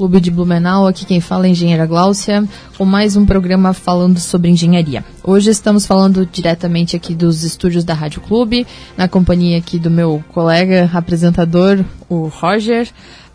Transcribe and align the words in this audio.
Clube 0.00 0.18
de 0.18 0.30
Blumenau, 0.30 0.86
aqui 0.86 1.04
quem 1.04 1.20
fala 1.20 1.46
é 1.46 1.50
engenheira 1.50 1.84
Gláucia, 1.84 2.42
com 2.78 2.86
mais 2.86 3.16
um 3.16 3.26
programa 3.26 3.74
falando 3.74 4.18
sobre 4.18 4.48
engenharia. 4.48 5.04
Hoje 5.22 5.50
estamos 5.50 5.84
falando 5.84 6.24
diretamente 6.24 6.96
aqui 6.96 7.14
dos 7.14 7.44
estúdios 7.44 7.84
da 7.84 7.92
Rádio 7.92 8.22
Clube, 8.22 8.66
na 8.96 9.06
companhia 9.06 9.58
aqui 9.58 9.78
do 9.78 9.90
meu 9.90 10.24
colega 10.32 10.90
apresentador, 10.94 11.84
o 12.08 12.28
Roger, 12.28 12.88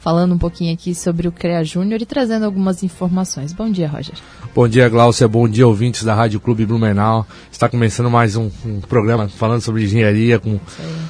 falando 0.05 0.35
um 0.35 0.37
pouquinho 0.37 0.71
aqui 0.71 0.93
sobre 0.93 1.27
o 1.27 1.31
CREA 1.31 1.63
Júnior 1.63 1.99
e 1.99 2.05
trazendo 2.05 2.45
algumas 2.45 2.83
informações. 2.83 3.51
Bom 3.51 3.71
dia, 3.71 3.87
Roger. 3.87 4.13
Bom 4.53 4.67
dia, 4.67 4.87
Gláucia. 4.87 5.27
Bom 5.27 5.49
dia, 5.49 5.65
ouvintes 5.65 6.03
da 6.03 6.13
Rádio 6.13 6.39
Clube 6.39 6.63
Blumenau. 6.63 7.25
Está 7.51 7.67
começando 7.67 8.07
mais 8.07 8.35
um, 8.35 8.51
um 8.63 8.81
programa 8.81 9.27
falando 9.27 9.61
sobre 9.61 9.83
engenharia. 9.83 10.37
Com, 10.37 10.59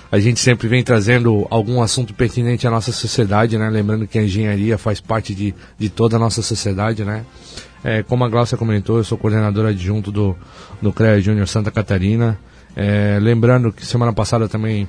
a 0.09 0.17
gente 0.17 0.39
sempre 0.39 0.69
vem 0.69 0.81
trazendo 0.81 1.45
algum 1.49 1.81
assunto 1.81 2.13
pertinente 2.13 2.65
à 2.65 2.71
nossa 2.71 2.93
sociedade, 2.93 3.57
né? 3.57 3.69
Lembrando 3.69 4.07
que 4.07 4.17
a 4.17 4.23
engenharia 4.23 4.77
faz 4.77 5.01
parte 5.01 5.35
de, 5.35 5.53
de 5.77 5.89
toda 5.89 6.15
a 6.15 6.19
nossa 6.19 6.41
sociedade, 6.41 7.03
né? 7.03 7.25
É, 7.83 8.01
como 8.01 8.23
a 8.23 8.29
Gláucia 8.29 8.57
comentou, 8.57 8.95
eu 8.95 9.03
sou 9.03 9.17
coordenador 9.17 9.65
adjunto 9.65 10.09
do, 10.09 10.37
do 10.81 10.93
CREA 10.93 11.19
Júnior 11.19 11.49
Santa 11.49 11.69
Catarina. 11.69 12.39
É, 12.73 13.19
lembrando 13.21 13.73
que 13.73 13.85
semana 13.85 14.13
passada 14.13 14.47
também 14.47 14.87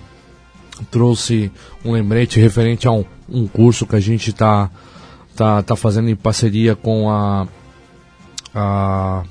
trouxe 0.91 1.51
um 1.85 1.93
lembrete 1.93 2.41
referente 2.41 2.87
a 2.87 2.93
um, 2.93 3.05
um 3.29 3.47
curso 3.47 3.87
que 3.87 3.97
a 3.97 4.01
gente 4.01 4.31
está 4.31 4.71
tá, 5.35 5.63
tá 5.63 5.77
fazendo 5.77 6.09
em 6.09 6.17
parceria 6.17 6.75
com 6.75 7.11
a 7.11 7.47
a 8.55 9.23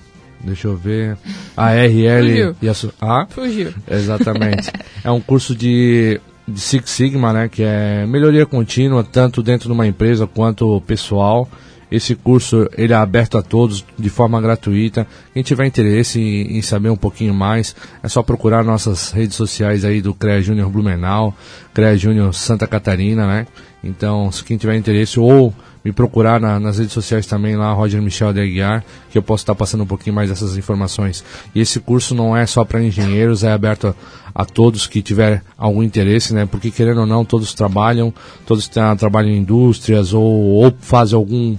deixa 0.45 0.67
eu 0.67 0.77
ver, 0.77 1.17
a 1.57 1.71
RL 1.73 2.27
Fugiu. 2.27 2.55
e 2.61 2.69
a, 2.69 2.73
a 3.01 3.25
Fugiu. 3.25 3.73
Exatamente. 3.89 4.71
é 5.03 5.09
um 5.09 5.19
curso 5.19 5.55
de, 5.55 6.21
de 6.47 6.59
Six 6.59 6.89
Sigma, 6.91 7.33
né, 7.33 7.49
que 7.49 7.63
é 7.63 8.05
melhoria 8.05 8.45
contínua 8.45 9.03
tanto 9.03 9.41
dentro 9.41 9.67
de 9.67 9.73
uma 9.73 9.87
empresa 9.87 10.27
quanto 10.27 10.79
pessoal. 10.81 11.49
Esse 11.95 12.13
curso 12.13 12.67
ele 12.77 12.91
é 12.91 12.95
aberto 12.95 13.37
a 13.37 13.41
todos 13.41 13.85
de 13.97 14.09
forma 14.09 14.41
gratuita. 14.41 15.07
Quem 15.33 15.41
tiver 15.43 15.65
interesse 15.65 16.19
em, 16.19 16.57
em 16.57 16.61
saber 16.61 16.89
um 16.89 16.97
pouquinho 16.97 17.33
mais, 17.33 17.75
é 18.03 18.07
só 18.09 18.21
procurar 18.21 18.63
nossas 18.63 19.11
redes 19.11 19.35
sociais 19.35 19.85
aí 19.85 20.01
do 20.01 20.13
CREA 20.13 20.41
Júnior 20.41 20.69
Blumenau, 20.69 21.33
CREA 21.73 21.97
Júnior 21.97 22.33
Santa 22.33 22.67
Catarina, 22.67 23.25
né? 23.25 23.47
Então, 23.81 24.31
se 24.31 24.43
quem 24.43 24.57
tiver 24.57 24.75
interesse 24.75 25.19
ou 25.19 25.53
me 25.85 25.91
procurar 25.91 26.41
na, 26.41 26.59
nas 26.59 26.79
redes 26.79 26.93
sociais 26.93 27.27
também 27.27 27.55
lá, 27.55 27.71
Roger 27.71 28.01
Michel 28.01 28.33
de 28.33 28.41
Aguiar, 28.41 28.83
que 29.11 29.17
eu 29.17 29.21
posso 29.21 29.43
estar 29.43 29.53
passando 29.53 29.83
um 29.83 29.87
pouquinho 29.87 30.15
mais 30.15 30.29
dessas 30.29 30.57
informações. 30.57 31.23
E 31.53 31.61
esse 31.61 31.79
curso 31.79 32.15
não 32.15 32.35
é 32.35 32.47
só 32.47 32.65
para 32.65 32.83
engenheiros, 32.83 33.43
é 33.43 33.51
aberto 33.51 33.95
a, 34.33 34.41
a, 34.41 34.43
todos 34.43 34.87
que 34.87 35.03
tiver 35.03 35.43
algum 35.55 35.83
interesse, 35.83 36.33
né? 36.33 36.47
Porque 36.47 36.71
querendo 36.71 37.01
ou 37.01 37.05
não, 37.05 37.23
todos 37.23 37.53
trabalham, 37.53 38.11
todos 38.47 38.67
trabalham 38.67 39.29
em 39.29 39.37
indústrias 39.37 40.11
ou, 40.11 40.23
ou 40.23 40.73
fazem 40.79 41.15
algum. 41.15 41.55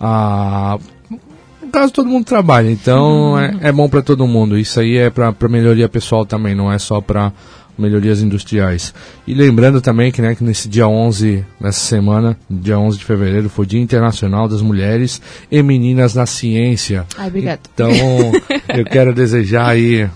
Ah, 0.00 0.78
no 1.60 1.68
caso, 1.68 1.92
todo 1.92 2.08
mundo 2.08 2.24
trabalha, 2.24 2.70
então 2.70 3.32
uhum. 3.32 3.38
é, 3.38 3.58
é 3.62 3.72
bom 3.72 3.88
para 3.88 4.02
todo 4.02 4.26
mundo. 4.26 4.58
Isso 4.58 4.80
aí 4.80 4.96
é 4.96 5.10
para 5.10 5.34
melhoria 5.48 5.88
pessoal 5.88 6.24
também, 6.24 6.54
não 6.54 6.72
é 6.72 6.78
só 6.78 7.00
para 7.00 7.32
melhorias 7.78 8.20
industriais. 8.20 8.94
E 9.26 9.34
lembrando 9.34 9.80
também 9.80 10.12
que, 10.12 10.20
né, 10.20 10.34
que 10.34 10.44
nesse 10.44 10.68
dia 10.68 10.86
11, 10.86 11.44
nessa 11.60 11.80
semana, 11.80 12.36
dia 12.48 12.78
11 12.78 12.98
de 12.98 13.04
fevereiro, 13.04 13.48
foi 13.48 13.66
Dia 13.66 13.80
Internacional 13.80 14.48
das 14.48 14.62
Mulheres 14.62 15.20
e 15.50 15.62
Meninas 15.62 16.14
na 16.14 16.26
Ciência. 16.26 17.06
Ai, 17.16 17.28
obrigado. 17.28 17.60
Então, 17.72 17.90
eu 18.76 18.84
quero 18.84 19.14
desejar 19.14 19.68
aí 19.68 20.08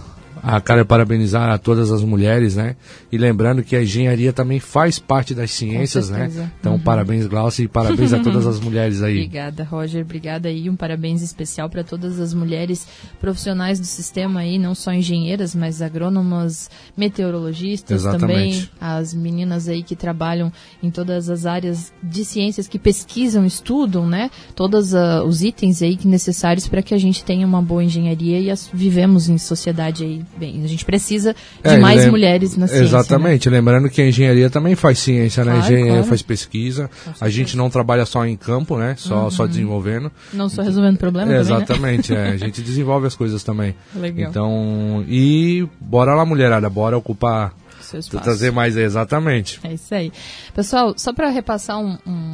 a 0.45 0.61
cara 0.61 0.85
parabenizar 0.85 1.49
a 1.49 1.57
todas 1.57 1.91
as 1.91 2.03
mulheres, 2.03 2.55
né? 2.57 2.77
E 3.11 3.17
lembrando 3.17 3.63
que 3.63 3.75
a 3.75 3.83
engenharia 3.83 4.31
também 4.31 4.61
faz 4.61 4.99
parte 4.99 5.35
das 5.35 5.51
ciências, 5.51 6.11
né? 6.11 6.31
Então, 6.61 6.75
uhum. 6.75 6.79
parabéns, 6.79 7.27
Glaucia, 7.27 7.65
e 7.65 7.69
parabéns 7.69 8.13
a 8.13 8.19
todas 8.21 8.47
as 8.47 8.61
mulheres 8.61 9.03
aí. 9.03 9.17
Obrigada, 9.17 9.65
Roger. 9.65 10.03
Obrigada 10.03 10.49
aí. 10.51 10.69
Um 10.69 10.77
parabéns 10.77 11.23
especial 11.23 11.71
para 11.71 11.83
todas 11.83 12.21
as 12.21 12.35
mulheres 12.35 12.87
profissionais 13.19 13.81
do 13.81 13.87
sistema 13.87 14.41
aí, 14.41 14.59
não 14.59 14.75
só 14.75 14.93
engenheiras, 14.93 15.55
mas 15.55 15.81
agrônomas, 15.81 16.71
meteorologistas 16.95 18.03
Exatamente. 18.03 18.67
também, 18.67 18.71
as 18.79 19.15
meninas 19.15 19.67
aí 19.67 19.83
que 19.83 19.97
trabalham 19.97 20.53
em 20.83 20.91
todas 20.91 21.31
as 21.31 21.47
áreas 21.47 21.91
de 22.03 22.23
ciências 22.23 22.69
que 22.69 22.79
pesquisam, 22.79 23.47
estudam, 23.47 24.07
né? 24.07 24.31
Todos 24.55 24.93
uh, 24.93 25.25
os 25.27 25.43
itens 25.43 25.81
aí 25.81 25.99
necessários 26.05 26.69
para 26.69 26.83
que 26.83 26.93
a 26.93 26.99
gente 26.99 27.25
tenha 27.25 27.47
uma 27.47 27.63
boa 27.63 27.83
engenharia 27.83 28.41
e 28.41 28.51
as, 28.51 28.69
vivemos 28.71 29.31
em 29.31 29.39
sociedade 29.39 30.05
aí 30.05 30.23
bem. 30.37 30.63
A 30.65 30.67
gente 30.67 30.85
precisa 30.85 31.35
de 31.63 31.71
é, 31.71 31.79
mais 31.79 32.07
mulheres 32.07 32.57
na 32.57 32.67
ciência. 32.67 32.85
Exatamente. 32.85 33.49
Né? 33.49 33.57
Lembrando 33.57 33.89
que 33.89 34.03
a 34.03 34.09
engenharia 34.09 34.51
também 34.51 34.75
faz 34.75 34.99
ciência, 34.99 35.45
né? 35.45 35.53
Claro, 35.53 35.65
a 35.65 35.67
engenharia 35.67 35.93
claro. 35.93 36.09
faz 36.09 36.23
pesquisa. 36.23 36.91
A 37.21 37.29
gente 37.29 37.57
não 37.57 37.71
trabalha 37.71 38.05
só 38.07 38.25
em 38.27 38.37
campo, 38.37 38.77
né? 38.77 38.95
Só, 38.99 39.25
uhum. 39.25 39.31
só 39.31 39.47
desenvolvendo. 39.47 40.11
Não 40.33 40.49
só 40.49 40.63
resolvendo 40.63 40.99
problemas 40.99 41.33
é, 41.33 41.43
também, 41.43 41.57
Exatamente. 41.57 42.13
Né? 42.13 42.31
é. 42.31 42.33
A 42.33 42.37
gente 42.37 42.61
desenvolve 42.63 43.07
as 43.07 43.15
coisas 43.15 43.43
também. 43.43 43.75
Legal. 43.95 44.31
Então, 44.31 45.05
e 45.09 45.67
bora 45.81 46.15
lá, 46.15 46.25
mulherada. 46.25 46.69
Bora 46.69 46.97
ocupar 46.97 47.55
seu 47.85 48.01
espaço. 48.01 48.25
Trazer 48.25 48.51
mais 48.51 48.77
exatamente. 48.77 49.61
É 49.63 49.75
isso 49.75 49.95
aí. 49.95 50.13
Pessoal, 50.55 50.95
só 50.97 51.13
para 51.13 51.29
repassar 51.29 51.79
um, 51.79 51.99
um, 52.07 52.34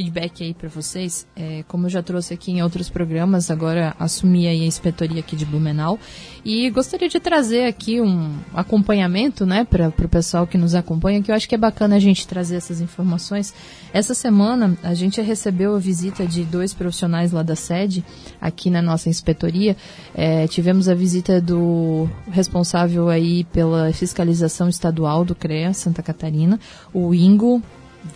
feedback 0.00 0.42
aí 0.42 0.54
para 0.54 0.68
vocês, 0.68 1.26
é, 1.36 1.62
como 1.68 1.84
eu 1.84 1.90
já 1.90 2.02
trouxe 2.02 2.32
aqui 2.32 2.52
em 2.52 2.62
outros 2.62 2.88
programas, 2.88 3.50
agora 3.50 3.94
assumi 3.98 4.48
aí 4.48 4.62
a 4.62 4.64
inspetoria 4.64 5.20
aqui 5.20 5.36
de 5.36 5.44
Blumenau 5.44 5.98
e 6.42 6.70
gostaria 6.70 7.06
de 7.06 7.20
trazer 7.20 7.66
aqui 7.66 8.00
um 8.00 8.34
acompanhamento, 8.54 9.44
né, 9.44 9.62
para 9.62 9.88
o 9.88 10.08
pessoal 10.08 10.46
que 10.46 10.56
nos 10.56 10.74
acompanha, 10.74 11.22
que 11.22 11.30
eu 11.30 11.34
acho 11.34 11.46
que 11.46 11.54
é 11.54 11.58
bacana 11.58 11.96
a 11.96 11.98
gente 11.98 12.26
trazer 12.26 12.56
essas 12.56 12.80
informações. 12.80 13.52
Essa 13.92 14.14
semana 14.14 14.74
a 14.82 14.94
gente 14.94 15.20
recebeu 15.20 15.76
a 15.76 15.78
visita 15.78 16.26
de 16.26 16.44
dois 16.44 16.72
profissionais 16.72 17.30
lá 17.30 17.42
da 17.42 17.54
sede, 17.54 18.02
aqui 18.40 18.70
na 18.70 18.80
nossa 18.80 19.10
inspetoria. 19.10 19.76
É, 20.14 20.46
tivemos 20.46 20.88
a 20.88 20.94
visita 20.94 21.42
do 21.42 22.08
responsável 22.30 23.10
aí 23.10 23.44
pela 23.44 23.92
fiscalização 23.92 24.66
estadual 24.66 25.26
do 25.26 25.34
CREA 25.34 25.74
Santa 25.74 26.02
Catarina, 26.02 26.58
o 26.94 27.14
Ingo 27.14 27.62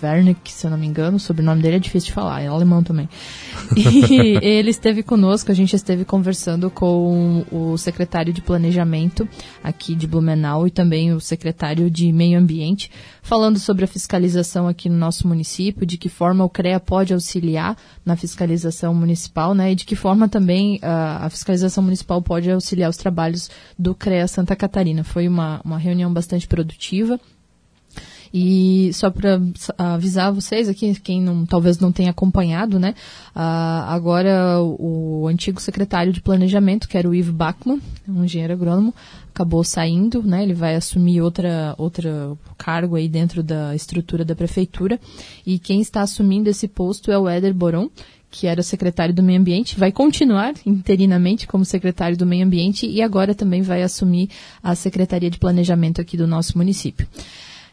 Wernick, 0.02 0.50
se 0.50 0.66
eu 0.66 0.70
não 0.70 0.78
me 0.78 0.86
engano, 0.86 1.16
o 1.16 1.20
sobrenome 1.20 1.62
dele 1.62 1.76
é 1.76 1.78
difícil 1.78 2.08
de 2.08 2.12
falar, 2.12 2.42
é 2.42 2.46
alemão 2.46 2.82
também. 2.82 3.08
E 3.76 4.38
ele 4.42 4.70
esteve 4.70 5.02
conosco, 5.02 5.50
a 5.50 5.54
gente 5.54 5.74
esteve 5.74 6.04
conversando 6.04 6.70
com 6.70 7.44
o 7.50 7.76
secretário 7.76 8.32
de 8.32 8.40
Planejamento 8.40 9.28
aqui 9.62 9.94
de 9.94 10.06
Blumenau 10.06 10.66
e 10.66 10.70
também 10.70 11.12
o 11.12 11.20
secretário 11.20 11.90
de 11.90 12.12
Meio 12.12 12.38
Ambiente, 12.38 12.90
falando 13.22 13.58
sobre 13.58 13.84
a 13.84 13.88
fiscalização 13.88 14.68
aqui 14.68 14.88
no 14.88 14.96
nosso 14.96 15.26
município, 15.26 15.86
de 15.86 15.96
que 15.96 16.08
forma 16.08 16.44
o 16.44 16.50
CREA 16.50 16.80
pode 16.80 17.12
auxiliar 17.12 17.76
na 18.04 18.16
fiscalização 18.16 18.94
municipal, 18.94 19.54
né, 19.54 19.72
e 19.72 19.74
de 19.74 19.84
que 19.84 19.96
forma 19.96 20.28
também 20.28 20.78
a, 20.82 21.26
a 21.26 21.30
fiscalização 21.30 21.82
municipal 21.82 22.20
pode 22.20 22.50
auxiliar 22.50 22.90
os 22.90 22.96
trabalhos 22.96 23.50
do 23.78 23.94
CREA 23.94 24.26
Santa 24.28 24.56
Catarina. 24.56 25.04
Foi 25.04 25.28
uma, 25.28 25.60
uma 25.64 25.78
reunião 25.78 26.12
bastante 26.12 26.46
produtiva. 26.46 27.18
E 28.36 28.92
só 28.92 29.10
para 29.10 29.40
avisar 29.78 30.32
vocês 30.32 30.68
aqui, 30.68 30.92
quem 30.98 31.22
não, 31.22 31.46
talvez 31.46 31.78
não 31.78 31.92
tenha 31.92 32.10
acompanhado, 32.10 32.80
né? 32.80 32.92
Uh, 33.28 33.86
agora 33.86 34.60
o, 34.60 35.28
antigo 35.28 35.60
secretário 35.60 36.12
de 36.12 36.20
planejamento, 36.20 36.88
que 36.88 36.98
era 36.98 37.08
o 37.08 37.14
Ivo 37.14 37.32
Bachmann, 37.32 37.80
um 38.08 38.24
engenheiro 38.24 38.54
agrônomo, 38.54 38.92
acabou 39.32 39.62
saindo, 39.62 40.20
né? 40.20 40.42
Ele 40.42 40.52
vai 40.52 40.74
assumir 40.74 41.20
outra, 41.20 41.76
outra 41.78 42.36
cargo 42.58 42.96
aí 42.96 43.08
dentro 43.08 43.40
da 43.40 43.72
estrutura 43.72 44.24
da 44.24 44.34
prefeitura. 44.34 44.98
E 45.46 45.56
quem 45.56 45.80
está 45.80 46.00
assumindo 46.02 46.50
esse 46.50 46.66
posto 46.66 47.12
é 47.12 47.18
o 47.18 47.28
Éder 47.28 47.54
Boron, 47.54 47.88
que 48.32 48.48
era 48.48 48.60
o 48.60 48.64
secretário 48.64 49.14
do 49.14 49.22
Meio 49.22 49.38
Ambiente, 49.38 49.78
vai 49.78 49.92
continuar 49.92 50.54
interinamente 50.66 51.46
como 51.46 51.64
secretário 51.64 52.16
do 52.16 52.26
Meio 52.26 52.44
Ambiente 52.44 52.84
e 52.84 53.00
agora 53.00 53.32
também 53.32 53.62
vai 53.62 53.84
assumir 53.84 54.28
a 54.60 54.74
Secretaria 54.74 55.30
de 55.30 55.38
Planejamento 55.38 56.00
aqui 56.00 56.16
do 56.16 56.26
nosso 56.26 56.58
município. 56.58 57.06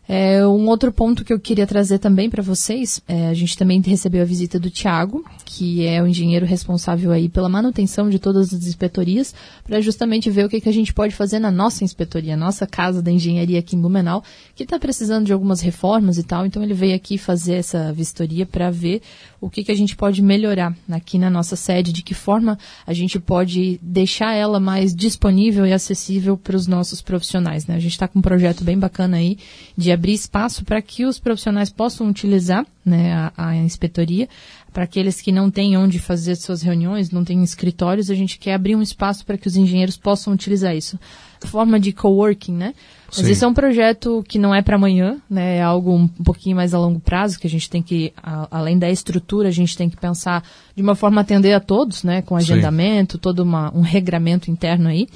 É, 0.08 0.46
um 0.46 0.68
outro 0.68 0.92
ponto 0.92 1.24
que 1.24 1.32
eu 1.32 1.40
queria 1.40 1.66
trazer 1.66 2.00
também 2.00 2.30
para 2.30 2.44
vocês, 2.44 3.02
é, 3.08 3.28
a 3.28 3.34
gente 3.34 3.58
também 3.58 3.82
recebeu 3.82 4.22
a 4.22 4.26
visita 4.26 4.60
do 4.60 4.70
Tiago, 4.70 5.24
que 5.46 5.86
é 5.86 6.02
o 6.02 6.08
engenheiro 6.08 6.46
responsável 6.46 7.12
aí 7.12 7.30
pela 7.30 7.48
manutenção 7.48 8.10
de 8.10 8.20
todas 8.20 8.54
as 8.54 8.66
inspetorias, 8.66 9.34
para 9.64 9.80
justamente 9.80 10.30
ver 10.30 10.46
o 10.46 10.50
que, 10.50 10.60
que 10.60 10.68
a 10.68 10.74
gente 10.74 10.94
pode 10.94 11.16
fazer 11.16 11.40
na 11.40 11.52
nossa 11.52 11.84
inspetoria, 11.84 12.36
nossa 12.36 12.68
casa 12.68 13.02
da 13.02 13.12
engenharia 13.12 13.60
aqui 13.60 13.76
em 13.76 13.80
Blumenau, 13.80 14.24
que 14.56 14.64
está 14.64 14.78
precisando 14.78 15.26
de 15.26 15.34
algumas 15.34 15.62
reformas 15.62 16.18
e 16.18 16.24
tal. 16.24 16.46
Então 16.46 16.64
ele 16.64 16.74
veio 16.74 16.96
aqui 16.96 17.18
fazer 17.18 17.54
essa 17.54 17.94
vistoria 17.94 18.46
para 18.46 18.70
ver 18.70 19.02
o 19.42 19.50
que, 19.50 19.64
que 19.64 19.72
a 19.72 19.76
gente 19.76 19.96
pode 19.96 20.22
melhorar 20.22 20.78
aqui 20.92 21.18
na 21.18 21.30
nossa 21.30 21.56
sede, 21.56 21.92
de 21.92 22.04
que 22.04 22.14
forma 22.14 22.60
a 22.86 22.94
gente 22.94 23.20
pode 23.20 23.80
deixar 23.82 24.34
ela 24.34 24.60
mais 24.60 24.96
disponível 24.96 25.66
e 25.66 25.74
acessível 25.74 26.38
para 26.38 26.56
os 26.56 26.68
nossos 26.68 27.02
profissionais. 27.02 27.66
Né? 27.66 27.76
A 27.76 27.80
gente 27.80 27.94
está 27.94 28.08
com 28.08 28.20
um 28.20 28.22
projeto 28.22 28.64
bem 28.64 28.78
bacana 28.78 29.18
aí 29.18 29.40
de 29.76 29.92
abrir 29.92 30.14
espaço 30.14 30.64
para 30.64 30.80
que 30.80 31.06
os 31.06 31.20
profissionais 31.20 31.72
possam 31.72 32.08
utilizar 32.08 32.68
né, 32.86 33.14
a, 33.36 33.50
a 33.50 33.56
inspetoria. 33.56 34.30
Para 34.72 34.84
aqueles 34.84 35.20
que 35.20 35.32
não 35.32 35.50
têm 35.50 35.76
onde 35.76 35.98
fazer 35.98 36.36
suas 36.36 36.62
reuniões, 36.62 37.10
não 37.10 37.26
têm 37.26 37.44
escritórios, 37.44 38.12
a 38.12 38.16
gente 38.16 38.38
quer 38.38 38.54
abrir 38.54 38.76
um 38.76 38.82
espaço 38.82 39.26
para 39.26 39.38
que 39.38 39.48
os 39.48 39.58
engenheiros 39.58 39.98
possam 39.98 40.32
utilizar 40.32 40.76
isso. 40.76 41.00
Forma 41.48 41.80
de 41.80 41.92
coworking, 41.92 42.54
né? 42.54 42.74
Mas 43.08 43.26
Sim. 43.26 43.32
esse 43.32 43.44
é 43.44 43.48
um 43.48 43.54
projeto 43.54 44.24
que 44.28 44.40
não 44.40 44.56
é 44.56 44.62
para 44.62 44.76
amanhã, 44.76 45.18
né? 45.30 45.58
É 45.58 45.62
algo 45.62 45.94
um 45.94 46.08
pouquinho 46.08 46.56
mais 46.56 46.74
a 46.74 46.80
longo 46.80 47.00
prazo, 47.00 47.40
que 47.40 47.46
a 47.46 47.50
gente 47.50 47.70
tem 47.70 47.82
que, 47.82 48.14
a, 48.16 48.48
além 48.50 48.80
da 48.80 48.90
estrutura, 48.90 49.50
a 49.50 49.52
gente 49.52 49.76
tem 49.76 49.90
que 49.90 49.98
pensar 49.98 50.44
de 50.76 50.82
uma 50.82 50.96
forma 50.96 51.20
a 51.20 51.24
atender 51.24 51.54
a 51.54 51.60
todos, 51.60 52.04
né? 52.04 52.22
Com 52.22 52.36
agendamento, 52.36 53.14
Sim. 53.14 53.20
todo 53.20 53.40
uma, 53.40 53.76
um 53.76 53.82
regramento 53.82 54.50
interno 54.50 54.88
aí. 54.88 55.08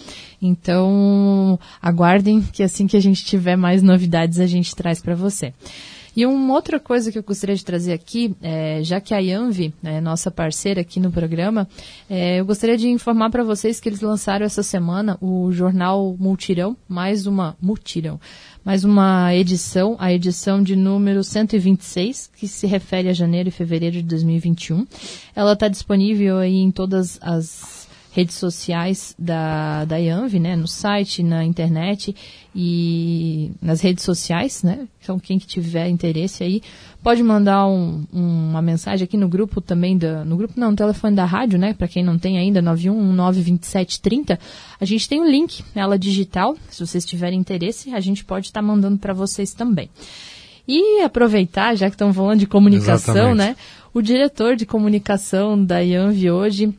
Então, 0.42 1.58
aguardem 1.82 2.42
que 2.42 2.64
assim 2.64 2.86
que 2.86 2.98
a 2.98 3.02
gente 3.02 3.24
tiver 3.24 3.56
mais 3.56 3.82
novidades, 3.82 4.40
a 4.40 4.46
gente 4.46 4.76
traz 4.76 5.02
para 5.02 5.16
você. 5.16 5.54
E 6.16 6.26
uma 6.26 6.54
outra 6.54 6.80
coisa 6.80 7.12
que 7.12 7.18
eu 7.18 7.24
gostaria 7.24 7.56
de 7.56 7.66
trazer 7.66 7.92
aqui, 7.92 8.34
é, 8.42 8.82
já 8.84 9.02
que 9.02 9.14
a 9.14 9.20
Yanvi 9.20 9.74
é 9.84 10.00
nossa 10.00 10.32
parceira 10.32 10.82
aqui 10.82 11.00
no 11.00 11.12
programa, 11.12 11.68
é, 12.10 12.40
eu 12.40 12.46
gostaria 12.46 12.78
de 12.78 12.88
informar 12.88 13.30
para 13.30 13.44
vocês 13.44 13.80
que 13.80 13.90
eles 13.90 14.00
lançaram 14.00 14.46
essa 14.46 14.64
semana 14.64 15.18
o 15.20 15.52
jornal 15.52 16.16
Multirão, 16.18 16.78
mais 16.88 17.28
uma 17.28 17.58
Multirão, 17.62 18.20
mais 18.64 18.86
uma 18.86 19.36
edição, 19.36 19.98
a 20.00 20.14
edição 20.14 20.64
de 20.64 20.76
número 20.76 21.24
126, 21.24 22.32
que 22.36 22.48
se 22.48 22.66
refere 22.66 23.10
a 23.10 23.14
janeiro 23.14 23.50
e 23.50 23.52
fevereiro 23.52 23.98
de 23.98 24.04
2021. 24.04 24.88
Ela 25.36 25.54
está 25.54 25.68
disponível 25.68 26.38
aí 26.38 26.56
em 26.56 26.72
todas 26.72 27.20
as 27.22 27.85
redes 28.16 28.36
sociais 28.36 29.14
da, 29.20 29.84
da 29.84 29.98
IANV, 29.98 30.40
né, 30.40 30.56
no 30.56 30.70
site, 30.70 31.22
na 31.22 31.44
internet 31.44 32.16
e 32.56 33.52
nas 33.62 33.82
redes 33.82 34.06
sociais, 34.06 34.64
né, 34.64 34.88
então 35.02 35.20
quem 35.20 35.38
que 35.38 35.46
tiver 35.46 35.90
interesse 35.90 36.42
aí 36.42 36.62
pode 37.04 37.22
mandar 37.22 37.68
um, 37.68 38.06
um, 38.14 38.50
uma 38.52 38.62
mensagem 38.62 39.04
aqui 39.04 39.18
no 39.18 39.28
grupo 39.28 39.60
também, 39.60 39.98
da, 39.98 40.24
no 40.24 40.38
grupo 40.38 40.54
não, 40.58 40.72
no 40.72 40.78
telefone 40.78 41.14
da 41.14 41.26
rádio, 41.26 41.60
né, 41.60 41.74
para 41.74 41.90
quem 41.90 42.06
não 42.06 42.18
tem 42.18 42.38
ainda, 42.38 42.62
9192730, 42.62 44.40
a 44.80 44.86
gente 44.86 45.10
tem 45.10 45.20
um 45.20 45.30
link 45.30 45.62
nela 45.76 46.00
digital, 46.00 46.56
se 46.70 46.88
vocês 46.88 47.04
tiverem 47.04 47.38
interesse, 47.38 47.94
a 47.94 48.00
gente 48.00 48.24
pode 48.24 48.48
estar 48.48 48.62
tá 48.62 48.66
mandando 48.66 48.98
para 48.98 49.14
vocês 49.14 49.54
também. 49.54 49.90
E 50.66 51.02
aproveitar, 51.02 51.76
já 51.76 51.90
que 51.90 51.96
estão 51.96 52.14
falando 52.14 52.40
de 52.40 52.48
comunicação, 52.48 53.34
Exatamente. 53.34 53.38
né, 53.38 53.56
o 53.94 54.02
diretor 54.02 54.56
de 54.56 54.66
comunicação 54.66 55.62
da 55.62 55.80
IANV 55.80 56.32
hoje 56.32 56.74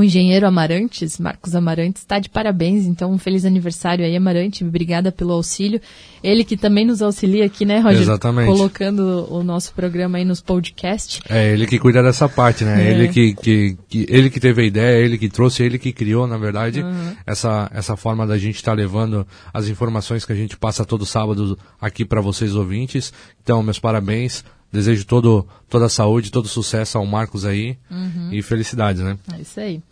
o 0.00 0.04
engenheiro 0.04 0.46
Amarantes, 0.46 1.18
Marcos 1.18 1.54
Amarantes, 1.54 2.02
está 2.02 2.18
de 2.18 2.28
parabéns, 2.28 2.86
então 2.86 3.12
um 3.12 3.18
feliz 3.18 3.44
aniversário 3.44 4.04
aí, 4.04 4.16
Amarante, 4.16 4.64
obrigada 4.64 5.10
pelo 5.10 5.32
auxílio. 5.32 5.80
Ele 6.22 6.44
que 6.44 6.56
também 6.56 6.84
nos 6.84 7.02
auxilia 7.02 7.44
aqui, 7.46 7.64
né, 7.64 7.78
Roger? 7.78 8.02
Exatamente. 8.02 8.46
Colocando 8.46 9.26
o 9.30 9.42
nosso 9.42 9.72
programa 9.72 10.18
aí 10.18 10.24
nos 10.24 10.40
podcasts. 10.40 11.20
É, 11.28 11.52
ele 11.52 11.66
que 11.66 11.78
cuida 11.78 12.02
dessa 12.02 12.28
parte, 12.28 12.64
né? 12.64 12.84
É. 12.84 12.90
Ele 12.90 13.08
que, 13.08 13.34
que, 13.34 13.76
que, 13.88 14.06
ele 14.08 14.28
que 14.28 14.40
teve 14.40 14.62
a 14.62 14.64
ideia, 14.64 15.04
ele 15.04 15.18
que 15.18 15.28
trouxe, 15.28 15.62
ele 15.62 15.78
que 15.78 15.92
criou, 15.92 16.26
na 16.26 16.36
verdade, 16.36 16.82
uhum. 16.82 17.14
essa, 17.26 17.70
essa 17.72 17.96
forma 17.96 18.26
da 18.26 18.36
gente 18.36 18.56
estar 18.56 18.72
tá 18.72 18.76
levando 18.76 19.26
as 19.52 19.68
informações 19.68 20.24
que 20.24 20.32
a 20.32 20.36
gente 20.36 20.56
passa 20.56 20.84
todo 20.84 21.06
sábado 21.06 21.58
aqui 21.80 22.04
para 22.04 22.20
vocês 22.20 22.54
ouvintes. 22.54 23.12
Então, 23.42 23.62
meus 23.62 23.78
parabéns, 23.78 24.44
Desejo 24.76 25.06
todo, 25.06 25.48
toda 25.70 25.86
a 25.86 25.88
saúde, 25.88 26.30
todo 26.30 26.46
sucesso 26.46 26.98
ao 26.98 27.06
Marcos 27.06 27.46
aí 27.46 27.78
uhum. 27.90 28.28
e 28.30 28.42
felicidades, 28.42 29.00
né? 29.00 29.18
É 29.32 29.40
isso 29.40 29.58
aí. 29.58 29.82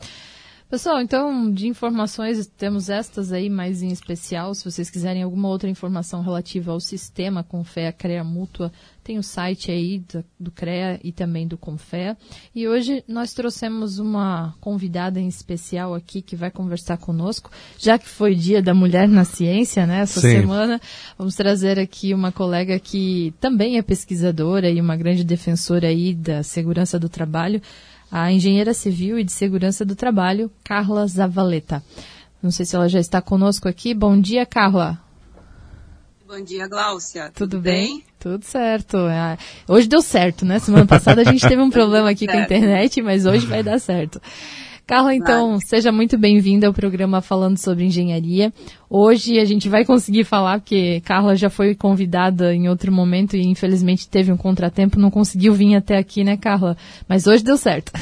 Pessoal, 0.70 1.00
então, 1.00 1.52
de 1.52 1.68
informações, 1.68 2.46
temos 2.46 2.88
estas 2.88 3.32
aí 3.32 3.50
mais 3.50 3.82
em 3.82 3.88
especial. 3.88 4.54
Se 4.54 4.64
vocês 4.64 4.88
quiserem 4.90 5.22
alguma 5.22 5.48
outra 5.48 5.68
informação 5.68 6.22
relativa 6.22 6.72
ao 6.72 6.80
sistema 6.80 7.44
Confea 7.44 7.92
CREA 7.92 8.24
Mútua, 8.24 8.72
tem 9.04 9.18
o 9.18 9.22
site 9.22 9.70
aí 9.70 9.98
do, 9.98 10.24
do 10.40 10.50
CREA 10.50 10.98
e 11.04 11.12
também 11.12 11.46
do 11.46 11.58
Confea. 11.58 12.16
E 12.54 12.66
hoje 12.66 13.04
nós 13.06 13.34
trouxemos 13.34 13.98
uma 13.98 14.54
convidada 14.58 15.20
em 15.20 15.28
especial 15.28 15.94
aqui 15.94 16.22
que 16.22 16.34
vai 16.34 16.50
conversar 16.50 16.96
conosco, 16.96 17.50
já 17.78 17.98
que 17.98 18.08
foi 18.08 18.34
dia 18.34 18.62
da 18.62 18.72
mulher 18.72 19.06
na 19.06 19.24
ciência, 19.24 19.86
né, 19.86 20.00
essa 20.00 20.20
Sim. 20.20 20.40
semana. 20.40 20.80
Vamos 21.18 21.36
trazer 21.36 21.78
aqui 21.78 22.14
uma 22.14 22.32
colega 22.32 22.80
que 22.80 23.34
também 23.38 23.76
é 23.76 23.82
pesquisadora 23.82 24.70
e 24.70 24.80
uma 24.80 24.96
grande 24.96 25.22
defensora 25.24 25.88
aí 25.88 26.14
da 26.14 26.42
segurança 26.42 26.98
do 26.98 27.08
trabalho 27.08 27.60
a 28.14 28.30
engenheira 28.30 28.72
civil 28.72 29.18
e 29.18 29.24
de 29.24 29.32
segurança 29.32 29.84
do 29.84 29.96
trabalho, 29.96 30.48
Carla 30.62 31.04
Zavaleta. 31.04 31.82
Não 32.40 32.52
sei 32.52 32.64
se 32.64 32.76
ela 32.76 32.88
já 32.88 33.00
está 33.00 33.20
conosco 33.20 33.68
aqui. 33.68 33.92
Bom 33.92 34.20
dia, 34.20 34.46
Carla. 34.46 35.00
Bom 36.24 36.40
dia, 36.40 36.68
Gláucia. 36.68 37.24
Tudo, 37.34 37.56
Tudo 37.56 37.62
bem? 37.62 37.96
bem? 37.96 38.04
Tudo 38.20 38.44
certo. 38.44 38.98
É, 38.98 39.36
hoje 39.66 39.88
deu 39.88 40.00
certo, 40.00 40.44
né? 40.44 40.60
Semana 40.60 40.86
passada 40.86 41.22
a 41.22 41.24
gente 41.24 41.40
teve 41.40 41.60
um 41.60 41.70
problema 41.74 42.08
aqui 42.10 42.28
com 42.28 42.36
a 42.36 42.42
internet, 42.42 43.02
mas 43.02 43.26
hoje 43.26 43.46
vai 43.46 43.64
dar 43.64 43.80
certo. 43.80 44.22
Carla, 44.86 45.14
então, 45.14 45.52
vale. 45.52 45.64
seja 45.64 45.90
muito 45.90 46.18
bem-vinda 46.18 46.66
ao 46.66 46.74
programa 46.74 47.22
Falando 47.22 47.56
sobre 47.56 47.84
Engenharia. 47.84 48.52
Hoje 48.88 49.38
a 49.38 49.44
gente 49.46 49.66
vai 49.66 49.82
conseguir 49.82 50.24
falar, 50.24 50.60
porque 50.60 51.00
Carla 51.06 51.34
já 51.34 51.48
foi 51.48 51.74
convidada 51.74 52.54
em 52.54 52.68
outro 52.68 52.92
momento 52.92 53.34
e 53.34 53.46
infelizmente 53.46 54.06
teve 54.06 54.30
um 54.30 54.36
contratempo, 54.36 55.00
não 55.00 55.10
conseguiu 55.10 55.54
vir 55.54 55.74
até 55.74 55.96
aqui, 55.96 56.22
né, 56.22 56.36
Carla? 56.36 56.76
Mas 57.08 57.26
hoje 57.26 57.42
deu 57.42 57.56
certo. 57.56 57.92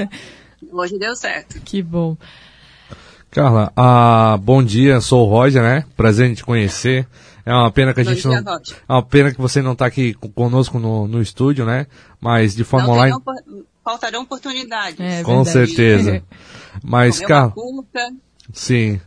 hoje 0.72 0.98
deu 0.98 1.14
certo. 1.14 1.60
Que 1.60 1.82
bom. 1.82 2.16
Carla, 3.30 3.70
ah, 3.76 4.38
bom 4.42 4.62
dia, 4.62 5.02
sou 5.02 5.26
o 5.26 5.30
Roger, 5.30 5.62
né? 5.62 5.84
Prazer 5.94 6.30
em 6.30 6.34
te 6.34 6.42
conhecer. 6.42 7.06
É 7.44 7.52
uma 7.52 7.70
pena 7.70 7.92
que 7.92 8.00
a 8.00 8.04
gente 8.04 8.26
não. 8.26 8.34
É 8.34 8.92
uma 8.92 9.02
pena 9.02 9.30
que 9.30 9.38
você 9.38 9.60
não 9.60 9.72
está 9.72 9.84
aqui 9.84 10.14
conosco 10.14 10.78
no, 10.78 11.06
no 11.06 11.20
estúdio, 11.20 11.66
né? 11.66 11.86
Mas 12.18 12.54
de 12.54 12.64
forma 12.64 12.86
não 12.86 12.94
online 12.94 13.14
faltarão 13.84 14.22
oportunidades. 14.22 14.98
É, 14.98 15.22
Com 15.22 15.44
certeza. 15.44 16.22
Mas, 16.82 17.20
Carla. 17.20 17.52
Sim. 18.52 19.00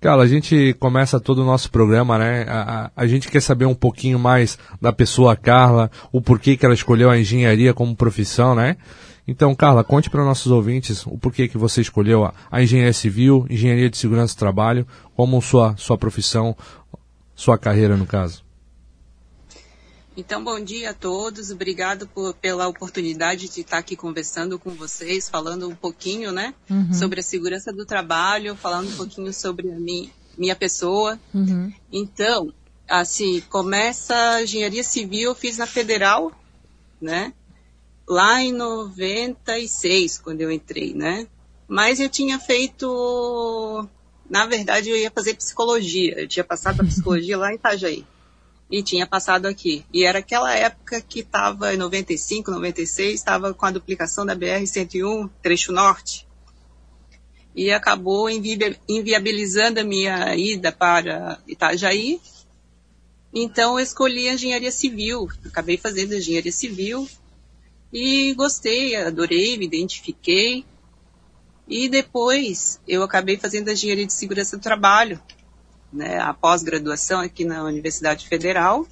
Carla, 0.00 0.24
a 0.24 0.26
gente 0.26 0.74
começa 0.80 1.20
todo 1.20 1.42
o 1.42 1.44
nosso 1.44 1.70
programa, 1.70 2.18
né? 2.18 2.44
A, 2.48 2.60
a, 2.86 2.90
a, 2.96 3.06
gente 3.06 3.28
quer 3.28 3.42
saber 3.42 3.66
um 3.66 3.74
pouquinho 3.74 4.18
mais 4.18 4.58
da 4.80 4.92
pessoa 4.92 5.36
Carla, 5.36 5.90
o 6.10 6.22
porquê 6.22 6.56
que 6.56 6.64
ela 6.64 6.74
escolheu 6.74 7.10
a 7.10 7.18
engenharia 7.18 7.74
como 7.74 7.94
profissão, 7.94 8.54
né? 8.54 8.78
Então, 9.28 9.54
Carla, 9.54 9.84
conte 9.84 10.08
para 10.08 10.24
nossos 10.24 10.50
ouvintes 10.50 11.06
o 11.06 11.18
porquê 11.18 11.46
que 11.46 11.58
você 11.58 11.82
escolheu 11.82 12.24
a, 12.24 12.32
a 12.50 12.62
engenharia 12.62 12.94
civil, 12.94 13.46
engenharia 13.50 13.90
de 13.90 13.98
segurança 13.98 14.34
do 14.34 14.38
trabalho, 14.38 14.86
como 15.14 15.40
sua, 15.42 15.76
sua 15.76 15.98
profissão, 15.98 16.56
sua 17.34 17.58
carreira, 17.58 17.94
no 17.96 18.06
caso. 18.06 18.42
Então, 20.16 20.42
bom 20.42 20.58
dia 20.60 20.90
a 20.90 20.94
todos. 20.94 21.50
Obrigado 21.50 22.06
por, 22.08 22.34
pela 22.34 22.66
oportunidade 22.66 23.48
de 23.48 23.60
estar 23.60 23.78
aqui 23.78 23.94
conversando 23.94 24.58
com 24.58 24.70
vocês, 24.70 25.28
falando 25.28 25.68
um 25.68 25.74
pouquinho, 25.74 26.32
né, 26.32 26.52
uhum. 26.68 26.92
sobre 26.92 27.20
a 27.20 27.22
segurança 27.22 27.72
do 27.72 27.86
trabalho, 27.86 28.56
falando 28.56 28.88
um 28.88 28.96
pouquinho 28.96 29.32
sobre 29.32 29.70
a 29.70 29.78
minha, 29.78 30.10
minha 30.36 30.56
pessoa. 30.56 31.18
Uhum. 31.32 31.72
Então, 31.92 32.52
assim, 32.88 33.40
começa 33.48 34.14
a 34.14 34.42
engenharia 34.42 34.82
civil, 34.82 35.30
eu 35.30 35.34
fiz 35.34 35.58
na 35.58 35.66
Federal, 35.66 36.32
né, 37.00 37.32
lá 38.08 38.42
em 38.42 38.52
96, 38.52 40.18
quando 40.18 40.40
eu 40.40 40.50
entrei, 40.50 40.92
né. 40.92 41.26
Mas 41.68 42.00
eu 42.00 42.08
tinha 42.08 42.36
feito, 42.40 43.88
na 44.28 44.44
verdade, 44.44 44.90
eu 44.90 44.96
ia 44.96 45.08
fazer 45.08 45.34
psicologia. 45.34 46.18
Eu 46.18 46.26
tinha 46.26 46.42
passado 46.42 46.80
a 46.80 46.84
psicologia 46.84 47.38
lá 47.38 47.52
em 47.52 47.54
Itajaí 47.54 48.04
e 48.70 48.82
tinha 48.82 49.06
passado 49.06 49.46
aqui. 49.46 49.84
E 49.92 50.04
era 50.04 50.20
aquela 50.20 50.54
época 50.54 51.00
que 51.00 51.20
estava, 51.20 51.74
em 51.74 51.76
95, 51.76 52.50
96, 52.50 53.14
estava 53.14 53.52
com 53.52 53.66
a 53.66 53.70
duplicação 53.70 54.24
da 54.24 54.36
BR-101, 54.36 55.28
trecho 55.42 55.72
norte. 55.72 56.26
E 57.54 57.72
acabou 57.72 58.30
invi 58.30 58.56
inviabilizando 58.88 59.80
a 59.80 59.84
minha 59.84 60.36
ida 60.36 60.70
para 60.70 61.40
Itajaí. 61.48 62.20
Então 63.34 63.78
eu 63.78 63.82
escolhi 63.82 64.28
a 64.28 64.34
engenharia 64.34 64.70
civil. 64.70 65.28
Acabei 65.44 65.76
fazendo 65.76 66.14
engenharia 66.14 66.52
civil. 66.52 67.08
E 67.92 68.32
gostei, 68.34 68.94
adorei, 68.94 69.56
me 69.56 69.66
identifiquei. 69.66 70.64
E 71.66 71.88
depois 71.88 72.80
eu 72.86 73.02
acabei 73.02 73.36
fazendo 73.36 73.70
engenharia 73.70 74.06
de 74.06 74.12
segurança 74.12 74.56
do 74.56 74.62
trabalho, 74.62 75.20
né, 75.92 76.18
a 76.18 76.32
pós-graduação 76.32 77.20
aqui 77.20 77.44
na 77.44 77.64
Universidade 77.64 78.28
Federal, 78.28 78.86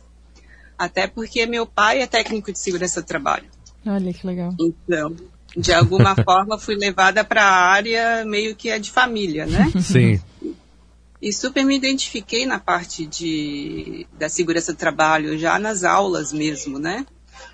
até 0.76 1.06
porque 1.06 1.46
meu 1.46 1.66
pai 1.66 2.00
é 2.00 2.06
técnico 2.06 2.52
de 2.52 2.58
segurança 2.58 3.02
do 3.02 3.06
trabalho. 3.06 3.46
Olha 3.86 4.12
que 4.12 4.26
legal. 4.26 4.54
Então, 4.60 5.14
de 5.56 5.72
alguma 5.72 6.14
forma 6.22 6.58
fui 6.58 6.76
levada 6.76 7.24
para 7.24 7.42
a 7.42 7.68
área 7.68 8.24
meio 8.24 8.54
que 8.54 8.70
é 8.70 8.78
de 8.78 8.90
família, 8.90 9.46
né? 9.46 9.70
Sim. 9.80 10.20
E 11.20 11.32
super 11.32 11.64
me 11.64 11.76
identifiquei 11.76 12.46
na 12.46 12.60
parte 12.60 13.04
de, 13.04 14.06
da 14.16 14.28
segurança 14.28 14.72
do 14.72 14.78
trabalho, 14.78 15.36
já 15.36 15.58
nas 15.58 15.82
aulas 15.82 16.32
mesmo, 16.32 16.78
né? 16.78 17.04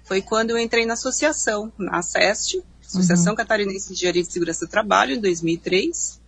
Foi 0.05 0.21
quando 0.21 0.51
eu 0.51 0.59
entrei 0.59 0.85
na 0.85 0.93
associação, 0.93 1.73
na 1.79 2.03
SEST, 2.03 2.63
Associação 2.87 3.33
uhum. 3.33 3.37
Catarinense 3.37 3.89
de 3.89 3.95
Engenharia 3.95 4.23
de 4.23 4.33
Segurança 4.33 4.67
do 4.67 4.71
Trabalho, 4.71 5.15
em 5.15 5.21
2003. 5.21 6.21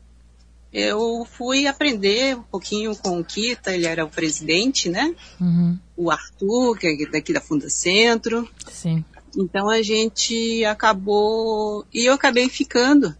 Eu 0.78 1.24
fui 1.24 1.66
aprender 1.66 2.36
um 2.36 2.42
pouquinho 2.42 2.94
com 2.96 3.18
o 3.18 3.24
Kita, 3.24 3.74
ele 3.74 3.86
era 3.86 4.04
o 4.04 4.10
presidente, 4.10 4.90
né? 4.90 5.16
Uhum. 5.40 5.78
O 5.96 6.10
Arthur, 6.10 6.76
que 6.76 6.86
é 6.86 7.10
daqui 7.10 7.32
da 7.32 7.40
Funda 7.40 7.70
Centro. 7.70 8.46
Sim. 8.70 9.02
Então 9.34 9.70
a 9.70 9.80
gente 9.80 10.62
acabou. 10.66 11.86
E 11.90 12.04
eu 12.04 12.12
acabei 12.12 12.50
ficando. 12.50 13.16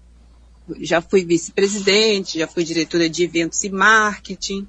Já 0.81 1.01
fui 1.01 1.25
vice-presidente, 1.25 2.39
já 2.39 2.47
fui 2.47 2.63
diretora 2.63 3.09
de 3.09 3.25
eventos 3.25 3.65
e 3.65 3.71
marketing, 3.71 4.69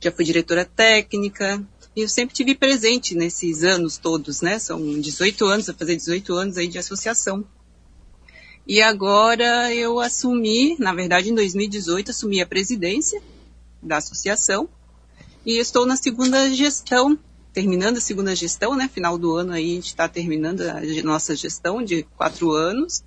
já 0.00 0.10
fui 0.10 0.24
diretora 0.24 0.64
técnica. 0.64 1.62
E 1.94 2.00
eu 2.00 2.08
sempre 2.08 2.34
tive 2.34 2.54
presente 2.54 3.14
nesses 3.14 3.62
anos 3.62 3.98
todos, 3.98 4.40
né? 4.40 4.58
São 4.58 4.98
18 4.98 5.44
anos, 5.44 5.68
a 5.68 5.74
fazer 5.74 5.96
18 5.96 6.32
anos 6.32 6.56
aí 6.56 6.66
de 6.66 6.78
associação. 6.78 7.44
E 8.66 8.80
agora 8.80 9.74
eu 9.74 9.98
assumi, 9.98 10.76
na 10.78 10.94
verdade 10.94 11.30
em 11.30 11.34
2018, 11.34 12.10
assumi 12.10 12.40
a 12.40 12.46
presidência 12.46 13.20
da 13.82 13.96
associação. 13.96 14.68
E 15.44 15.58
estou 15.58 15.84
na 15.84 15.96
segunda 15.96 16.48
gestão 16.52 17.18
terminando 17.52 17.98
a 17.98 18.00
segunda 18.00 18.34
gestão, 18.34 18.74
né? 18.74 18.88
Final 18.92 19.18
do 19.18 19.36
ano 19.36 19.52
aí 19.52 19.72
a 19.72 19.74
gente 19.74 19.88
está 19.88 20.08
terminando 20.08 20.62
a 20.62 20.80
nossa 21.04 21.36
gestão 21.36 21.82
de 21.82 22.04
quatro 22.16 22.50
anos. 22.52 23.04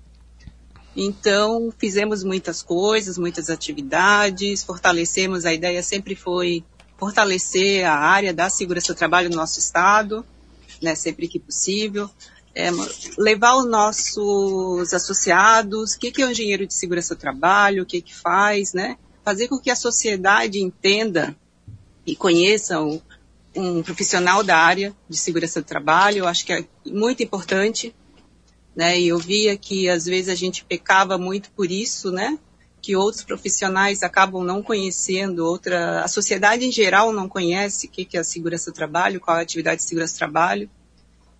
Então 0.94 1.72
fizemos 1.76 2.22
muitas 2.22 2.62
coisas, 2.62 3.18
muitas 3.18 3.50
atividades, 3.50 4.62
fortalecemos, 4.62 5.44
a 5.44 5.52
ideia 5.52 5.82
sempre 5.82 6.14
foi 6.14 6.64
fortalecer 6.96 7.84
a 7.84 7.94
área 7.94 8.32
da 8.32 8.48
segurança 8.48 8.94
do 8.94 8.96
trabalho 8.96 9.28
no 9.28 9.36
nosso 9.36 9.58
estado, 9.58 10.24
né? 10.80 10.94
Sempre 10.94 11.28
que 11.28 11.38
possível. 11.38 12.08
É, 12.58 12.70
levar 13.18 13.54
os 13.56 13.66
nossos 13.66 14.94
associados, 14.94 15.92
o 15.92 15.98
que, 15.98 16.10
que 16.10 16.22
é 16.22 16.26
o 16.26 16.30
engenheiro 16.30 16.66
de 16.66 16.72
segurança 16.72 17.14
do 17.14 17.18
trabalho, 17.18 17.82
o 17.82 17.86
que, 17.86 18.00
que 18.00 18.16
faz, 18.16 18.72
né? 18.72 18.96
Fazer 19.22 19.46
com 19.48 19.58
que 19.58 19.70
a 19.70 19.76
sociedade 19.76 20.58
entenda 20.58 21.36
e 22.06 22.16
conheça 22.16 22.80
o, 22.80 23.02
um 23.54 23.82
profissional 23.82 24.42
da 24.42 24.56
área 24.56 24.94
de 25.06 25.18
segurança 25.18 25.60
do 25.60 25.66
trabalho, 25.66 26.18
eu 26.18 26.28
acho 26.28 26.46
que 26.46 26.52
é 26.54 26.64
muito 26.86 27.22
importante, 27.22 27.94
né? 28.74 28.98
E 28.98 29.08
eu 29.08 29.18
via 29.18 29.56
que 29.56 29.88
às 29.88 30.06
vezes 30.06 30.30
a 30.30 30.34
gente 30.34 30.64
pecava 30.64 31.18
muito 31.18 31.50
por 31.50 31.70
isso, 31.70 32.10
né? 32.10 32.38
Que 32.80 32.94
outros 32.96 33.24
profissionais 33.24 34.02
acabam 34.02 34.44
não 34.44 34.62
conhecendo, 34.62 35.44
outra, 35.44 36.02
a 36.02 36.08
sociedade 36.08 36.64
em 36.64 36.72
geral 36.72 37.12
não 37.12 37.28
conhece 37.28 37.86
o 37.86 37.90
que, 37.90 38.04
que 38.04 38.16
é 38.16 38.20
a 38.20 38.24
segurança 38.24 38.70
do 38.70 38.74
trabalho, 38.74 39.20
qual 39.20 39.36
é 39.36 39.40
a 39.40 39.42
atividade 39.42 39.82
de 39.82 39.88
segurança 39.88 40.14
do 40.14 40.18
trabalho, 40.18 40.70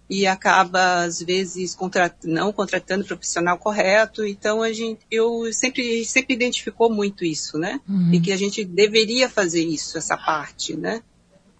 e 0.08 0.26
acaba 0.26 1.02
às 1.02 1.20
vezes 1.20 1.74
contrat, 1.74 2.14
não 2.24 2.52
contratando 2.52 3.02
o 3.02 3.06
profissional 3.06 3.58
correto. 3.58 4.24
Então 4.24 4.62
a 4.62 4.72
gente, 4.72 5.00
eu 5.10 5.52
sempre 5.52 6.04
sempre 6.04 6.34
identificou 6.34 6.90
muito 6.90 7.24
isso, 7.24 7.58
né? 7.58 7.80
Uhum. 7.88 8.14
E 8.14 8.20
que 8.20 8.32
a 8.32 8.36
gente 8.36 8.64
deveria 8.64 9.28
fazer 9.28 9.64
isso, 9.64 9.98
essa 9.98 10.16
parte, 10.16 10.76
né? 10.76 11.02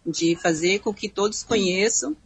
de 0.06 0.36
fazer 0.36 0.78
com 0.78 0.94
que 0.94 1.08
todos 1.08 1.42
conheçam 1.42 2.16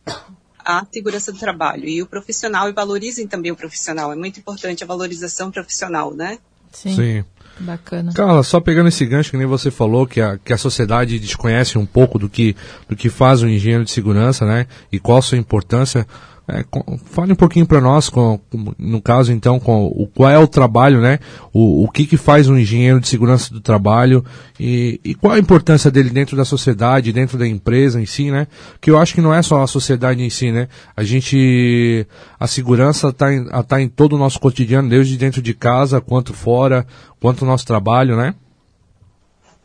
a 0.59 0.87
segurança 0.93 1.33
do 1.33 1.39
trabalho 1.39 1.89
e 1.89 2.03
o 2.03 2.07
profissional 2.07 2.69
e 2.69 2.73
valorizem 2.73 3.27
também 3.27 3.51
o 3.51 3.57
profissional. 3.57 4.13
É 4.13 4.17
muito 4.17 4.39
importante 4.39 4.85
a 4.85 4.87
valorização 4.87 5.51
profissional, 5.51 6.15
né? 6.15 6.39
Sim. 6.71 6.95
Sim. 6.95 7.25
Bacana. 7.61 8.13
Carla, 8.13 8.43
só 8.43 8.59
pegando 8.59 8.89
esse 8.89 9.05
gancho 9.05 9.31
que 9.31 9.37
nem 9.37 9.47
você 9.47 9.71
falou, 9.71 10.07
que 10.07 10.21
a, 10.21 10.39
que 10.39 10.53
a 10.53 10.59
sociedade 10.59 11.19
desconhece 11.19 11.77
um 11.77 11.87
pouco 11.87 12.19
do 12.19 12.29
que, 12.29 12.57
do 12.89 12.97
que 12.97 13.09
faz 13.09 13.43
o 13.43 13.49
engenheiro 13.49 13.85
de 13.85 13.91
segurança, 13.91 14.47
né? 14.47 14.67
E 14.91 14.99
qual 14.99 15.19
a 15.19 15.23
sua 15.23 15.39
importância. 15.39 16.07
É, 16.53 16.65
com, 16.65 16.99
fale 16.99 17.33
um 17.33 17.37
pouquinho 17.37 17.65
para 17.65 17.81
nós, 17.81 18.09
com, 18.09 18.41
no 18.77 19.01
caso 19.01 19.33
então, 19.33 19.61
com 19.61 19.87
o, 19.87 20.09
qual 20.09 20.29
é 20.29 20.39
o 20.39 20.49
trabalho, 20.49 21.01
né? 21.01 21.21
O, 21.53 21.85
o 21.85 21.89
que, 21.89 22.05
que 22.05 22.17
faz 22.17 22.49
um 22.49 22.59
engenheiro 22.59 22.99
de 22.99 23.07
segurança 23.07 23.55
do 23.55 23.61
trabalho 23.61 24.25
e, 24.59 25.01
e 25.05 25.15
qual 25.15 25.35
a 25.35 25.39
importância 25.39 25.93
dele 25.93 26.11
dentro 26.11 26.37
da 26.37 26.45
sociedade, 26.45 27.13
dentro 27.13 27.39
da 27.39 27.47
empresa 27.47 28.01
em 28.01 28.07
si, 28.07 28.33
né? 28.33 28.49
Que 28.81 28.91
eu 28.91 28.99
acho 28.99 29.15
que 29.15 29.21
não 29.21 29.33
é 29.33 29.43
só 29.43 29.63
a 29.63 29.67
sociedade 29.69 30.23
em 30.25 30.31
si, 30.31 30.51
né? 30.51 30.67
A 30.97 31.05
gente, 31.05 32.05
a 32.39 32.49
segurança 32.49 33.11
está 33.11 33.33
em, 33.33 33.45
tá 33.69 33.81
em 33.81 33.89
todo 33.89 34.15
o 34.15 34.19
nosso 34.19 34.41
cotidiano, 34.41 34.89
desde 34.89 35.17
dentro 35.17 35.41
de 35.41 35.55
casa, 35.55 36.01
quanto 36.01 36.35
fora, 36.35 36.85
quanto 37.21 37.43
o 37.43 37.47
nosso 37.47 37.65
trabalho, 37.65 38.17
né? 38.17 38.35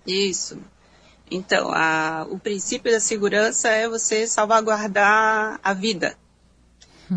Isso. 0.05 0.59
Então, 1.31 1.71
a, 1.73 2.27
o 2.29 2.37
princípio 2.37 2.91
da 2.91 2.99
segurança 2.99 3.69
é 3.69 3.89
você 3.89 4.27
salvaguardar 4.27 5.59
a 5.63 5.73
vida 5.73 6.15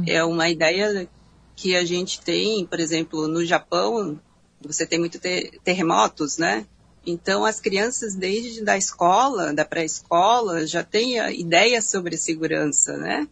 é 0.07 0.25
uma 0.25 0.49
ideia 0.49 1.09
que 1.57 1.77
a 1.77 1.85
gente 1.85 2.21
tem, 2.21 2.65
por 2.67 2.79
exemplo, 2.79 3.27
no 3.27 3.45
Japão, 3.45 4.21
você 4.61 4.87
tem 4.87 4.99
muito 4.99 5.19
ter 5.19 5.59
terremotos, 5.65 6.39
né? 6.39 6.67
Então, 7.07 7.45
as 7.45 7.61
crianças, 7.61 8.15
desde 8.15 8.63
da 8.63 8.77
escola, 8.77 9.53
da 9.53 9.65
pré-escola, 9.65 10.67
já 10.67 10.85
têm 10.85 11.17
ideias 11.41 11.91
sobre 11.91 12.17
segurança, 12.17 12.97
né? 12.97 13.27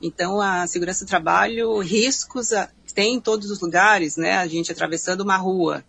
Então, 0.00 0.40
a 0.40 0.66
segurança 0.66 1.04
do 1.04 1.08
trabalho, 1.08 1.80
riscos 1.80 2.50
tem 2.94 3.14
em 3.14 3.20
todos 3.20 3.50
os 3.50 3.60
lugares, 3.60 4.16
né? 4.16 4.36
A 4.36 4.46
gente 4.46 4.70
atravessando 4.70 5.22
uma 5.22 5.36
rua, 5.36 5.84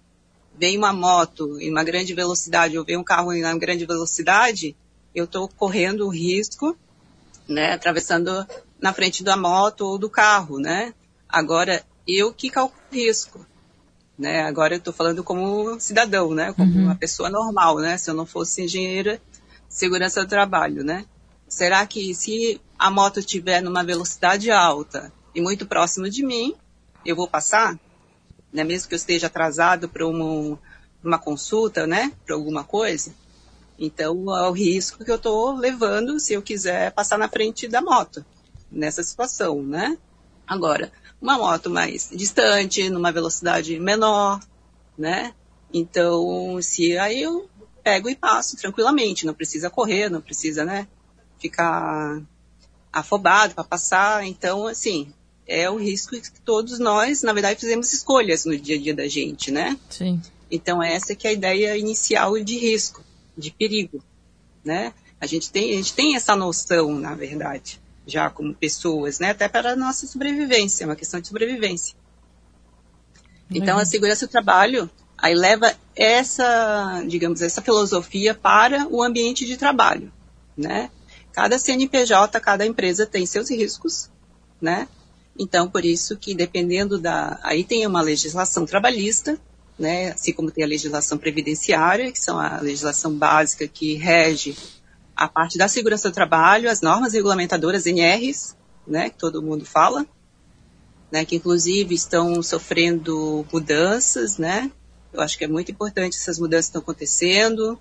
vem 0.58 0.78
uma 0.78 0.92
moto 0.92 1.60
em 1.60 1.70
uma 1.70 1.84
grande 1.84 2.14
velocidade, 2.14 2.78
ou 2.78 2.86
vem 2.86 2.98
um 2.98 3.04
carro 3.04 3.32
em 3.32 3.44
uma 3.44 3.58
grande 3.58 3.86
velocidade, 3.86 4.76
eu 5.14 5.26
estou 5.26 5.48
correndo 5.48 6.06
o 6.06 6.10
risco, 6.10 6.76
né? 7.48 7.74
Atravessando 7.74 8.46
na 8.82 8.94
frente 8.94 9.24
da 9.24 9.36
moto 9.36 9.82
ou 9.82 9.98
do 9.98 10.10
carro, 10.10 10.60
né? 10.60 10.94
Agora, 11.28 11.84
eu 12.08 12.34
que 12.34 12.50
calculo 12.50 12.82
o 12.92 12.96
risco. 12.96 13.46
Né? 14.18 14.42
Agora 14.42 14.74
eu 14.74 14.80
estou 14.80 14.94
falando 14.94 15.24
como 15.24 15.80
cidadão, 15.80 16.34
né? 16.34 16.52
Como 16.54 16.74
uhum. 16.74 16.86
uma 16.86 16.96
pessoa 16.96 17.30
normal, 17.30 17.80
né? 17.80 17.98
Se 17.98 18.10
eu 18.10 18.14
não 18.14 18.26
fosse 18.26 18.64
engenheira 18.64 19.22
de 19.70 19.76
segurança 19.76 20.22
do 20.24 20.30
trabalho, 20.30 20.84
né? 20.84 21.06
Será 21.48 21.86
que 21.86 22.14
se 22.14 22.60
a 22.78 22.92
moto 22.92 23.20
estiver 23.20 23.62
numa 23.62 23.84
velocidade 23.84 24.52
alta 24.52 25.12
e 25.34 25.42
muito 25.42 25.66
próximo 25.66 26.10
de 26.10 26.26
mim, 26.26 26.54
eu 27.06 27.16
vou 27.16 27.28
passar? 27.28 27.80
Né? 28.52 28.64
Mesmo 28.64 28.90
que 28.90 28.96
eu 28.96 28.98
esteja 28.98 29.28
atrasado 29.28 29.88
para 29.88 30.06
uma, 30.06 30.60
uma 31.04 31.18
consulta, 31.18 31.88
né? 31.88 32.12
Para 32.26 32.36
alguma 32.36 32.64
coisa? 32.64 33.14
Então, 33.78 34.36
é 34.36 34.50
o 34.50 34.52
risco 34.52 35.06
que 35.06 35.12
eu 35.12 35.16
estou 35.16 35.56
levando 35.56 36.20
se 36.20 36.34
eu 36.34 36.42
quiser 36.42 36.92
passar 36.92 37.18
na 37.18 37.30
frente 37.30 37.68
da 37.68 37.82
moto 37.82 38.26
nessa 38.72 39.04
situação, 39.04 39.62
né? 39.64 39.98
Agora, 40.48 40.92
uma 41.22 41.38
moto 41.38 41.70
mais 41.70 42.10
distante, 42.14 42.90
numa 42.90 43.12
velocidade 43.12 43.80
menor, 43.80 44.40
né? 44.98 45.34
Então, 45.74 46.60
se 46.62 46.98
aí 46.98 47.22
eu 47.22 47.50
pego 47.84 48.10
e 48.10 48.16
passo 48.16 48.58
tranquilamente, 48.58 49.26
não 49.26 49.34
precisa 49.34 49.70
correr, 49.70 50.10
não 50.10 50.22
precisa, 50.22 50.66
né? 50.66 50.88
Ficar 51.38 52.22
afobado 52.92 53.54
para 53.54 53.64
passar. 53.64 54.26
Então, 54.26 54.68
assim, 54.68 55.14
é 55.48 55.70
o 55.70 55.78
risco 55.78 56.20
que 56.20 56.42
todos 56.42 56.80
nós, 56.80 57.22
na 57.22 57.34
verdade, 57.34 57.60
fizemos 57.60 57.94
escolhas 57.94 58.46
no 58.46 58.58
dia 58.58 58.78
a 58.78 58.82
dia 58.82 58.96
da 58.96 59.08
gente, 59.08 59.52
né? 59.52 59.78
Sim. 59.90 60.22
Então, 60.50 60.82
essa 60.82 61.16
que 61.16 61.28
é 61.28 61.32
a 61.32 61.34
ideia 61.34 61.78
inicial 61.78 62.40
de 62.40 62.58
risco, 62.58 63.04
de 63.38 63.52
perigo, 63.52 64.04
né? 64.64 64.94
A 65.22 65.28
gente 65.28 65.52
tem, 65.52 65.74
a 65.74 65.76
gente 65.76 65.94
tem 65.94 66.16
essa 66.16 66.36
noção, 66.36 66.98
na 66.98 67.14
verdade 67.14 67.80
já 68.10 68.30
como 68.30 68.54
pessoas, 68.54 69.20
né? 69.20 69.30
Até 69.32 69.48
para 69.48 69.74
a 69.74 69.76
nossa 69.76 70.08
sobrevivência, 70.08 70.84
é 70.84 70.88
uma 70.88 70.96
questão 70.96 71.20
de 71.20 71.28
sobrevivência. 71.28 71.96
Então, 73.50 73.76
uhum. 73.76 73.82
a 73.82 73.86
segurança 73.86 74.28
do 74.28 74.32
trabalho 74.32 74.90
aí 75.18 75.36
leva 75.36 75.74
essa, 75.96 77.04
digamos, 77.08 77.42
essa 77.42 77.62
filosofia 77.62 78.34
para 78.34 78.88
o 78.90 79.04
ambiente 79.04 79.46
de 79.46 79.58
trabalho, 79.58 80.12
né? 80.58 80.90
Cada 81.32 81.60
CNPJ, 81.60 82.40
cada 82.40 82.66
empresa 82.66 83.06
tem 83.06 83.26
seus 83.26 83.50
riscos, 83.50 84.10
né? 84.62 84.88
Então, 85.38 85.70
por 85.70 85.86
isso 85.86 86.18
que 86.18 86.34
dependendo 86.34 86.98
da, 86.98 87.40
aí 87.44 87.64
tem 87.64 87.86
uma 87.86 88.02
legislação 88.02 88.66
trabalhista, 88.66 89.40
né? 89.78 90.12
Assim 90.12 90.34
como 90.34 90.52
tem 90.52 90.64
a 90.64 90.68
legislação 90.68 91.18
previdenciária, 91.18 92.12
que 92.12 92.20
são 92.20 92.40
a 92.40 92.60
legislação 92.60 93.14
básica 93.14 93.68
que 93.68 93.96
rege 93.96 94.56
a 95.20 95.28
parte 95.28 95.58
da 95.58 95.68
segurança 95.68 96.10
do 96.10 96.14
trabalho, 96.14 96.70
as 96.70 96.80
normas 96.82 97.12
regulamentadoras 97.14 97.86
NRs, 97.86 98.56
né, 98.88 99.10
que 99.10 99.18
todo 99.18 99.42
mundo 99.42 99.66
fala. 99.66 100.06
né, 101.12 101.26
que 101.26 101.36
inclusive 101.36 101.94
estão 101.96 102.42
sofrendo 102.44 103.46
mudanças, 103.52 104.38
né? 104.38 104.72
Eu 105.12 105.22
acho 105.22 105.38
que 105.38 105.44
é 105.44 105.48
muito 105.48 105.72
importante 105.72 106.16
essas 106.16 106.38
mudanças 106.38 106.66
estão 106.66 106.82
acontecendo, 106.82 107.80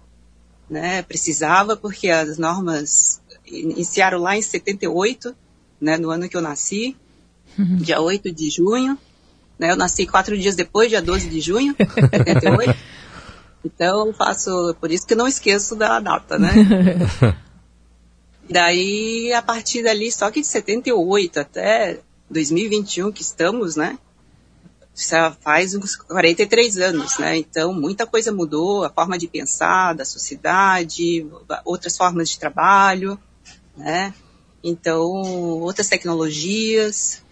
né? 0.69 1.03
Precisava 1.03 1.77
porque 1.77 2.09
as 2.09 2.39
normas 2.39 3.21
iniciaram 3.47 4.19
lá 4.19 4.37
em 4.37 4.43
78, 4.43 5.37
né, 5.81 5.99
no 5.99 6.11
ano 6.11 6.29
que 6.29 6.37
eu 6.37 6.41
nasci, 6.41 6.97
uhum. 7.59 7.77
dia 7.77 8.01
8 8.01 8.33
de 8.33 8.49
junho, 8.51 8.99
né? 9.59 9.71
Eu 9.71 9.77
nasci 9.77 10.07
quatro 10.07 10.37
dias 10.37 10.57
depois, 10.57 10.89
dia 10.89 11.03
12 11.03 11.29
de 11.29 11.41
junho, 11.41 11.77
78. 12.11 12.75
Então 13.65 14.07
eu 14.07 14.15
faço, 14.15 14.75
por 14.81 14.91
isso 14.91 15.07
que 15.07 15.15
não 15.15 15.27
esqueço 15.27 15.75
da 15.75 15.99
data, 16.01 16.39
né? 16.39 16.51
Daí, 18.51 19.33
a 19.35 19.43
partir 19.43 19.83
dali, 19.83 20.11
só 20.11 20.31
que 20.31 20.41
de 20.41 20.47
78 20.47 21.39
até 21.39 22.01
2021 22.31 23.13
que 23.13 23.23
estamos, 23.23 23.77
né? 23.77 23.99
Já 24.95 25.31
faz 25.31 25.75
uns 25.75 25.97
43 25.97 26.79
anos, 26.79 27.19
né? 27.19 27.37
Então, 27.37 27.73
muita 27.75 28.07
coisa 28.07 28.33
mudou, 28.33 28.85
a 28.85 28.91
forma 28.91 29.19
de 29.19 29.29
pensar 29.29 29.95
da 29.95 30.05
sociedade, 30.05 31.27
outras 31.65 31.97
formas 31.97 32.31
de 32.31 32.39
trabalho, 32.39 33.19
né? 33.77 34.15
Então, 34.65 35.05
outras 35.61 35.89
tecnologias. 35.89 37.23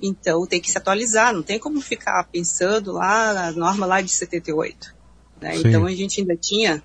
Então, 0.00 0.46
tem 0.46 0.60
que 0.60 0.70
se 0.70 0.78
atualizar, 0.78 1.34
não 1.34 1.42
tem 1.42 1.58
como 1.58 1.80
ficar 1.80 2.22
pensando 2.24 2.92
lá, 2.92 3.48
a 3.48 3.52
norma 3.52 3.84
lá 3.84 4.00
de 4.00 4.10
78. 4.10 4.95
Né? 5.40 5.56
Então, 5.56 5.84
a 5.84 5.94
gente 5.94 6.20
ainda 6.20 6.36
tinha 6.36 6.82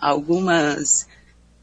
algumas 0.00 1.06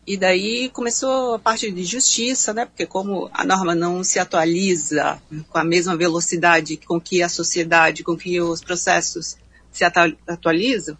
e 0.10 0.17
daí 0.17 0.69
começou 0.69 1.36
a 1.36 1.39
parte 1.39 1.72
de 1.72 1.84
justiça, 1.84 2.51
né? 2.51 2.65
Porque 2.65 2.88
como 2.88 3.29
a 3.31 3.46
norma 3.46 3.75
não 3.75 4.03
se 4.03 4.17
atualiza 4.17 5.22
com 5.50 5.58
a 5.60 5.63
mesma 5.63 5.96
velocidade 5.96 6.77
com 6.77 7.00
que 7.00 7.22
a 7.22 7.29
sociedade, 7.29 8.03
com 8.03 8.17
que 8.17 8.41
os 8.41 8.60
processos 8.60 9.38
se 9.72 9.84
atualizam, 10.27 10.98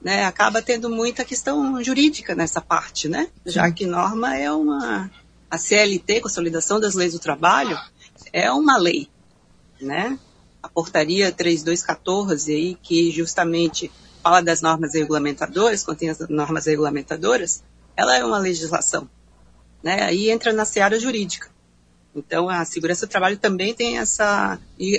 né? 0.00 0.24
Acaba 0.24 0.62
tendo 0.62 0.88
muita 0.88 1.22
questão 1.22 1.84
jurídica 1.84 2.34
nessa 2.34 2.62
parte, 2.62 3.10
né? 3.10 3.28
Já 3.44 3.70
que 3.70 3.84
norma 3.84 4.34
é 4.34 4.50
uma 4.50 5.10
a 5.50 5.58
CLT, 5.58 6.22
Consolidação 6.22 6.80
das 6.80 6.94
Leis 6.94 7.12
do 7.12 7.18
Trabalho, 7.18 7.78
é 8.32 8.50
uma 8.50 8.78
lei, 8.78 9.06
né? 9.78 10.18
A 10.62 10.68
portaria 10.68 11.30
3214 11.30 12.54
aí 12.54 12.74
que 12.82 13.10
justamente 13.10 13.90
fala 14.26 14.42
das 14.42 14.60
normas 14.60 14.92
regulamentadoras, 14.92 15.84
contém 15.84 16.10
as 16.10 16.18
normas 16.28 16.66
regulamentadoras, 16.66 17.62
ela 17.96 18.16
é 18.16 18.24
uma 18.24 18.38
legislação. 18.38 19.08
Né? 19.84 20.02
Aí 20.02 20.30
entra 20.30 20.52
na 20.52 20.64
seara 20.64 20.98
jurídica. 20.98 21.48
Então, 22.12 22.48
a 22.48 22.64
segurança 22.64 23.06
do 23.06 23.10
trabalho 23.10 23.36
também 23.36 23.72
tem 23.72 23.98
essa 23.98 24.58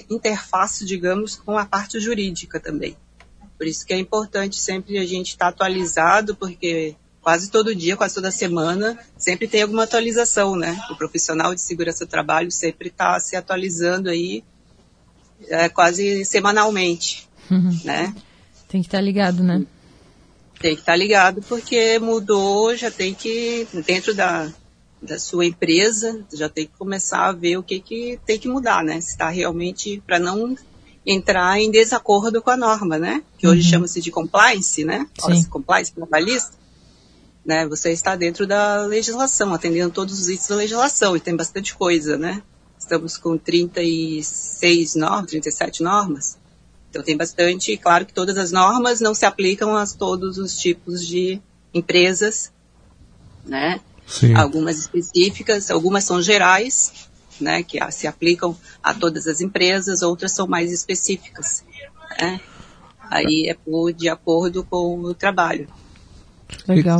interface, 0.09 0.85
digamos, 0.85 1.35
com 1.35 1.57
a 1.57 1.65
parte 1.65 1.99
jurídica 1.99 2.57
também. 2.57 2.95
Por 3.57 3.67
isso 3.67 3.85
que 3.85 3.93
é 3.93 3.97
importante 3.97 4.57
sempre 4.61 4.97
a 4.97 5.05
gente 5.05 5.31
estar 5.31 5.47
tá 5.47 5.49
atualizado, 5.49 6.33
porque 6.33 6.95
quase 7.21 7.51
todo 7.51 7.75
dia, 7.75 7.97
quase 7.97 8.15
toda 8.15 8.31
semana, 8.31 8.97
sempre 9.17 9.45
tem 9.45 9.61
alguma 9.61 9.83
atualização, 9.83 10.55
né? 10.55 10.79
O 10.89 10.95
profissional 10.95 11.53
de 11.53 11.61
segurança 11.61 12.05
do 12.05 12.09
trabalho 12.09 12.49
sempre 12.49 12.87
está 12.87 13.19
se 13.19 13.35
atualizando 13.35 14.09
aí 14.09 14.41
é, 15.49 15.67
quase 15.67 16.23
semanalmente, 16.23 17.27
uhum. 17.51 17.77
né? 17.83 18.15
Tem 18.67 18.81
que 18.81 18.87
estar 18.87 18.97
tá 18.97 19.03
ligado, 19.03 19.43
né? 19.43 19.65
Tem 20.59 20.73
que 20.75 20.81
estar 20.81 20.93
tá 20.93 20.95
ligado 20.95 21.41
porque 21.43 21.99
mudou, 21.99 22.75
já 22.75 22.91
tem 22.91 23.13
que, 23.13 23.67
dentro 23.85 24.13
da, 24.13 24.51
da 25.01 25.19
sua 25.19 25.45
empresa, 25.45 26.25
já 26.33 26.49
tem 26.49 26.65
que 26.65 26.73
começar 26.77 27.27
a 27.27 27.31
ver 27.31 27.57
o 27.57 27.63
que, 27.63 27.79
que 27.79 28.19
tem 28.25 28.39
que 28.39 28.47
mudar, 28.47 28.83
né? 28.83 28.99
Se 28.99 29.11
está 29.11 29.29
realmente, 29.29 30.01
para 30.05 30.19
não 30.19 30.55
entrar 31.05 31.57
em 31.59 31.71
desacordo 31.71 32.41
com 32.41 32.49
a 32.49 32.57
norma, 32.57 32.97
né? 32.97 33.23
Que 33.37 33.47
hoje 33.47 33.61
uhum. 33.61 33.69
chama-se 33.69 34.01
de 34.01 34.11
compliance, 34.11 34.83
né? 34.83 35.07
Sim. 35.19 35.45
Compliance 35.45 35.93
trabalhista. 35.93 36.51
Né? 37.45 37.65
Você 37.67 37.93
está 37.93 38.13
dentro 38.17 38.45
da 38.45 38.81
legislação, 38.85 39.53
atendendo 39.53 39.93
todos 39.93 40.19
os 40.19 40.27
itens 40.27 40.49
da 40.49 40.55
legislação, 40.55 41.15
e 41.15 41.19
tem 41.21 41.33
bastante 41.33 41.73
coisa, 41.73 42.17
né? 42.17 42.43
Estamos 42.77 43.17
com 43.17 43.37
36 43.37 44.95
normas, 44.95 45.29
37 45.31 45.81
normas. 45.81 46.37
Então 46.89 47.03
tem 47.03 47.17
bastante, 47.17 47.75
claro 47.77 48.05
que 48.05 48.13
todas 48.13 48.37
as 48.37 48.51
normas 48.51 49.01
não 49.01 49.13
se 49.13 49.25
aplicam 49.25 49.75
a 49.75 49.85
todos 49.85 50.37
os 50.37 50.57
tipos 50.57 51.05
de 51.05 51.41
empresas, 51.73 52.51
né? 53.45 53.79
Sim. 54.05 54.33
Algumas 54.35 54.79
específicas, 54.79 55.69
algumas 55.69 56.05
são 56.05 56.21
gerais, 56.21 57.09
né, 57.39 57.61
que 57.61 57.79
se 57.91 58.07
aplicam 58.07 58.57
a 58.81 58.93
todas 58.93 59.27
as 59.27 59.41
empresas, 59.41 60.01
outras 60.01 60.31
são 60.31 60.47
mais 60.47 60.71
específicas, 60.71 61.63
né? 62.19 62.39
Aí 63.09 63.47
é 63.47 63.53
por, 63.53 63.91
de 63.93 64.09
acordo 64.09 64.63
com 64.63 64.99
o 64.99 65.13
trabalho. 65.13 65.67
Legal. 66.67 66.99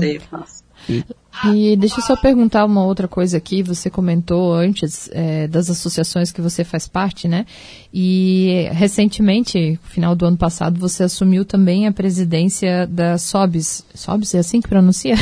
E 1.45 1.75
deixa 1.75 1.99
eu 1.99 2.03
só 2.03 2.15
perguntar 2.15 2.65
uma 2.65 2.83
outra 2.83 3.07
coisa 3.07 3.37
aqui. 3.37 3.61
Você 3.63 3.89
comentou 3.89 4.53
antes 4.53 5.09
é, 5.11 5.47
das 5.47 5.69
associações 5.69 6.31
que 6.31 6.41
você 6.41 6.63
faz 6.63 6.87
parte, 6.87 7.27
né? 7.27 7.45
E 7.93 8.67
recentemente, 8.71 9.79
final 9.83 10.15
do 10.15 10.25
ano 10.25 10.37
passado, 10.37 10.79
você 10.79 11.03
assumiu 11.03 11.45
também 11.45 11.87
a 11.87 11.91
presidência 11.91 12.85
da 12.87 13.17
SOBS. 13.17 13.85
SOBS 13.93 14.35
é 14.35 14.39
assim 14.39 14.61
que 14.61 14.67
pronuncia? 14.67 15.15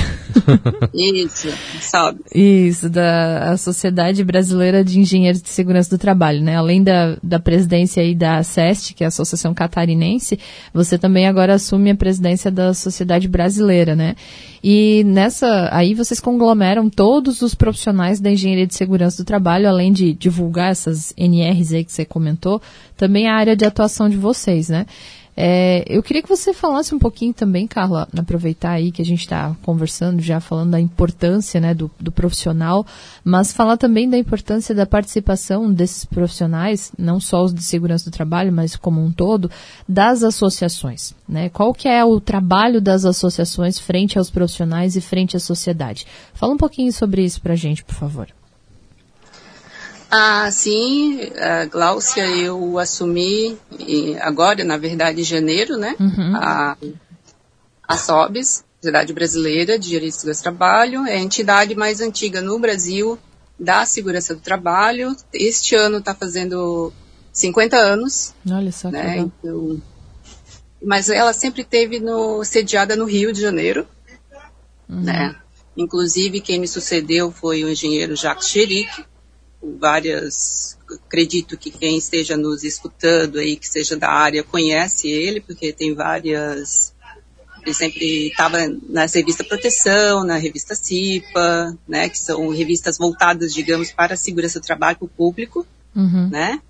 Isso, 0.94 1.48
SOBS. 1.82 2.22
Isso, 2.34 2.90
da 2.90 3.56
Sociedade 3.58 4.24
Brasileira 4.24 4.84
de 4.84 5.00
Engenheiros 5.00 5.42
de 5.42 5.50
Segurança 5.50 5.90
do 5.90 5.98
Trabalho, 5.98 6.42
né? 6.42 6.56
Além 6.56 6.84
da, 6.84 7.18
da 7.22 7.40
presidência 7.40 8.02
aí 8.02 8.16
da 8.16 8.42
SEST, 8.42 8.94
que 8.94 9.04
é 9.04 9.08
a 9.08 9.10
Associação 9.10 9.54
Catarinense, 9.54 10.40
você 10.74 10.98
também 10.98 11.28
agora 11.28 11.54
assume 11.54 11.92
a 11.92 11.96
presidência 11.96 12.50
da 12.52 12.74
Sociedade 12.74 13.28
Brasileira, 13.28 13.96
né? 13.96 14.16
E 14.68 15.04
nessa, 15.06 15.70
aí 15.72 15.94
vocês 16.06 16.20
conglomeram 16.20 16.90
todos 16.90 17.42
os 17.42 17.56
profissionais 17.56 18.20
da 18.20 18.32
engenharia 18.32 18.68
de 18.68 18.76
segurança 18.76 19.24
do 19.24 19.26
trabalho, 19.26 19.68
além 19.68 19.92
de 19.92 20.14
divulgar 20.14 20.72
essas 20.72 21.14
NRs 21.18 21.74
aí 21.74 21.84
que 21.84 21.92
você 21.92 22.06
comentou, 22.06 22.62
também 22.96 23.28
a 23.28 23.36
área 23.36 23.56
de 23.56 23.66
atuação 23.66 24.08
de 24.08 24.16
vocês, 24.16 24.70
né? 24.70 24.86
É, 25.38 25.84
eu 25.88 26.02
queria 26.02 26.22
que 26.22 26.30
você 26.30 26.54
falasse 26.54 26.96
um 26.96 27.00
pouquinho 27.00 27.34
também, 27.34 27.68
Carla, 27.68 28.08
aproveitar 28.18 28.72
aí 28.72 28.92
que 28.92 29.02
a 29.02 29.06
gente 29.06 29.20
está 29.20 29.54
conversando, 29.64 30.22
já 30.22 30.40
falando 30.40 30.72
da 30.72 30.80
importância 30.80 31.60
né, 31.60 31.74
do, 31.74 31.92
do, 32.00 32.12
profissional, 32.12 32.86
mas 33.24 33.52
falar 33.52 33.76
também 33.76 34.10
da 34.10 34.18
importância 34.18 34.74
da 34.74 34.86
participação 34.86 35.72
desses 35.72 36.06
profissionais, 36.06 36.92
não 36.98 37.20
só 37.20 37.44
os 37.44 37.54
de 37.54 37.64
segurança 37.64 38.10
do 38.10 38.14
trabalho, 38.14 38.54
mas 38.54 38.78
como 38.78 39.04
um 39.04 39.12
todo, 39.12 39.52
das 39.88 40.24
associações. 40.24 41.14
Né? 41.28 41.50
Qual 41.50 41.74
que 41.74 41.90
é 41.90 42.04
o 42.06 42.22
trabalho 42.22 42.80
das 42.80 43.04
associações 43.04 43.78
frente 43.78 44.18
aos 44.18 44.30
profissionais 44.30 44.96
e 44.96 45.02
frente 45.02 45.36
à 45.36 45.40
sociedade? 45.40 46.06
Fala 46.34 46.54
um 46.54 46.58
pouquinho 46.58 46.94
sobre 46.94 47.24
isso 47.24 47.42
para 47.42 47.54
a 47.54 47.58
gente, 47.58 47.84
por 47.84 47.96
favor. 47.96 48.28
Ah, 50.18 50.50
sim, 50.50 51.20
a 51.38 51.66
Gláucia 51.66 52.26
eu 52.26 52.80
assumi 52.80 53.58
agora, 54.22 54.64
na 54.64 54.78
verdade, 54.78 55.20
em 55.20 55.26
janeiro, 55.26 55.76
né? 55.76 55.94
Uhum. 56.00 56.36
A, 56.38 56.78
a 57.86 57.98
SOBS, 57.98 58.64
Sociedade 58.78 59.12
Brasileira 59.12 59.78
de 59.78 59.90
Direitos 59.90 60.24
do 60.24 60.34
Trabalho, 60.42 61.06
é 61.06 61.16
a 61.16 61.20
entidade 61.20 61.76
mais 61.76 62.00
antiga 62.00 62.42
no 62.42 62.58
Brasil 62.58 63.20
da 63.60 63.86
segurança 63.86 64.34
do 64.34 64.40
trabalho. 64.40 65.14
Este 65.34 65.76
ano 65.76 65.98
está 65.98 66.16
fazendo 66.16 66.94
50 67.34 67.76
anos. 67.76 68.34
Olha 68.50 68.72
só 68.72 68.88
que 68.88 68.96
né? 68.96 69.18
Então, 69.18 69.82
mas 70.82 71.10
ela 71.10 71.34
sempre 71.34 71.66
teve 71.66 72.00
no, 72.00 72.42
sediada 72.46 72.96
no 72.96 73.04
Rio 73.04 73.34
de 73.34 73.42
Janeiro, 73.42 73.86
uhum. 74.88 75.02
né? 75.02 75.36
Inclusive, 75.76 76.40
quem 76.40 76.58
me 76.58 76.70
sucedeu 76.70 77.34
foi 77.34 77.66
o 77.66 77.70
engenheiro 77.70 78.16
Jacques 78.16 78.48
Cheric, 78.48 79.04
várias. 79.80 80.78
Acredito 81.06 81.58
que 81.58 81.72
quem 81.72 81.98
esteja 81.98 82.38
nos 82.38 82.64
escutando 82.64 83.40
aí, 83.40 83.56
que 83.56 83.68
seja 83.68 83.96
da 83.96 84.10
área, 84.10 84.44
conhece 84.44 85.10
ele, 85.10 85.42
porque 85.42 85.74
tem 85.74 85.94
várias. 85.94 86.94
Ele 87.64 87.74
sempre 87.74 88.28
estava 88.28 88.60
na 88.88 89.08
revista 89.08 89.44
Proteção, 89.44 90.24
na 90.24 90.38
revista 90.38 90.76
CIPA, 90.76 91.76
né, 91.88 92.08
que 92.10 92.20
são 92.20 92.48
revistas 92.50 92.96
voltadas, 92.98 93.52
digamos, 93.54 93.92
para 93.92 94.14
a 94.14 94.18
segurança 94.18 94.60
do 94.60 94.66
trabalho 94.66 94.98
para 94.98 95.06
o 95.06 95.10
público, 95.10 95.66
uhum. 95.96 96.30
né? 96.30 96.62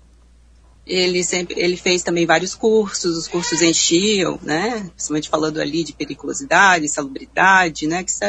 Ele 0.86 1.24
sempre, 1.24 1.60
ele 1.60 1.76
fez 1.76 2.02
também 2.02 2.24
vários 2.24 2.54
cursos, 2.54 3.18
os 3.18 3.28
cursos 3.28 3.60
enchiam, 3.60 4.38
né? 4.42 4.88
Principalmente 4.94 5.28
falando 5.28 5.60
ali 5.60 5.82
de 5.82 5.92
periculosidade, 5.92 6.88
salubridade, 6.88 7.88
né? 7.88 8.04
Que 8.04 8.12
são 8.12 8.28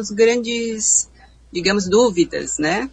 os 0.00 0.10
grandes, 0.10 1.08
digamos, 1.52 1.86
dúvidas, 1.86 2.58
né? 2.58 2.90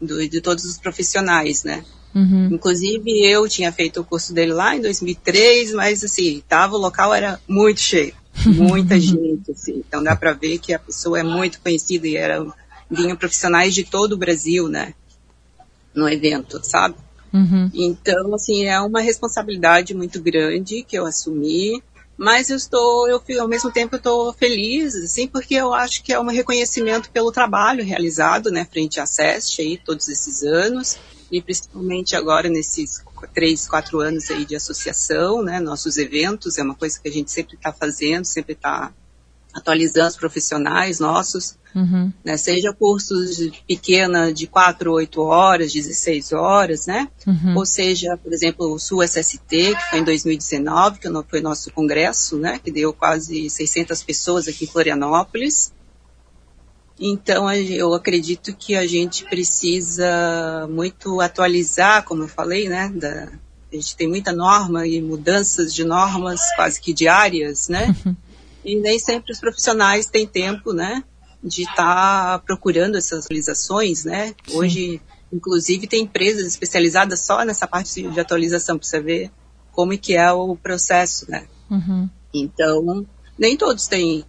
Do, 0.00 0.28
de 0.28 0.40
todos 0.40 0.64
os 0.64 0.78
profissionais, 0.78 1.64
né? 1.64 1.84
Uhum. 2.14 2.48
Inclusive 2.52 3.10
eu 3.26 3.46
tinha 3.48 3.70
feito 3.70 4.00
o 4.00 4.04
curso 4.04 4.32
dele 4.32 4.52
lá 4.52 4.74
em 4.74 4.80
2003, 4.80 5.74
mas 5.74 6.02
assim, 6.02 6.42
tava, 6.48 6.74
o 6.74 6.78
local 6.78 7.12
era 7.12 7.38
muito 7.46 7.80
cheio, 7.80 8.14
muita 8.46 8.98
gente, 9.00 9.50
assim. 9.50 9.82
Então 9.86 10.02
dá 10.02 10.16
para 10.16 10.32
ver 10.32 10.58
que 10.58 10.72
a 10.72 10.78
pessoa 10.78 11.20
é 11.20 11.22
muito 11.22 11.60
conhecida 11.60 12.08
e 12.08 12.16
era, 12.16 12.44
vinham 12.90 13.16
profissionais 13.16 13.74
de 13.74 13.84
todo 13.84 14.12
o 14.12 14.16
Brasil, 14.16 14.68
né? 14.68 14.94
No 15.94 16.08
evento, 16.08 16.60
sabe? 16.62 16.94
Uhum. 17.32 17.70
Então, 17.74 18.34
assim, 18.34 18.64
é 18.64 18.80
uma 18.80 19.00
responsabilidade 19.00 19.94
muito 19.94 20.20
grande 20.22 20.82
que 20.82 20.96
eu 20.96 21.04
assumi, 21.04 21.82
mas 22.16 22.48
eu 22.48 22.56
estou, 22.56 23.08
eu 23.08 23.22
ao 23.40 23.48
mesmo 23.48 23.70
tempo 23.70 23.94
eu 23.94 23.98
estou 23.98 24.32
feliz, 24.32 24.94
assim, 24.94 25.26
porque 25.26 25.54
eu 25.54 25.74
acho 25.74 26.02
que 26.02 26.12
é 26.12 26.20
um 26.20 26.26
reconhecimento 26.26 27.10
pelo 27.10 27.30
trabalho 27.30 27.84
realizado, 27.84 28.50
né, 28.50 28.66
frente 28.70 28.98
à 28.98 29.06
SEST 29.06 29.60
aí 29.60 29.76
todos 29.76 30.08
esses 30.08 30.42
anos 30.42 30.98
e 31.30 31.42
principalmente 31.42 32.16
agora 32.16 32.48
nesses 32.48 33.04
três, 33.34 33.68
quatro 33.68 34.00
anos 34.00 34.30
aí 34.30 34.44
de 34.44 34.56
associação, 34.56 35.42
né, 35.42 35.60
nossos 35.60 35.96
eventos 35.98 36.56
é 36.56 36.62
uma 36.62 36.74
coisa 36.74 36.98
que 36.98 37.08
a 37.08 37.12
gente 37.12 37.30
sempre 37.30 37.56
está 37.56 37.72
fazendo, 37.72 38.24
sempre 38.24 38.52
está 38.52 38.92
atualizando 39.56 40.08
os 40.08 40.16
profissionais 40.16 41.00
nossos, 41.00 41.56
uhum. 41.74 42.12
né, 42.22 42.36
seja 42.36 42.74
cursos 42.74 43.36
de 43.36 43.52
pequena 43.66 44.30
de 44.30 44.46
4, 44.46 44.92
8 44.92 45.20
horas, 45.22 45.72
16 45.72 46.32
horas, 46.32 46.86
né, 46.86 47.08
uhum. 47.26 47.56
ou 47.56 47.64
seja, 47.64 48.18
por 48.18 48.32
exemplo, 48.32 48.70
o 48.70 48.78
Sul 48.78 49.02
SST, 49.02 49.48
que 49.48 49.90
foi 49.90 50.00
em 50.00 50.04
2019, 50.04 50.98
que 50.98 51.08
foi 51.30 51.40
nosso 51.40 51.72
congresso, 51.72 52.36
né, 52.36 52.60
que 52.62 52.70
deu 52.70 52.92
quase 52.92 53.48
600 53.48 54.02
pessoas 54.02 54.46
aqui 54.46 54.64
em 54.64 54.68
Florianópolis. 54.68 55.72
Então, 56.98 57.50
eu 57.52 57.94
acredito 57.94 58.54
que 58.54 58.74
a 58.74 58.86
gente 58.86 59.24
precisa 59.24 60.66
muito 60.70 61.20
atualizar, 61.20 62.04
como 62.04 62.24
eu 62.24 62.28
falei, 62.28 62.68
né, 62.68 62.90
da, 62.94 63.28
a 63.72 63.76
gente 63.76 63.96
tem 63.96 64.08
muita 64.08 64.32
norma 64.32 64.86
e 64.86 65.00
mudanças 65.02 65.74
de 65.74 65.84
normas 65.84 66.40
quase 66.56 66.80
que 66.80 66.92
diárias, 66.92 67.68
né? 67.68 67.94
Uhum. 68.04 68.16
E 68.66 68.74
nem 68.74 68.98
sempre 68.98 69.32
os 69.32 69.38
profissionais 69.38 70.06
têm 70.06 70.26
tempo, 70.26 70.72
né, 70.72 71.04
de 71.42 71.62
estar 71.62 72.38
tá 72.38 72.42
procurando 72.44 72.98
essas 72.98 73.24
atualizações, 73.24 74.04
né? 74.04 74.34
Sim. 74.44 74.56
Hoje, 74.56 75.02
inclusive, 75.32 75.86
tem 75.86 76.02
empresas 76.02 76.44
especializadas 76.44 77.20
só 77.20 77.44
nessa 77.44 77.68
parte 77.68 78.02
de 78.02 78.20
atualização 78.20 78.76
para 78.76 78.88
você 78.88 79.00
ver 79.00 79.30
como 79.70 79.92
é 79.92 79.96
que 79.96 80.16
é 80.16 80.32
o 80.32 80.56
processo, 80.56 81.30
né? 81.30 81.46
Uhum. 81.70 82.10
Então, 82.34 83.06
nem 83.38 83.56
todos 83.56 83.86
têm, 83.86 84.24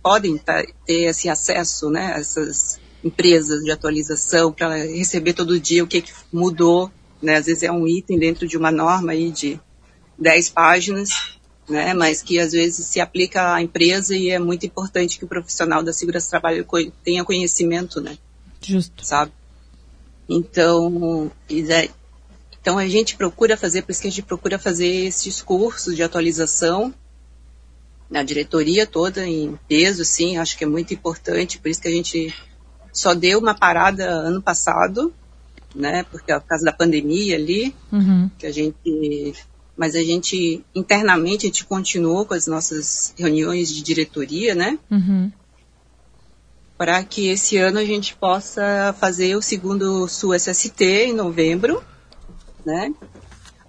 podem 0.00 0.38
tá, 0.38 0.62
ter 0.86 1.08
esse 1.08 1.28
acesso, 1.28 1.90
né? 1.90 2.14
Essas 2.20 2.78
empresas 3.02 3.64
de 3.64 3.72
atualização 3.72 4.52
para 4.52 4.76
receber 4.76 5.32
todo 5.32 5.58
dia 5.58 5.82
o 5.82 5.88
que, 5.88 6.02
que 6.02 6.12
mudou, 6.32 6.88
né? 7.20 7.36
Às 7.36 7.46
vezes 7.46 7.64
é 7.64 7.72
um 7.72 7.88
item 7.88 8.16
dentro 8.16 8.46
de 8.46 8.56
uma 8.56 8.70
norma 8.70 9.10
aí 9.10 9.32
de 9.32 9.58
10 10.20 10.50
páginas 10.50 11.10
né? 11.68 11.94
Mas 11.94 12.22
que 12.22 12.38
às 12.38 12.52
vezes 12.52 12.86
se 12.86 13.00
aplica 13.00 13.54
à 13.54 13.62
empresa 13.62 14.16
e 14.16 14.30
é 14.30 14.38
muito 14.38 14.66
importante 14.66 15.18
que 15.18 15.24
o 15.24 15.28
profissional 15.28 15.82
da 15.82 15.92
segurança 15.92 16.26
do 16.26 16.30
trabalho 16.30 16.66
tenha 17.04 17.24
conhecimento, 17.24 18.00
né? 18.00 18.16
Justo. 18.60 19.04
Sabe? 19.04 19.32
Então, 20.28 21.30
então 22.60 22.78
a 22.78 22.88
gente 22.88 23.16
procura 23.16 23.56
fazer, 23.56 23.82
por 23.82 23.92
isso 23.92 24.00
que 24.00 24.08
a 24.08 24.10
gente 24.10 24.22
procura 24.22 24.58
fazer 24.58 24.86
esses 24.86 25.42
cursos 25.42 25.96
de 25.96 26.02
atualização 26.02 26.94
na 28.08 28.22
diretoria 28.22 28.86
toda 28.86 29.26
em 29.26 29.58
peso, 29.66 30.04
sim, 30.04 30.36
acho 30.36 30.56
que 30.56 30.64
é 30.64 30.66
muito 30.66 30.92
importante, 30.92 31.58
por 31.58 31.68
isso 31.68 31.80
que 31.80 31.88
a 31.88 31.92
gente 31.92 32.34
só 32.92 33.14
deu 33.14 33.38
uma 33.38 33.54
parada 33.54 34.06
ano 34.06 34.40
passado, 34.42 35.12
né, 35.74 36.04
porque 36.04 36.30
é 36.30 36.38
por 36.38 36.46
causa 36.46 36.64
da 36.64 36.72
pandemia 36.72 37.36
ali, 37.36 37.74
uhum. 37.90 38.30
que 38.38 38.46
a 38.46 38.52
gente 38.52 39.34
mas 39.76 39.94
a 39.94 40.02
gente, 40.02 40.64
internamente, 40.74 41.46
a 41.46 41.48
gente 41.48 41.64
continuou 41.64 42.26
com 42.26 42.34
as 42.34 42.46
nossas 42.46 43.14
reuniões 43.16 43.72
de 43.72 43.82
diretoria, 43.82 44.54
né? 44.54 44.78
Uhum. 44.90 45.30
Para 46.76 47.02
que 47.04 47.28
esse 47.28 47.56
ano 47.56 47.78
a 47.78 47.84
gente 47.84 48.14
possa 48.16 48.94
fazer 48.98 49.36
o 49.36 49.42
segundo 49.42 50.06
Sul 50.08 50.34
SST 50.34 50.84
em 50.84 51.14
novembro, 51.14 51.82
né? 52.64 52.92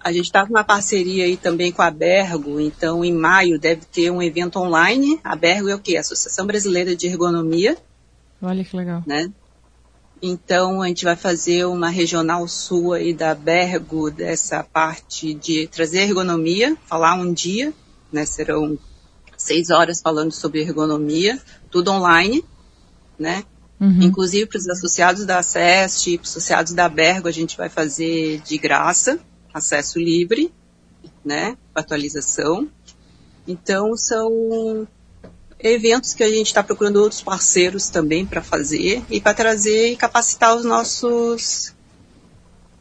A 0.00 0.12
gente 0.12 0.26
está 0.26 0.44
com 0.44 0.52
uma 0.52 0.64
parceria 0.64 1.24
aí 1.24 1.36
também 1.36 1.72
com 1.72 1.80
a 1.80 1.90
Bergo, 1.90 2.60
então 2.60 3.02
em 3.02 3.12
maio 3.12 3.58
deve 3.58 3.86
ter 3.86 4.10
um 4.10 4.20
evento 4.20 4.58
online. 4.58 5.18
A 5.24 5.34
Bergo 5.34 5.68
é 5.70 5.74
o 5.74 5.78
quê? 5.78 5.96
Associação 5.96 6.46
Brasileira 6.46 6.94
de 6.94 7.06
Ergonomia. 7.06 7.78
Olha 8.42 8.62
que 8.62 8.76
legal. 8.76 9.02
Né? 9.06 9.32
Então, 10.26 10.80
a 10.80 10.88
gente 10.88 11.04
vai 11.04 11.16
fazer 11.16 11.66
uma 11.66 11.90
regional 11.90 12.48
sul 12.48 12.94
aí 12.94 13.12
da 13.12 13.34
Bergo, 13.34 14.10
dessa 14.10 14.64
parte 14.64 15.34
de 15.34 15.66
trazer 15.66 16.00
ergonomia, 16.00 16.74
falar 16.86 17.12
um 17.12 17.30
dia, 17.30 17.74
né? 18.10 18.24
Serão 18.24 18.78
seis 19.36 19.68
horas 19.68 20.00
falando 20.00 20.32
sobre 20.32 20.62
ergonomia, 20.62 21.38
tudo 21.70 21.90
online, 21.90 22.42
né? 23.18 23.44
Uhum. 23.78 24.00
Inclusive 24.00 24.46
para 24.46 24.56
os 24.56 24.66
associados 24.66 25.26
da 25.26 25.42
SEST, 25.42 26.16
para 26.16 26.24
os 26.24 26.30
associados 26.30 26.72
da 26.72 26.88
Bergo, 26.88 27.28
a 27.28 27.30
gente 27.30 27.54
vai 27.54 27.68
fazer 27.68 28.40
de 28.46 28.56
graça, 28.56 29.18
acesso 29.52 29.98
livre, 29.98 30.50
né? 31.22 31.54
Atualização. 31.74 32.66
Então, 33.46 33.94
são 33.94 34.88
eventos 35.72 36.12
que 36.12 36.22
a 36.22 36.28
gente 36.28 36.48
está 36.48 36.62
procurando 36.62 36.96
outros 36.96 37.22
parceiros 37.22 37.88
também 37.88 38.26
para 38.26 38.42
fazer 38.42 39.02
e 39.10 39.20
para 39.20 39.32
trazer 39.32 39.92
e 39.92 39.96
capacitar 39.96 40.54
os 40.54 40.64
nossos 40.64 41.72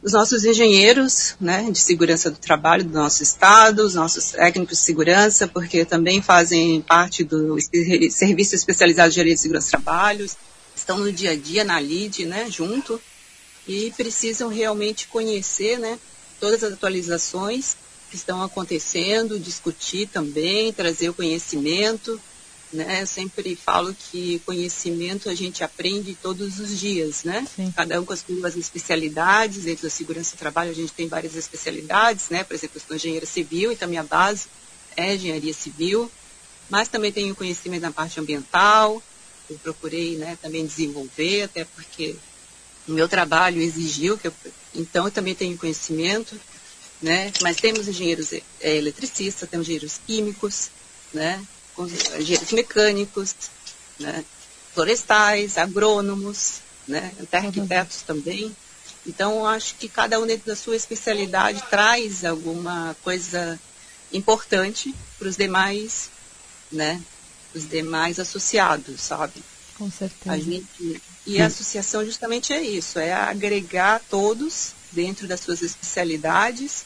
os 0.04 0.12
nossos 0.12 0.43
engenheiros 0.43 1.34
né, 1.39 1.72
de 1.72 1.80
segurança 1.80 2.30
do 2.30 2.38
trabalho 2.38 2.84
do 2.84 2.91
nosso 2.91 3.24
estado, 3.24 3.84
os 3.84 3.93
nossos 3.93 4.32
técnicos 4.32 4.80
de 4.80 4.84
segurança, 4.84 5.48
porque 5.48 5.86
também 5.86 6.22
fazem 6.22 6.82
parte 6.82 7.24
do 7.24 7.56
Serviço 8.12 8.54
Especializado 8.54 9.08
de 9.08 9.13
Engenharia 9.13 9.36
de 9.36 9.39
Segurança 9.39 9.67
do 9.67 9.72
Trabalho, 9.72 10.30
estão 10.76 10.98
no 10.98 11.10
dia 11.10 11.32
a 11.32 11.36
dia 11.38 11.63
na 11.63 11.80
LID, 11.80 12.26
né, 12.26 12.52
junto, 12.52 13.00
e 13.65 13.93
precisam 13.96 14.50
realmente 14.50 15.08
conhecer 15.08 15.80
né, 15.80 15.98
todas 16.38 16.62
as 16.65 16.74
atualizações 16.74 17.78
que 18.10 18.17
estão 18.17 18.43
acontecendo, 18.43 19.39
discutir 19.39 20.08
também, 20.08 20.74
trazer 20.74 21.08
o 21.08 21.13
conhecimento, 21.13 22.19
né? 22.73 23.01
Eu 23.01 23.07
sempre 23.07 23.55
falo 23.55 23.93
que 23.93 24.39
conhecimento 24.39 25.29
a 25.29 25.36
gente 25.36 25.63
aprende 25.63 26.17
todos 26.21 26.59
os 26.59 26.79
dias, 26.79 27.23
né? 27.23 27.47
Sim. 27.55 27.71
Cada 27.75 28.01
um 28.01 28.05
com 28.05 28.13
as 28.13 28.21
suas 28.21 28.57
especialidades, 28.57 29.63
dentro 29.63 29.83
da 29.83 29.89
segurança 29.89 30.36
do 30.36 30.39
trabalho 30.39 30.71
a 30.71 30.75
gente 30.75 30.91
tem 30.91 31.07
várias 31.07 31.36
especialidades, 31.36 32.29
né? 32.29 32.43
Por 32.43 32.55
exemplo, 32.55 32.77
eu 32.77 32.81
sou 32.86 32.95
engenheira 32.95 33.25
civil, 33.25 33.71
então 33.71 33.88
a 33.88 33.89
minha 33.89 34.03
base 34.03 34.47
é 34.97 35.15
engenharia 35.15 35.53
civil, 35.53 36.12
mas 36.69 36.88
também 36.88 37.12
tenho 37.12 37.36
conhecimento 37.36 37.83
na 37.83 37.91
parte 37.91 38.19
ambiental, 38.19 39.01
eu 39.49 39.57
procurei 39.59 40.15
né, 40.15 40.38
também 40.41 40.65
desenvolver, 40.65 41.43
até 41.43 41.65
porque 41.65 42.15
o 42.88 42.91
meu 42.91 43.07
trabalho 43.07 43.62
exigiu 43.62 44.17
que 44.17 44.27
eu, 44.27 44.33
então 44.73 45.05
eu 45.05 45.12
também 45.12 45.36
tenho 45.36 45.57
conhecimento, 45.57 46.39
né? 47.01 47.31
Mas 47.41 47.57
temos 47.57 47.88
engenheiros 47.88 48.33
é, 48.33 48.41
eletricistas, 48.62 49.49
temos 49.49 49.67
engenheiros 49.67 49.99
químicos, 50.05 50.69
né? 51.13 51.43
Engenheiros 51.81 52.51
mecânicos, 52.51 53.36
né, 53.99 54.23
florestais, 54.73 55.57
agrônomos, 55.57 56.55
né, 56.88 57.12
até 57.21 57.38
arquitetos 57.38 58.01
também. 58.01 58.55
Então, 59.05 59.45
acho 59.45 59.75
que 59.75 59.89
cada 59.89 60.19
um 60.19 60.25
dentro 60.25 60.47
da 60.47 60.55
sua 60.55 60.75
especialidade 60.75 61.63
traz 61.69 62.23
alguma 62.23 62.95
coisa 63.03 63.59
importante 64.12 64.93
para 65.17 65.27
os 65.27 65.36
demais, 65.36 66.09
né, 66.71 67.01
os 67.53 67.67
demais 67.67 68.19
associados, 68.19 69.01
sabe? 69.01 69.43
Com 69.77 69.91
certeza. 69.91 70.31
A 70.31 70.38
gente, 70.38 71.01
e 71.25 71.41
a 71.41 71.47
associação 71.47 72.05
justamente 72.05 72.53
é 72.53 72.62
isso, 72.62 72.99
é 72.99 73.12
agregar 73.12 74.01
todos 74.09 74.71
dentro 74.91 75.27
das 75.27 75.39
suas 75.39 75.62
especialidades, 75.62 76.86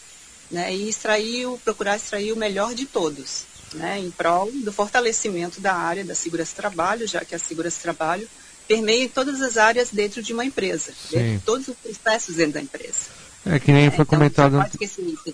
né, 0.50 0.74
e 0.74 0.90
extrair, 0.90 1.46
procurar 1.64 1.98
extrair 1.98 2.32
o 2.32 2.38
melhor 2.38 2.74
de 2.74 2.86
todos 2.86 3.47
né, 3.74 4.00
em 4.00 4.12
prol 4.12 4.52
do 4.52 4.72
fortalecimento 4.72 5.60
da 5.60 5.74
área 5.74 6.04
da 6.04 6.16
segurança 6.16 6.54
do 6.54 6.58
trabalho, 6.58 7.08
já 7.08 7.24
que 7.24 7.36
a 7.36 7.40
segurança 7.40 7.80
do 7.80 7.82
trabalho 7.82 8.28
permeia 8.68 9.10
todas 9.10 9.42
as 9.42 9.58
áreas 9.58 9.90
dentro 9.92 10.22
de 10.22 10.34
uma 10.34 10.44
empresa, 10.44 10.94
de 11.10 11.40
todos 11.46 11.68
os 11.68 11.76
processos 11.78 12.36
dentro 12.36 12.54
da 12.54 12.62
empresa. 12.62 13.18
É 13.46 13.60
que 13.60 13.72
nem 13.72 13.86
é, 13.86 13.90
foi 13.90 14.04
então, 14.04 14.18
comentado. 14.18 14.58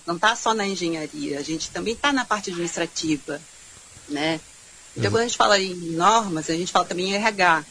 Não 0.06 0.16
está 0.16 0.36
só 0.36 0.54
na 0.54 0.68
engenharia, 0.68 1.40
a 1.40 1.42
gente 1.42 1.72
também 1.72 1.94
está 1.94 2.14
na 2.14 2.24
parte 2.24 2.52
administrativa, 2.52 3.42
né? 4.08 4.40
Então, 4.96 5.10
quando 5.10 5.22
a 5.22 5.28
gente 5.28 5.38
fala 5.38 5.60
em 5.60 5.74
normas, 5.74 6.50
a 6.50 6.54
gente 6.54 6.72
fala 6.72 6.86
também 6.86 7.10
em 7.10 7.16
RH, 7.16 7.66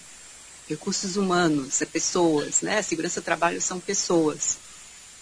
recursos 0.68 1.16
humanos, 1.16 1.80
é 1.80 1.86
pessoas, 1.86 2.62
né? 2.62 2.82
Segurança 2.82 3.20
do 3.20 3.24
trabalho 3.24 3.62
são 3.62 3.78
pessoas, 3.78 4.56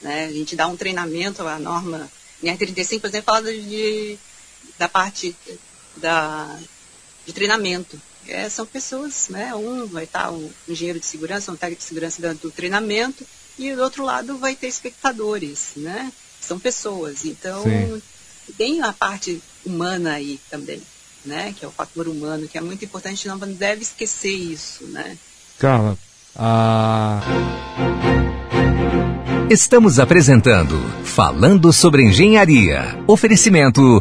né? 0.01 0.25
A 0.25 0.33
gente 0.33 0.57
dá 0.57 0.67
um 0.67 0.77
treinamento, 0.77 1.47
a 1.47 1.59
norma, 1.59 2.11
em 2.43 2.49
R35, 2.49 3.01
por 3.01 3.09
exemplo, 3.09 3.35
fala 3.35 3.53
de 3.53 4.19
da 4.79 4.89
parte 4.89 5.37
da, 5.97 6.59
de 7.27 7.33
treinamento. 7.33 8.01
É, 8.27 8.49
são 8.49 8.67
pessoas, 8.67 9.29
né? 9.29 9.55
Um 9.55 9.87
vai 9.87 10.05
estar 10.05 10.31
um 10.31 10.51
engenheiro 10.69 11.01
de 11.01 11.07
segurança, 11.07 11.51
um 11.51 11.57
técnico 11.57 11.81
de 11.81 11.89
segurança 11.89 12.23
dando 12.23 12.41
do 12.41 12.51
treinamento, 12.51 13.27
e 13.59 13.75
do 13.75 13.83
outro 13.83 14.05
lado 14.05 14.39
vai 14.39 14.55
ter 14.55 14.69
espectadores, 14.69 15.73
né? 15.77 16.13
São 16.41 16.59
pessoas. 16.59 17.25
Então, 17.25 17.63
Sim. 17.63 18.03
tem 18.57 18.83
a 18.83 18.93
parte 18.93 19.43
humana 19.65 20.13
aí 20.13 20.41
também, 20.51 20.81
né? 21.25 21.55
Que 21.59 21.65
é 21.65 21.69
o 21.69 21.73
fator 21.73 22.09
humano, 22.09 22.49
que 22.49 22.57
é 22.57 22.61
muito 22.61 22.85
importante, 22.85 23.29
não 23.29 23.39
deve 23.39 23.83
esquecer 23.83 24.33
isso, 24.33 24.85
né? 24.85 25.19
Carla, 25.59 25.99
a... 26.37 27.21
Estamos 29.51 29.99
apresentando 29.99 30.79
Falando 31.03 31.73
sobre 31.73 32.05
Engenharia. 32.05 32.97
Oferecimento 33.07 34.01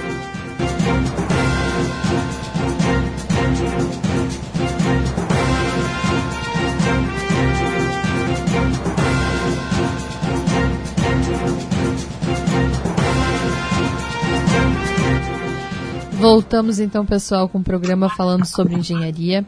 Voltamos 16.21 16.79
então, 16.79 17.03
pessoal, 17.03 17.49
com 17.49 17.57
o 17.57 17.63
programa 17.63 18.07
falando 18.07 18.45
sobre 18.45 18.75
engenharia. 18.75 19.43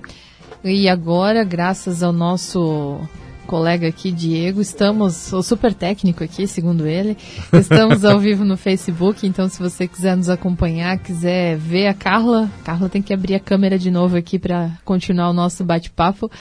E 0.64 0.90
agora, 0.90 1.44
graças 1.44 2.02
ao 2.02 2.12
nosso 2.12 3.00
colega 3.46 3.88
aqui, 3.88 4.12
Diego, 4.12 4.60
estamos, 4.60 5.32
o 5.32 5.44
super 5.44 5.72
técnico 5.72 6.24
aqui, 6.24 6.48
segundo 6.48 6.88
ele, 6.88 7.16
estamos 7.54 8.04
ao 8.04 8.18
vivo 8.18 8.44
no 8.44 8.58
Facebook, 8.58 9.28
então 9.28 9.48
se 9.48 9.60
você 9.60 9.88
quiser 9.88 10.18
nos 10.18 10.30
acompanhar, 10.30 10.98
quiser 10.98 11.58
ver 11.58 11.86
a 11.88 11.94
Carla, 11.94 12.50
Carla 12.64 12.90
tem 12.90 13.04
que 13.04 13.14
abrir 13.14 13.36
a 13.36 13.40
câmera 13.40 13.78
de 13.78 13.92
novo 13.92 14.18
aqui 14.18 14.40
para 14.40 14.72
continuar 14.84 15.30
o 15.30 15.34
nosso 15.34 15.64
bate-papo. 15.64 16.32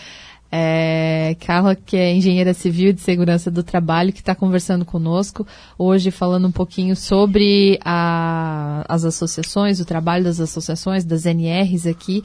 É, 0.55 1.35
Carla, 1.41 1.75
que 1.75 1.97
é 1.97 2.13
engenheira 2.13 2.53
civil 2.53 2.93
de 2.93 3.01
segurança 3.01 3.51
do 3.51 3.63
trabalho, 3.63 4.13
que 4.13 4.21
está 4.21 4.35
conversando 4.35 4.85
conosco 4.85 5.47
hoje, 5.79 6.11
falando 6.11 6.47
um 6.47 6.53
pouquinho 6.53 6.95
sobre 6.95 7.79
a, 7.83 8.85
as 8.87 9.03
associações, 9.03 9.81
o 9.81 9.85
trabalho 9.87 10.25
das 10.25 10.41
associações, 10.41 11.05
das 11.05 11.25
NRs 11.25 11.87
aqui, 11.87 12.23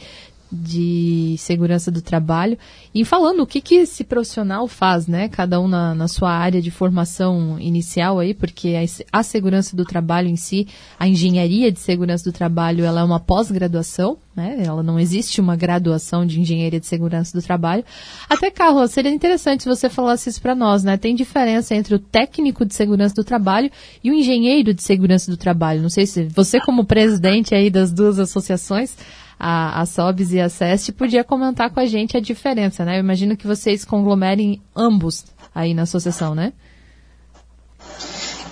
de 0.52 1.36
segurança 1.38 1.92
do 1.92 2.02
trabalho 2.02 2.58
e 2.94 3.04
falando 3.04 3.42
o 3.42 3.48
que, 3.48 3.60
que 3.60 3.76
esse 3.76 4.04
profissional 4.04 4.68
faz, 4.68 5.08
né? 5.08 5.28
Cada 5.28 5.60
um 5.60 5.68
na, 5.68 5.94
na 5.94 6.08
sua 6.08 6.32
área 6.32 6.62
de 6.62 6.72
formação 6.72 7.60
inicial 7.60 8.20
aí, 8.20 8.34
porque 8.34 8.76
a, 8.76 9.20
a, 9.20 9.24
segurança 9.24 9.76
do 9.76 9.84
trabalho 9.84 10.28
em 10.28 10.36
si, 10.36 10.68
a 10.98 11.08
engenharia 11.08 11.72
de 11.72 11.80
segurança 11.80 12.24
do 12.24 12.34
trabalho, 12.34 12.86
ela 12.86 13.02
é 13.02 13.04
uma 13.04 13.20
pós-graduação, 13.20 14.18
né? 14.36 14.64
Ela 14.64 14.82
não 14.82 15.00
existe 15.00 15.42
uma 15.42 15.56
graduação 15.56 16.26
de 16.26 16.40
engenharia 16.40 16.80
de 16.80 16.88
segurança 16.88 17.38
do 17.38 17.44
trabalho. 17.44 17.84
Até, 18.30 18.50
Carlos, 18.50 18.92
seria 18.92 19.12
interessante 19.12 19.64
se 19.64 19.70
você 19.70 19.90
falasse 19.90 20.30
isso 20.30 20.42
para 20.42 20.56
nós, 20.56 20.84
né? 20.84 20.96
Tem 20.96 21.14
diferença 21.14 21.76
entre 21.76 21.94
o 21.94 22.00
técnico 22.00 22.66
de 22.66 22.74
segurança 22.74 23.16
do 23.16 23.24
trabalho 23.24 23.70
e 24.04 24.10
o 24.10 24.14
engenheiro 24.14 24.74
de 24.74 24.82
segurança 24.82 25.30
do 25.30 25.36
trabalho. 25.36 25.82
Não 25.82 25.90
sei 25.90 26.06
se 26.06 26.24
você, 26.26 26.60
como 26.62 26.86
presidente 26.86 27.54
aí 27.54 27.70
das 27.70 27.92
duas 27.92 28.18
associações, 28.18 28.96
a, 29.40 29.82
a 29.82 29.86
SOBS 29.86 30.34
e 30.34 30.40
a 30.40 30.50
SEST, 30.50 30.92
podia 30.94 31.24
comentar 31.24 31.70
com 31.72 31.80
a 31.80 31.86
gente 31.86 32.18
a 32.18 32.20
diferença, 32.20 32.84
né? 32.84 32.98
Eu 32.98 33.02
imagino 33.02 33.38
que 33.38 33.46
vocês 33.46 33.86
conglomerem 33.86 34.62
ambos 34.76 35.26
aí 35.54 35.74
na 35.74 35.84
associação, 35.84 36.34
né? 36.34 36.54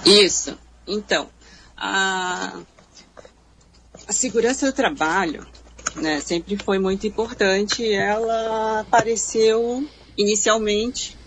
Isso. 0.06 0.58
Então, 0.88 1.28
a, 1.76 2.60
a 4.08 4.14
segurança 4.14 4.68
do 4.68 4.74
trabalho 4.74 5.46
né, 5.96 6.20
sempre 6.20 6.58
foi 6.58 6.78
muito 6.80 7.08
importante. 7.08 7.92
Ela 7.92 8.82
apareceu 8.82 9.88
inicialmente 10.18 11.18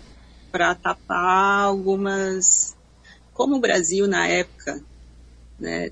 para 0.51 0.75
tapar 0.75 1.63
algumas. 1.63 2.75
Como 3.33 3.55
o 3.55 3.59
Brasil, 3.59 4.07
na 4.07 4.27
época, 4.27 4.81
né, 5.59 5.91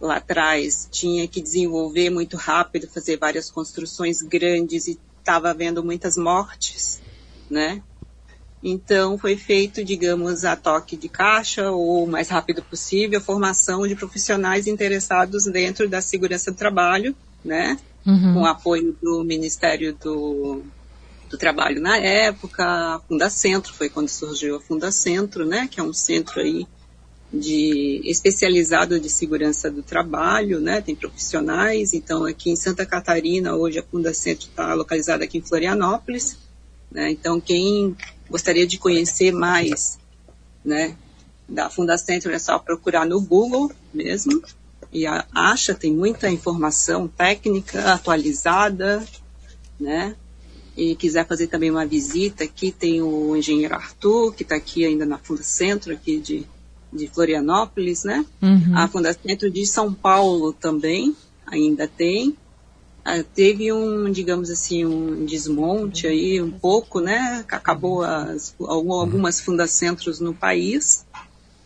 lá 0.00 0.16
atrás 0.16 0.88
tinha 0.90 1.26
que 1.26 1.40
desenvolver 1.40 2.10
muito 2.10 2.36
rápido, 2.36 2.88
fazer 2.88 3.16
várias 3.16 3.50
construções 3.50 4.22
grandes 4.22 4.86
e 4.86 4.98
estava 5.18 5.50
havendo 5.50 5.82
muitas 5.82 6.16
mortes, 6.16 7.00
né? 7.50 7.82
Então 8.62 9.18
foi 9.18 9.36
feito, 9.36 9.84
digamos, 9.84 10.44
a 10.44 10.56
toque 10.56 10.96
de 10.96 11.08
caixa 11.08 11.70
ou 11.70 12.04
o 12.04 12.06
mais 12.06 12.30
rápido 12.30 12.62
possível 12.62 13.18
a 13.18 13.22
formação 13.22 13.86
de 13.86 13.94
profissionais 13.94 14.66
interessados 14.66 15.44
dentro 15.44 15.86
da 15.86 16.00
segurança 16.00 16.50
do 16.50 16.56
trabalho, 16.56 17.14
né? 17.44 17.78
Uhum. 18.06 18.34
Com 18.34 18.46
apoio 18.46 18.96
do 19.02 19.22
Ministério 19.22 19.94
do, 19.94 20.62
do 21.28 21.36
Trabalho 21.36 21.80
na 21.80 21.98
época, 21.98 22.64
a 22.64 23.00
Fundacentro, 23.06 23.72
foi 23.74 23.90
quando 23.90 24.08
surgiu 24.08 24.56
a 24.56 24.60
Fundacentro, 24.60 25.44
né? 25.44 25.68
Que 25.70 25.80
é 25.80 25.82
um 25.82 25.92
centro 25.92 26.40
aí 26.40 26.66
de 27.40 28.00
especializado 28.04 29.00
de 29.00 29.10
segurança 29.10 29.70
do 29.70 29.82
trabalho, 29.82 30.60
né? 30.60 30.80
Tem 30.80 30.94
profissionais. 30.94 31.92
Então, 31.92 32.24
aqui 32.24 32.50
em 32.50 32.56
Santa 32.56 32.86
Catarina, 32.86 33.54
hoje 33.56 33.78
a 33.78 33.82
Fundacentro 33.82 34.48
está 34.48 34.74
localizada 34.74 35.24
aqui 35.24 35.38
em 35.38 35.42
Florianópolis. 35.42 36.38
Né? 36.90 37.10
Então, 37.10 37.40
quem 37.40 37.96
gostaria 38.30 38.66
de 38.66 38.78
conhecer 38.78 39.32
mais, 39.32 39.98
né, 40.64 40.96
da 41.48 41.68
Fundacentro 41.68 42.32
é 42.32 42.38
só 42.38 42.58
procurar 42.58 43.04
no 43.04 43.20
Google 43.20 43.70
mesmo 43.92 44.42
e 44.94 45.06
a, 45.06 45.26
acha 45.34 45.74
tem 45.74 45.92
muita 45.92 46.30
informação 46.30 47.08
técnica 47.08 47.92
atualizada, 47.92 49.04
né? 49.78 50.14
E 50.76 50.94
quiser 50.94 51.26
fazer 51.26 51.48
também 51.48 51.70
uma 51.70 51.84
visita, 51.84 52.44
aqui 52.44 52.70
tem 52.70 53.02
o 53.02 53.36
engenheiro 53.36 53.74
Arthur, 53.74 54.32
que 54.32 54.44
está 54.44 54.54
aqui 54.54 54.84
ainda 54.84 55.04
na 55.04 55.18
Fundacentro, 55.18 55.92
aqui 55.92 56.18
de 56.18 56.46
de 56.94 57.08
Florianópolis, 57.08 58.04
né? 58.04 58.24
Uhum. 58.40 58.76
A 58.76 58.86
Fundacentro 58.86 59.50
de 59.50 59.66
São 59.66 59.92
Paulo 59.92 60.52
também 60.52 61.14
ainda 61.46 61.88
tem. 61.88 62.36
Ah, 63.04 63.22
teve 63.22 63.70
um, 63.70 64.10
digamos 64.10 64.48
assim, 64.48 64.86
um 64.86 65.26
desmonte 65.26 66.06
aí 66.06 66.40
um 66.40 66.50
pouco, 66.50 67.00
né? 67.00 67.44
Acabou 67.50 68.02
as, 68.02 68.54
algumas 68.60 69.40
fundacentros 69.40 70.20
no 70.20 70.32
país, 70.32 71.04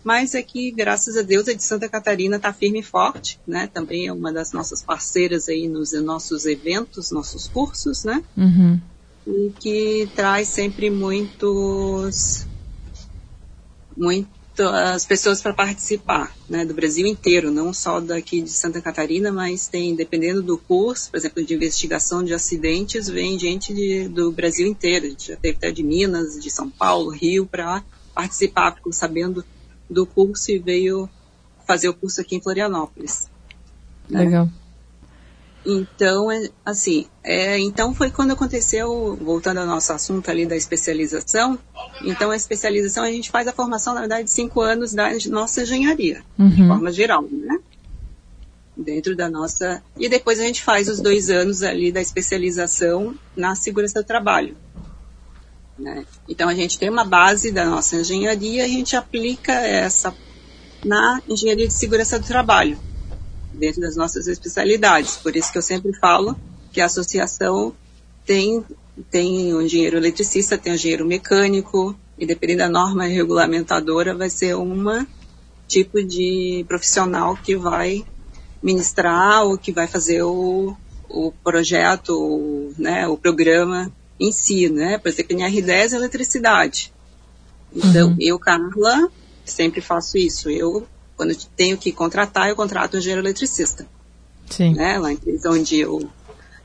mas 0.02 0.34
é 0.34 0.42
que, 0.42 0.72
graças 0.72 1.16
a 1.16 1.22
Deus, 1.22 1.46
a 1.46 1.52
de 1.52 1.62
Santa 1.62 1.88
Catarina 1.88 2.36
está 2.36 2.52
firme 2.52 2.80
e 2.80 2.82
forte, 2.82 3.38
né? 3.46 3.68
Também 3.72 4.08
é 4.08 4.12
uma 4.12 4.32
das 4.32 4.52
nossas 4.52 4.82
parceiras 4.82 5.48
aí 5.48 5.68
nos 5.68 5.92
nossos 6.02 6.44
eventos, 6.44 7.12
nossos 7.12 7.46
cursos, 7.46 8.02
né? 8.02 8.24
Uhum. 8.36 8.80
E 9.24 9.52
que 9.60 10.08
traz 10.16 10.48
sempre 10.48 10.90
muitos, 10.90 12.46
muito 13.96 14.37
as 14.66 15.04
pessoas 15.04 15.40
para 15.40 15.52
participar, 15.52 16.34
né, 16.48 16.64
do 16.64 16.74
Brasil 16.74 17.06
inteiro, 17.06 17.50
não 17.50 17.72
só 17.72 18.00
daqui 18.00 18.40
de 18.40 18.50
Santa 18.50 18.80
Catarina, 18.80 19.30
mas 19.30 19.68
tem, 19.68 19.94
dependendo 19.94 20.42
do 20.42 20.58
curso, 20.58 21.10
por 21.10 21.16
exemplo, 21.16 21.44
de 21.44 21.54
investigação 21.54 22.22
de 22.22 22.34
acidentes, 22.34 23.08
vem 23.08 23.38
gente 23.38 23.74
de, 23.74 24.08
do 24.08 24.32
Brasil 24.32 24.66
inteiro, 24.66 25.14
já 25.18 25.36
teve 25.36 25.56
até 25.56 25.70
de 25.70 25.82
Minas, 25.82 26.38
de 26.40 26.50
São 26.50 26.68
Paulo, 26.68 27.10
Rio, 27.10 27.46
para 27.46 27.82
participar, 28.14 28.74
ficou 28.74 28.92
sabendo 28.92 29.44
do 29.88 30.04
curso 30.04 30.50
e 30.50 30.58
veio 30.58 31.08
fazer 31.66 31.88
o 31.88 31.94
curso 31.94 32.20
aqui 32.20 32.36
em 32.36 32.40
Florianópolis. 32.40 33.30
Né? 34.08 34.24
Legal. 34.24 34.48
Então, 35.70 36.32
é, 36.32 36.48
assim, 36.64 37.06
é, 37.22 37.58
então 37.58 37.94
foi 37.94 38.10
quando 38.10 38.30
aconteceu, 38.30 39.14
voltando 39.20 39.58
ao 39.58 39.66
nosso 39.66 39.92
assunto 39.92 40.30
ali 40.30 40.46
da 40.46 40.56
especialização, 40.56 41.58
então 42.02 42.30
a 42.30 42.36
especialização 42.36 43.04
a 43.04 43.10
gente 43.10 43.30
faz 43.30 43.46
a 43.46 43.52
formação, 43.52 43.92
na 43.92 44.00
verdade, 44.00 44.24
de 44.24 44.30
cinco 44.30 44.62
anos 44.62 44.94
da 44.94 45.10
nossa 45.28 45.60
engenharia, 45.60 46.22
uhum. 46.38 46.48
de 46.48 46.66
forma 46.66 46.90
geral, 46.90 47.22
né? 47.30 47.58
Dentro 48.74 49.14
da 49.14 49.28
nossa. 49.28 49.82
E 49.98 50.08
depois 50.08 50.40
a 50.40 50.44
gente 50.44 50.62
faz 50.62 50.88
os 50.88 51.00
dois 51.00 51.28
anos 51.28 51.62
ali 51.62 51.92
da 51.92 52.00
especialização 52.00 53.14
na 53.36 53.54
segurança 53.54 54.02
do 54.02 54.06
trabalho. 54.06 54.56
Né? 55.78 56.06
Então 56.26 56.48
a 56.48 56.54
gente 56.54 56.78
tem 56.78 56.88
uma 56.88 57.04
base 57.04 57.52
da 57.52 57.66
nossa 57.66 57.96
engenharia 57.96 58.62
e 58.62 58.64
a 58.64 58.68
gente 58.68 58.96
aplica 58.96 59.52
essa 59.52 60.14
na 60.82 61.20
engenharia 61.28 61.68
de 61.68 61.74
segurança 61.74 62.18
do 62.18 62.26
trabalho 62.26 62.78
dentro 63.58 63.80
das 63.80 63.96
nossas 63.96 64.26
especialidades. 64.26 65.16
Por 65.16 65.36
isso 65.36 65.52
que 65.52 65.58
eu 65.58 65.62
sempre 65.62 65.92
falo 65.98 66.36
que 66.72 66.80
a 66.80 66.86
associação 66.86 67.74
tem, 68.24 68.64
tem 69.10 69.54
o 69.54 69.62
engenheiro 69.62 69.96
eletricista, 69.96 70.58
tem 70.58 70.72
o 70.72 70.76
engenheiro 70.76 71.06
mecânico, 71.06 71.98
e 72.18 72.26
dependendo 72.26 72.60
da 72.60 72.68
norma 72.68 73.04
regulamentadora, 73.04 74.14
vai 74.14 74.28
ser 74.28 74.54
uma 74.54 75.06
tipo 75.66 76.02
de 76.02 76.64
profissional 76.66 77.36
que 77.36 77.54
vai 77.56 78.04
ministrar 78.62 79.44
ou 79.44 79.58
que 79.58 79.70
vai 79.70 79.86
fazer 79.86 80.22
o, 80.22 80.74
o 81.08 81.32
projeto, 81.44 82.10
o, 82.10 82.72
né, 82.78 83.06
o 83.06 83.16
programa 83.16 83.92
em 84.18 84.32
si, 84.32 84.68
né? 84.68 84.98
Por 84.98 85.08
exemplo, 85.08 85.36
NR10 85.36 85.92
é 85.92 85.96
eletricidade. 85.96 86.92
Então, 87.72 88.08
uhum. 88.08 88.16
eu, 88.18 88.38
Carla, 88.38 89.08
sempre 89.44 89.80
faço 89.80 90.18
isso. 90.18 90.50
Eu 90.50 90.86
quando 91.18 91.32
eu 91.32 91.36
tenho 91.56 91.76
que 91.76 91.90
contratar, 91.90 92.48
eu 92.48 92.56
contrato 92.56 92.94
um 92.94 92.98
engenheiro 92.98 93.20
eletricista. 93.20 93.84
Sim. 94.48 94.74
Né? 94.74 94.98
Lá 94.98 95.10
em 95.10 95.16
empresa 95.16 95.50
onde 95.50 95.80
eu 95.80 96.08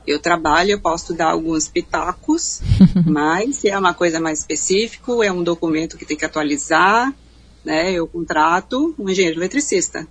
Eu 0.06 0.18
trabalho, 0.18 0.70
eu 0.70 0.80
posso 0.80 1.12
dar 1.12 1.30
alguns 1.30 1.66
pitacos, 1.66 2.60
mas 3.04 3.56
se 3.56 3.68
é 3.68 3.78
uma 3.78 3.92
coisa 3.92 4.20
mais 4.20 4.38
específica, 4.40 5.12
é 5.24 5.32
um 5.32 5.42
documento 5.42 5.96
que 5.96 6.06
tem 6.06 6.16
que 6.16 6.24
atualizar, 6.24 7.12
né? 7.64 7.90
Eu 7.90 8.06
contrato 8.06 8.94
um 8.98 9.08
engenheiro 9.08 9.40
eletricista. 9.40 10.06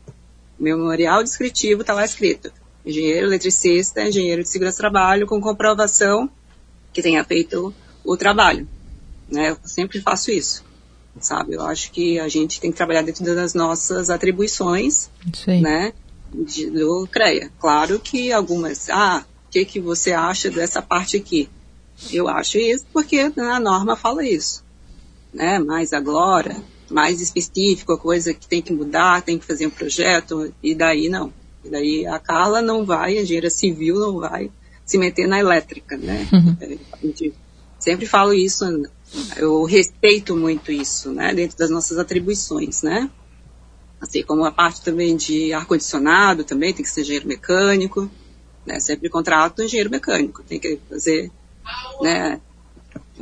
Meu 0.59 0.77
memorial 0.77 1.23
descritivo 1.23 1.81
está 1.81 1.93
lá 1.93 2.03
escrito. 2.03 2.51
Engenheiro 2.85 3.27
eletricista, 3.27 4.01
engenheiro 4.01 4.41
de 4.41 4.49
segurança 4.49 4.77
do 4.77 4.79
trabalho, 4.79 5.27
com 5.27 5.39
comprovação 5.39 6.29
que 6.91 7.01
tenha 7.01 7.23
feito 7.23 7.73
o 8.03 8.17
trabalho. 8.17 8.67
Né? 9.31 9.51
Eu 9.51 9.57
sempre 9.63 10.01
faço 10.01 10.31
isso, 10.31 10.63
sabe? 11.19 11.53
Eu 11.53 11.61
acho 11.61 11.91
que 11.91 12.19
a 12.19 12.27
gente 12.27 12.59
tem 12.59 12.71
que 12.71 12.77
trabalhar 12.77 13.01
dentro 13.01 13.23
das 13.23 13.53
nossas 13.53 14.09
atribuições, 14.09 15.09
Sim. 15.33 15.61
né? 15.61 15.93
De, 16.33 16.69
do 16.69 17.07
CREA. 17.11 17.51
Claro 17.59 17.99
que 17.99 18.31
algumas, 18.31 18.89
ah, 18.89 19.23
o 19.47 19.51
que, 19.51 19.65
que 19.65 19.79
você 19.79 20.11
acha 20.11 20.49
dessa 20.49 20.81
parte 20.81 21.17
aqui? 21.17 21.49
Eu 22.11 22.27
acho 22.27 22.57
isso 22.57 22.85
porque 22.91 23.31
a 23.37 23.59
norma 23.59 23.95
fala 23.95 24.25
isso, 24.25 24.63
né? 25.33 25.59
Mas 25.59 25.93
agora, 25.93 26.57
mais 26.89 27.21
específico, 27.21 27.93
a 27.93 27.97
coisa 27.97 28.33
que 28.33 28.47
tem 28.47 28.61
que 28.61 28.73
mudar, 28.73 29.21
tem 29.21 29.37
que 29.37 29.45
fazer 29.45 29.67
um 29.67 29.71
projeto, 29.71 30.53
e 30.61 30.73
daí 30.73 31.07
não. 31.07 31.31
E 31.63 31.69
daí 31.69 32.05
a 32.05 32.19
Carla 32.19 32.61
não 32.61 32.85
vai, 32.85 33.17
a 33.17 33.21
engenheira 33.21 33.49
civil 33.49 33.99
não 33.99 34.19
vai 34.19 34.51
se 34.85 34.97
meter 34.97 35.27
na 35.27 35.39
elétrica, 35.39 35.95
né? 35.97 36.27
Uhum. 36.33 36.57
É, 36.59 36.77
a 36.91 36.97
gente 36.97 37.33
sempre 37.79 38.05
falo 38.05 38.33
isso, 38.33 38.65
eu 39.37 39.63
respeito 39.63 40.35
muito 40.35 40.71
isso, 40.71 41.11
né? 41.11 41.33
Dentro 41.33 41.57
das 41.57 41.69
nossas 41.69 41.97
atribuições, 41.97 42.81
né? 42.81 43.09
Assim 44.01 44.23
como 44.23 44.43
a 44.43 44.51
parte 44.51 44.81
também 44.81 45.15
de 45.15 45.53
ar-condicionado 45.53 46.43
também 46.43 46.73
tem 46.73 46.83
que 46.83 46.91
ser 46.91 47.01
engenheiro 47.01 47.27
mecânico, 47.27 48.09
né? 48.65 48.79
Sempre 48.79 49.09
contrato 49.09 49.63
engenheiro 49.63 49.89
mecânico, 49.89 50.43
tem 50.43 50.59
que 50.59 50.79
fazer, 50.89 51.31
né? 52.01 52.39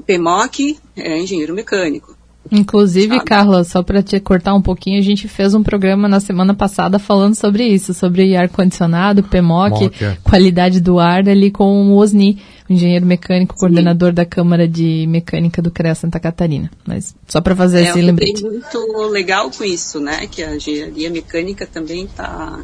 PMOC 0.06 0.80
é 0.96 1.20
engenheiro 1.20 1.54
mecânico. 1.54 2.16
Inclusive, 2.52 3.16
sabe? 3.16 3.26
Carla, 3.26 3.64
só 3.64 3.84
para 3.84 4.02
te 4.02 4.20
cortar 4.20 4.56
um 4.56 4.62
pouquinho, 4.62 4.98
a 5.00 5.04
gente 5.04 5.28
fez 5.28 5.54
um 5.54 5.62
programa 5.62 6.08
na 6.08 6.20
semana 6.20 6.54
passada 6.54 6.98
falando 6.98 7.36
sobre 7.36 7.66
isso, 7.68 7.94
sobre 7.94 8.36
ar-condicionado, 8.36 9.24
PMOC, 9.24 9.92
é. 10.02 10.18
qualidade 10.24 10.82
do 10.82 11.00
ar 11.00 11.28
ali 11.30 11.52
com 11.52 11.92
o 11.92 11.96
Osni, 11.98 12.42
engenheiro 12.74 13.06
mecânico, 13.06 13.54
Sim. 13.54 13.60
coordenador 13.60 14.14
da 14.14 14.26
Câmara 14.26 14.68
de 14.68 15.06
Mecânica 15.08 15.62
do 15.62 15.72
CREA 15.72 15.96
Santa 15.96 16.20
Catarina. 16.20 16.72
Mas 16.86 17.16
só 17.28 17.42
para 17.42 17.56
fazer 17.56 17.80
é, 17.80 17.90
esse 17.90 18.02
lembrete. 18.02 18.46
É 18.46 18.50
muito 18.50 19.08
legal 19.10 19.52
com 19.52 19.64
isso, 19.64 20.00
né? 20.00 20.28
Que 20.28 20.44
a 20.44 20.56
engenharia 20.56 21.10
mecânica 21.10 21.66
também 21.66 22.06
está 22.06 22.60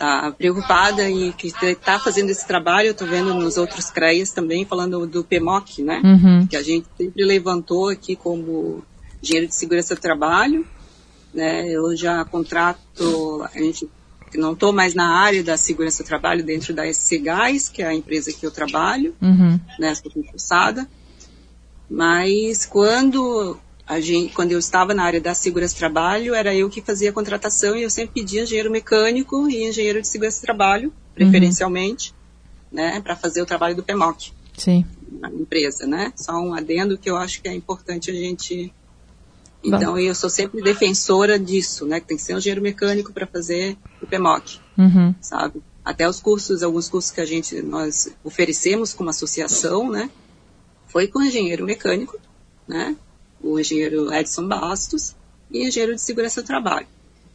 tá 0.00 0.32
preocupada 0.36 1.10
e 1.10 1.30
que 1.34 1.48
está 1.48 1.98
fazendo 1.98 2.30
esse 2.30 2.46
trabalho, 2.46 2.86
eu 2.86 2.92
estou 2.92 3.06
vendo 3.06 3.34
nos 3.34 3.58
outros 3.58 3.90
CREAs 3.90 4.32
também, 4.32 4.64
falando 4.64 5.06
do 5.06 5.22
PMOC, 5.22 5.82
né? 5.82 6.00
Uhum. 6.02 6.46
Que 6.46 6.56
a 6.56 6.62
gente 6.62 6.86
sempre 6.96 7.22
levantou 7.22 7.90
aqui 7.90 8.16
como 8.16 8.82
engenheiro 9.22 9.46
de 9.46 9.54
segurança 9.54 9.94
do 9.94 10.00
trabalho, 10.00 10.66
né? 11.34 11.68
Eu 11.68 11.94
já 11.94 12.24
contrato, 12.24 13.46
a 13.54 13.58
gente 13.58 13.86
não 14.38 14.52
estou 14.52 14.72
mais 14.72 14.94
na 14.94 15.18
área 15.18 15.42
da 15.42 15.56
segurança 15.56 16.02
do 16.02 16.06
trabalho 16.06 16.44
dentro 16.44 16.72
da 16.74 16.92
SC 16.92 17.18
Gás, 17.18 17.68
que 17.68 17.82
é 17.82 17.86
a 17.86 17.94
empresa 17.94 18.32
que 18.32 18.44
eu 18.44 18.50
trabalho, 18.50 19.14
uhum. 19.20 19.58
né? 19.78 19.94
Concursada. 20.14 20.88
Mas 21.88 22.64
quando 22.66 23.58
Gente, 23.98 24.32
quando 24.34 24.52
eu 24.52 24.58
estava 24.58 24.94
na 24.94 25.02
área 25.02 25.20
da 25.20 25.34
segurança 25.34 25.74
do 25.74 25.78
trabalho, 25.78 26.34
era 26.34 26.54
eu 26.54 26.70
que 26.70 26.80
fazia 26.80 27.10
a 27.10 27.12
contratação 27.12 27.74
e 27.74 27.82
eu 27.82 27.90
sempre 27.90 28.20
pedia 28.20 28.42
engenheiro 28.42 28.70
mecânico 28.70 29.48
e 29.48 29.64
engenheiro 29.66 30.00
de 30.00 30.06
segurança 30.06 30.38
do 30.38 30.42
trabalho, 30.42 30.92
preferencialmente, 31.12 32.14
uhum. 32.70 32.76
né, 32.76 33.00
para 33.00 33.16
fazer 33.16 33.42
o 33.42 33.46
trabalho 33.46 33.74
do 33.74 33.82
PMOC. 33.82 34.32
Sim. 34.56 34.84
Na 35.10 35.28
empresa, 35.28 35.86
né? 35.86 36.12
Só 36.14 36.34
um 36.34 36.54
adendo 36.54 36.96
que 36.96 37.10
eu 37.10 37.16
acho 37.16 37.42
que 37.42 37.48
é 37.48 37.54
importante 37.54 38.10
a 38.10 38.14
gente. 38.14 38.72
Então, 39.62 39.92
Bom. 39.92 39.98
eu 39.98 40.14
sou 40.14 40.30
sempre 40.30 40.62
defensora 40.62 41.38
disso, 41.38 41.86
né? 41.86 42.00
Que 42.00 42.06
tem 42.06 42.16
que 42.16 42.22
ser 42.22 42.34
um 42.34 42.38
engenheiro 42.38 42.62
mecânico 42.62 43.12
para 43.12 43.26
fazer 43.26 43.76
o 44.00 44.06
PMOC, 44.06 44.58
uhum. 44.78 45.14
sabe? 45.20 45.62
Até 45.84 46.08
os 46.08 46.20
cursos, 46.20 46.62
alguns 46.62 46.88
cursos 46.88 47.10
que 47.10 47.20
a 47.20 47.26
gente, 47.26 47.60
nós 47.62 48.10
oferecemos 48.24 48.94
como 48.94 49.10
associação, 49.10 49.90
né? 49.90 50.10
Foi 50.88 51.06
com 51.06 51.22
engenheiro 51.22 51.64
mecânico, 51.64 52.18
né? 52.66 52.96
o 53.42 53.58
engenheiro 53.58 54.12
Edson 54.12 54.46
Bastos 54.46 55.14
e 55.50 55.66
engenheiro 55.66 55.94
de 55.94 56.02
segurança 56.02 56.42
do 56.42 56.46
trabalho. 56.46 56.86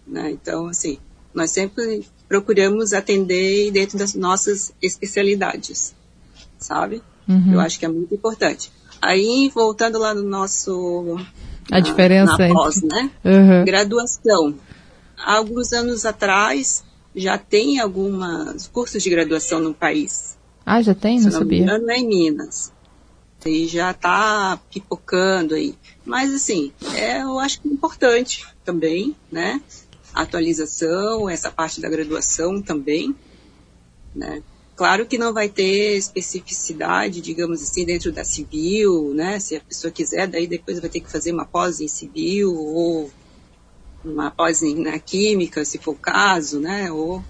Né? 0.05 0.31
Então, 0.31 0.67
assim, 0.67 0.97
nós 1.33 1.51
sempre 1.51 2.05
procuramos 2.27 2.93
atender 2.93 3.71
dentro 3.71 3.97
das 3.97 4.13
nossas 4.13 4.73
especialidades, 4.81 5.93
sabe? 6.57 7.01
Uhum. 7.27 7.53
Eu 7.53 7.59
acho 7.59 7.79
que 7.79 7.85
é 7.85 7.89
muito 7.89 8.13
importante. 8.13 8.71
Aí, 9.01 9.51
voltando 9.53 9.99
lá 9.99 10.13
no 10.13 10.23
nosso... 10.23 11.17
A 11.71 11.75
na, 11.75 11.79
diferença 11.79 12.37
na 12.37 12.53
pós, 12.53 12.81
né? 12.81 13.09
Uhum. 13.23 13.65
Graduação. 13.65 14.55
Há 15.17 15.37
alguns 15.37 15.73
anos 15.73 16.05
atrás, 16.05 16.83
já 17.15 17.37
tem 17.37 17.79
alguns 17.79 18.67
cursos 18.67 19.01
de 19.01 19.09
graduação 19.09 19.59
no 19.59 19.73
país. 19.73 20.37
Ah, 20.65 20.81
já 20.81 20.93
tem? 20.93 21.17
Não, 21.17 21.25
não 21.25 21.31
sabia. 21.31 21.63
Engano, 21.63 21.89
é 21.89 21.97
em 21.97 22.07
Minas. 22.07 22.71
E 23.45 23.67
já 23.67 23.91
está 23.91 24.59
pipocando 24.71 25.53
aí. 25.53 25.75
Mas, 26.03 26.33
assim, 26.33 26.71
é, 26.95 27.21
eu 27.21 27.39
acho 27.39 27.61
que 27.61 27.67
é 27.67 27.71
importante 27.71 28.45
também, 28.63 29.15
né? 29.31 29.61
A 30.13 30.21
atualização, 30.21 31.29
essa 31.29 31.51
parte 31.51 31.79
da 31.79 31.89
graduação 31.89 32.61
também, 32.61 33.15
né? 34.15 34.41
Claro 34.75 35.05
que 35.05 35.17
não 35.17 35.33
vai 35.33 35.47
ter 35.47 35.95
especificidade, 35.95 37.21
digamos 37.21 37.61
assim, 37.61 37.85
dentro 37.85 38.11
da 38.11 38.25
civil, 38.25 39.13
né? 39.13 39.39
Se 39.39 39.55
a 39.55 39.61
pessoa 39.61 39.89
quiser, 39.89 40.27
daí 40.27 40.47
depois 40.47 40.79
vai 40.79 40.89
ter 40.89 40.99
que 40.99 41.09
fazer 41.09 41.31
uma 41.31 41.45
pós 41.45 41.79
em 41.79 41.87
civil 41.87 42.53
ou 42.53 43.09
uma 44.03 44.29
pós 44.29 44.61
na 44.61 44.99
química, 44.99 45.63
se 45.63 45.77
for 45.77 45.91
o 45.91 45.97
caso, 45.97 46.59
né? 46.59 46.91
Ou 46.91 47.23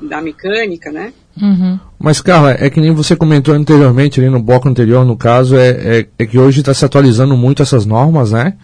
da 0.00 0.22
mecânica, 0.22 0.92
né? 0.92 1.12
Uhum. 1.40 1.78
Mas, 1.98 2.20
Carla, 2.20 2.52
é 2.52 2.70
que 2.70 2.80
nem 2.80 2.92
você 2.92 3.16
comentou 3.16 3.54
anteriormente, 3.54 4.20
ali 4.20 4.30
no 4.30 4.42
bloco 4.42 4.68
anterior, 4.68 5.04
no 5.04 5.16
caso, 5.16 5.56
é, 5.56 5.68
é, 5.70 6.08
é 6.18 6.26
que 6.26 6.38
hoje 6.38 6.60
está 6.60 6.72
se 6.72 6.84
atualizando 6.84 7.36
muito 7.36 7.62
essas 7.62 7.84
normas, 7.84 8.30
né? 8.32 8.56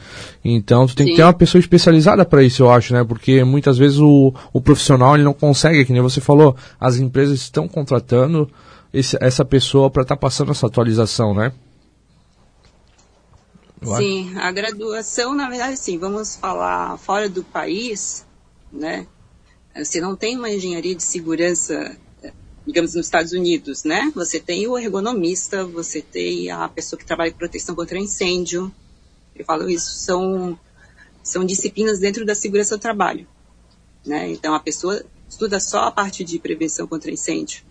Então, 0.44 0.86
tu 0.86 0.94
tem 0.94 1.06
Sim. 1.06 1.12
que 1.12 1.16
ter 1.16 1.24
uma 1.24 1.32
pessoa 1.32 1.58
especializada 1.58 2.24
para 2.24 2.42
isso, 2.42 2.62
eu 2.62 2.70
acho, 2.70 2.92
né? 2.92 3.02
Porque 3.02 3.42
muitas 3.42 3.76
vezes 3.76 3.98
o, 3.98 4.32
o 4.52 4.60
profissional 4.60 5.14
ele 5.14 5.24
não 5.24 5.32
consegue, 5.32 5.84
que 5.84 5.92
nem 5.92 6.02
você 6.02 6.20
falou, 6.20 6.54
as 6.78 6.96
empresas 6.96 7.40
estão 7.40 7.66
contratando 7.66 8.48
esse, 8.92 9.16
essa 9.20 9.44
pessoa 9.44 9.90
para 9.90 10.02
estar 10.02 10.16
tá 10.16 10.20
passando 10.20 10.52
essa 10.52 10.66
atualização, 10.66 11.34
né? 11.34 11.52
Sim, 13.96 14.36
a 14.36 14.52
graduação, 14.52 15.34
na 15.34 15.48
verdade, 15.48 15.78
sim, 15.78 15.98
vamos 15.98 16.36
falar 16.36 16.98
fora 16.98 17.28
do 17.28 17.42
país, 17.42 18.26
né? 18.70 19.06
Você 19.74 20.00
não 20.00 20.14
tem 20.14 20.36
uma 20.36 20.50
engenharia 20.50 20.94
de 20.94 21.02
segurança, 21.02 21.96
digamos, 22.70 22.94
nos 22.94 23.06
Estados 23.06 23.32
Unidos, 23.32 23.82
né? 23.82 24.12
Você 24.14 24.38
tem 24.38 24.66
o 24.68 24.78
ergonomista, 24.78 25.64
você 25.64 26.00
tem 26.00 26.50
a 26.50 26.68
pessoa 26.68 26.96
que 26.96 27.04
trabalha 27.04 27.30
em 27.30 27.34
proteção 27.34 27.74
contra 27.74 27.98
incêndio. 27.98 28.72
Eu 29.34 29.44
falo 29.44 29.68
isso, 29.68 29.90
são, 29.98 30.56
são 31.20 31.44
disciplinas 31.44 31.98
dentro 31.98 32.24
da 32.24 32.32
segurança 32.32 32.76
do 32.76 32.80
trabalho. 32.80 33.26
Né? 34.06 34.30
Então, 34.30 34.54
a 34.54 34.60
pessoa 34.60 35.04
estuda 35.28 35.58
só 35.58 35.80
a 35.80 35.90
parte 35.90 36.22
de 36.22 36.38
prevenção 36.38 36.86
contra 36.86 37.10
incêndio. 37.10 37.64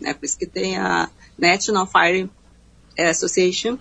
Né? 0.00 0.14
Por 0.14 0.24
isso 0.24 0.38
que 0.38 0.46
tem 0.46 0.78
a 0.78 1.10
National 1.36 1.86
Fire 1.86 2.30
Association, 2.98 3.76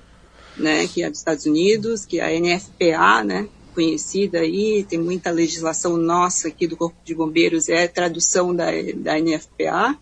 né? 0.57 0.87
que 0.89 1.03
é 1.03 1.09
dos 1.09 1.19
Estados 1.19 1.45
Unidos, 1.45 2.05
que 2.05 2.19
é 2.19 2.35
a 2.35 2.39
NFPA, 2.39 3.23
né? 3.23 3.47
conhecida 3.73 4.39
aí, 4.39 4.85
tem 4.85 4.99
muita 4.99 5.31
legislação 5.31 5.95
nossa 5.97 6.47
aqui 6.47 6.65
do 6.65 6.77
Corpo 6.77 6.97
de 7.03 7.13
Bombeiros, 7.13 7.67
é 7.67 7.87
tradução 7.87 8.55
da, 8.55 8.67
da 8.95 9.19
NFPA, 9.19 9.99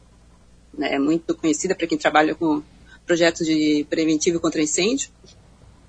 né, 0.78 0.96
é 0.96 1.00
muito 1.00 1.36
conhecida 1.36 1.76
para 1.76 1.88
quem 1.88 1.98
trabalha 1.98 2.36
com 2.36 2.62
projetos 3.06 3.46
de 3.46 3.86
preventivo 3.90 4.40
contra 4.40 4.62
incêndio, 4.62 5.10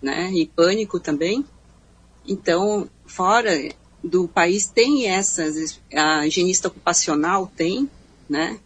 né, 0.03 0.30
e 0.32 0.47
pânico 0.47 1.01
também. 1.01 1.45
Então, 2.26 2.89
fora 3.07 3.51
do 4.03 4.28
país 4.28 4.66
tem 4.66 5.09
essas, 5.09 5.80
a 5.93 6.26
higienista 6.26 6.68
ocupacional 6.68 7.51
tem, 7.57 7.89
né, 8.28 8.59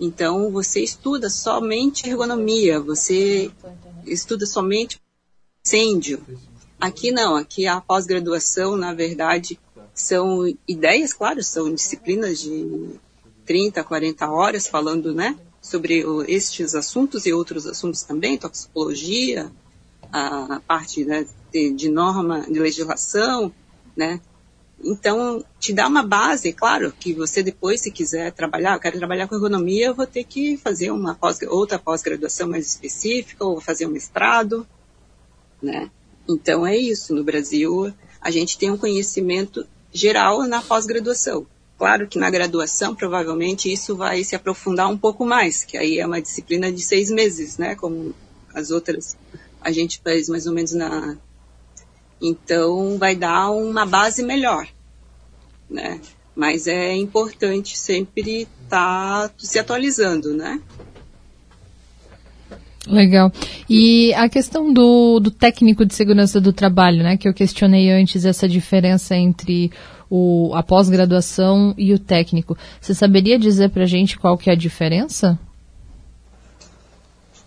então 0.00 0.50
você 0.50 0.80
estuda 0.80 1.30
somente 1.30 2.08
ergonomia, 2.08 2.80
você 2.80 3.50
estuda 4.06 4.46
somente 4.46 5.00
incêndio, 5.64 6.20
Aqui 6.82 7.12
não, 7.12 7.36
aqui 7.36 7.64
a 7.64 7.80
pós-graduação, 7.80 8.76
na 8.76 8.92
verdade, 8.92 9.56
são 9.94 10.52
ideias, 10.66 11.12
claro, 11.12 11.40
são 11.40 11.72
disciplinas 11.72 12.40
de 12.40 12.98
30, 13.46 13.84
40 13.84 14.28
horas 14.28 14.66
falando, 14.66 15.14
né, 15.14 15.38
sobre 15.62 16.04
o, 16.04 16.22
estes 16.22 16.74
assuntos 16.74 17.24
e 17.24 17.32
outros 17.32 17.66
assuntos 17.66 18.02
também, 18.02 18.36
toxicologia, 18.36 19.50
a, 20.12 20.56
a 20.56 20.60
parte 20.60 21.04
né, 21.04 21.24
de, 21.52 21.72
de, 21.72 21.88
norma, 21.88 22.40
de 22.40 22.58
legislação, 22.58 23.52
né, 23.96 24.20
Então, 24.84 25.44
te 25.60 25.72
dá 25.72 25.86
uma 25.86 26.02
base, 26.02 26.52
claro, 26.52 26.92
que 26.98 27.14
você 27.14 27.42
depois, 27.42 27.80
se 27.80 27.90
quiser 27.92 28.32
trabalhar, 28.32 28.74
eu 28.74 28.80
quero 28.80 28.98
trabalhar 28.98 29.28
com 29.28 29.36
economia, 29.36 29.86
eu 29.86 29.94
vou 29.94 30.06
ter 30.06 30.24
que 30.24 30.56
fazer 30.56 30.90
uma 30.90 31.14
pós, 31.14 31.40
outra 31.42 31.78
pós-graduação 31.78 32.48
mais 32.48 32.66
específica, 32.66 33.44
ou 33.44 33.60
fazer 33.60 33.86
um 33.86 33.90
mestrado, 33.90 34.66
né? 35.62 35.88
Então, 36.28 36.66
é 36.66 36.76
isso. 36.76 37.14
No 37.14 37.22
Brasil, 37.22 37.94
a 38.20 38.30
gente 38.30 38.58
tem 38.58 38.70
um 38.70 38.76
conhecimento 38.76 39.64
geral 39.92 40.42
na 40.48 40.60
pós-graduação. 40.60 41.46
Claro 41.82 42.06
que 42.06 42.16
na 42.16 42.30
graduação, 42.30 42.94
provavelmente, 42.94 43.72
isso 43.72 43.96
vai 43.96 44.22
se 44.22 44.36
aprofundar 44.36 44.88
um 44.88 44.96
pouco 44.96 45.26
mais, 45.26 45.64
que 45.64 45.76
aí 45.76 45.98
é 45.98 46.06
uma 46.06 46.22
disciplina 46.22 46.70
de 46.70 46.80
seis 46.80 47.10
meses, 47.10 47.58
né? 47.58 47.74
Como 47.74 48.14
as 48.54 48.70
outras 48.70 49.16
a 49.60 49.72
gente 49.72 50.00
faz 50.00 50.28
mais 50.28 50.46
ou 50.46 50.54
menos 50.54 50.72
na 50.74 51.16
então, 52.22 52.96
vai 52.98 53.16
dar 53.16 53.50
uma 53.50 53.84
base 53.84 54.22
melhor, 54.22 54.68
né? 55.68 56.00
Mas 56.36 56.68
é 56.68 56.94
importante 56.94 57.76
sempre 57.76 58.46
estar 58.62 59.28
tá 59.28 59.34
se 59.36 59.58
atualizando, 59.58 60.32
né? 60.34 60.62
Legal. 62.86 63.32
E 63.68 64.14
a 64.14 64.28
questão 64.28 64.72
do, 64.72 65.18
do 65.18 65.32
técnico 65.32 65.84
de 65.84 65.94
segurança 65.94 66.40
do 66.40 66.52
trabalho, 66.52 67.02
né? 67.02 67.16
Que 67.16 67.28
eu 67.28 67.34
questionei 67.34 67.90
antes, 67.90 68.24
essa 68.24 68.48
diferença 68.48 69.16
entre 69.16 69.72
o, 70.14 70.52
a 70.54 70.62
pós-graduação 70.62 71.74
e 71.78 71.94
o 71.94 71.98
técnico. 71.98 72.54
Você 72.78 72.92
saberia 72.92 73.38
dizer 73.38 73.70
para 73.70 73.84
a 73.84 73.86
gente 73.86 74.18
qual 74.18 74.36
que 74.36 74.50
é 74.50 74.52
a 74.52 74.56
diferença? 74.56 75.38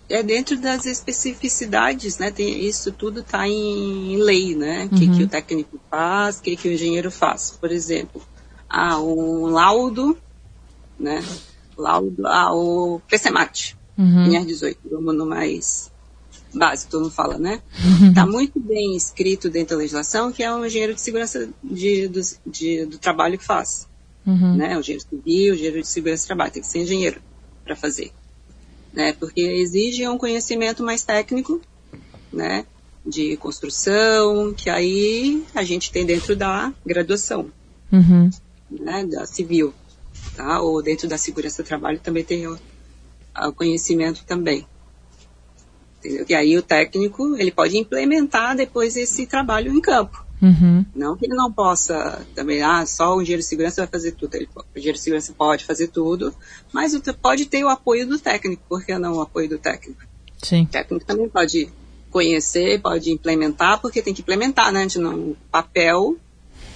é 0.08 0.22
dentro 0.22 0.56
das 0.56 0.86
especificidades, 0.86 2.18
né? 2.18 2.30
Tem, 2.30 2.64
isso 2.64 2.92
tudo 2.92 3.20
está 3.20 3.48
em, 3.48 4.16
lei, 4.18 4.54
né? 4.54 4.88
O 4.90 4.94
uhum. 4.94 5.00
que, 5.00 5.08
que 5.08 5.22
o 5.24 5.28
técnico 5.28 5.80
faz, 5.90 6.38
o 6.38 6.42
que, 6.42 6.56
que 6.56 6.68
o 6.68 6.72
engenheiro 6.72 7.10
faz. 7.10 7.56
Por 7.60 7.72
exemplo, 7.72 8.22
ah, 8.68 9.00
um 9.00 9.46
laudo, 9.46 10.16
né? 10.98 11.24
Laudo, 11.76 12.24
ah, 12.24 12.52
o 12.54 13.00
PCMAT, 13.08 13.76
uhum. 13.98 14.28
NR18, 14.28 14.76
vamos 14.90 15.16
no 15.16 15.26
mais 15.26 15.90
básico, 16.58 16.90
todo 16.90 17.02
mundo 17.02 17.12
fala, 17.12 17.38
né? 17.38 17.60
Está 18.08 18.24
uhum. 18.24 18.32
muito 18.32 18.58
bem 18.60 18.96
escrito 18.96 19.48
dentro 19.48 19.76
da 19.76 19.80
legislação 19.80 20.32
que 20.32 20.42
é 20.42 20.52
um 20.52 20.64
engenheiro 20.64 20.94
de 20.94 21.00
segurança 21.00 21.48
de, 21.62 22.08
do, 22.08 22.20
de, 22.46 22.86
do 22.86 22.98
trabalho 22.98 23.38
que 23.38 23.44
faz. 23.44 23.88
Uhum. 24.26 24.56
Né? 24.56 24.76
O 24.76 24.80
engenheiro 24.80 25.04
civil, 25.08 25.52
o 25.52 25.54
engenheiro 25.54 25.80
de 25.80 25.88
segurança 25.88 26.24
do 26.24 26.26
trabalho, 26.26 26.52
tem 26.52 26.62
que 26.62 26.68
ser 26.68 26.80
engenheiro 26.80 27.20
para 27.64 27.76
fazer 27.76 28.12
né? 28.96 29.12
Porque 29.12 29.42
exige 29.42 30.08
um 30.08 30.16
conhecimento 30.16 30.82
mais 30.82 31.04
técnico, 31.04 31.60
né? 32.32 32.64
De 33.04 33.36
construção, 33.36 34.54
que 34.54 34.70
aí 34.70 35.44
a 35.54 35.62
gente 35.62 35.92
tem 35.92 36.04
dentro 36.04 36.34
da 36.34 36.72
graduação, 36.84 37.50
uhum. 37.92 38.30
né? 38.70 39.04
Da 39.04 39.26
civil, 39.26 39.74
tá? 40.34 40.62
Ou 40.62 40.82
dentro 40.82 41.06
da 41.06 41.18
segurança 41.18 41.62
do 41.62 41.66
trabalho 41.66 42.00
também 42.00 42.24
tem 42.24 42.46
o, 42.46 42.58
o 43.36 43.52
conhecimento 43.52 44.24
também. 44.24 44.66
Entendeu? 46.06 46.26
E 46.28 46.34
aí 46.34 46.56
o 46.56 46.62
técnico, 46.62 47.36
ele 47.36 47.50
pode 47.50 47.76
implementar 47.76 48.56
depois 48.56 48.96
esse 48.96 49.26
trabalho 49.26 49.72
em 49.72 49.80
campo. 49.80 50.24
Uhum. 50.40 50.84
Não 50.94 51.16
que 51.16 51.24
ele 51.24 51.34
não 51.34 51.50
possa 51.50 52.24
também, 52.34 52.62
ah, 52.62 52.84
só 52.84 53.16
o 53.16 53.22
engenheiro 53.22 53.42
de 53.42 53.48
segurança 53.48 53.80
vai 53.82 53.90
fazer 53.90 54.12
tudo. 54.12 54.34
Ele, 54.34 54.48
o 54.54 54.62
engenheiro 54.78 54.98
de 54.98 55.02
segurança 55.02 55.34
pode 55.36 55.64
fazer 55.64 55.88
tudo, 55.88 56.34
mas 56.72 56.98
pode 57.20 57.46
ter 57.46 57.64
o 57.64 57.68
apoio 57.68 58.06
do 58.06 58.18
técnico. 58.18 58.62
Por 58.68 58.84
que 58.84 58.96
não 58.98 59.14
o 59.14 59.20
apoio 59.20 59.48
do 59.48 59.58
técnico? 59.58 60.02
Sim. 60.42 60.64
O 60.64 60.66
técnico 60.66 61.06
também 61.06 61.28
pode 61.28 61.70
conhecer, 62.10 62.80
pode 62.80 63.10
implementar, 63.10 63.80
porque 63.80 64.02
tem 64.02 64.14
que 64.14 64.22
implementar, 64.22 64.72
né? 64.72 64.86
No 64.96 65.36
papel 65.50 66.16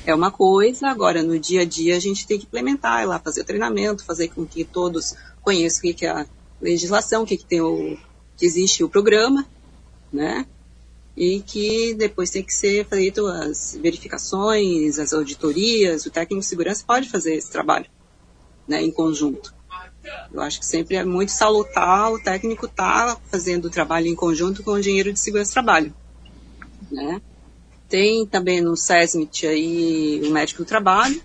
é 0.07 0.15
uma 0.15 0.31
coisa, 0.31 0.89
agora 0.89 1.23
no 1.23 1.39
dia 1.39 1.63
a 1.63 1.65
dia 1.65 1.97
a 1.97 2.01
gente 2.01 2.27
tem 2.27 2.39
que 2.39 2.47
implementar, 2.47 3.03
ir 3.03 3.07
lá 3.07 3.19
fazer 3.19 3.43
o 3.43 3.45
treinamento, 3.45 4.05
fazer 4.05 4.29
com 4.29 4.47
que 4.47 4.65
todos 4.65 5.15
conheçam 5.43 5.91
o 5.91 5.95
que 5.95 6.07
é 6.07 6.11
a 6.11 6.27
legislação, 6.61 7.23
o 7.23 7.27
que, 7.27 7.37
que 7.37 7.45
tem 7.45 7.61
o 7.61 7.97
que 8.41 8.47
existe 8.47 8.83
o 8.83 8.89
programa, 8.89 9.47
né? 10.13 10.45
e 11.17 11.41
que 11.41 11.95
depois 11.95 12.31
tem 12.31 12.43
que 12.43 12.55
ser 12.55 12.87
feito 12.87 13.27
as 13.27 13.79
verificações, 13.81 14.99
as 14.99 15.13
auditorias, 15.13 16.07
o 16.07 16.11
técnico 16.11 16.41
de 16.41 16.47
segurança 16.47 16.83
pode 16.87 17.11
fazer 17.11 17.35
esse 17.35 17.51
trabalho, 17.51 17.85
né, 18.67 18.83
em 18.83 18.91
conjunto. 18.91 19.55
Eu 20.33 20.41
acho 20.41 20.61
que 20.61 20.65
sempre 20.65 20.97
é 20.97 21.05
muito 21.05 21.31
salutar 21.31 22.11
o 22.11 22.19
técnico 22.19 22.65
estar 22.65 23.17
tá 23.17 23.21
fazendo 23.31 23.67
o 23.67 23.71
trabalho 23.71 24.07
em 24.07 24.15
conjunto 24.15 24.63
com 24.63 24.73
o 24.73 24.79
engenheiro 24.79 25.13
de 25.13 25.21
segurança 25.21 25.51
de 25.51 25.55
trabalho, 25.55 25.95
né. 26.91 27.21
Tem 27.87 28.25
também 28.25 28.63
no 28.63 28.75
SESMIT 28.75 29.47
aí 29.47 30.23
o 30.25 30.31
médico 30.31 30.63
do 30.63 30.67
trabalho, 30.67 31.21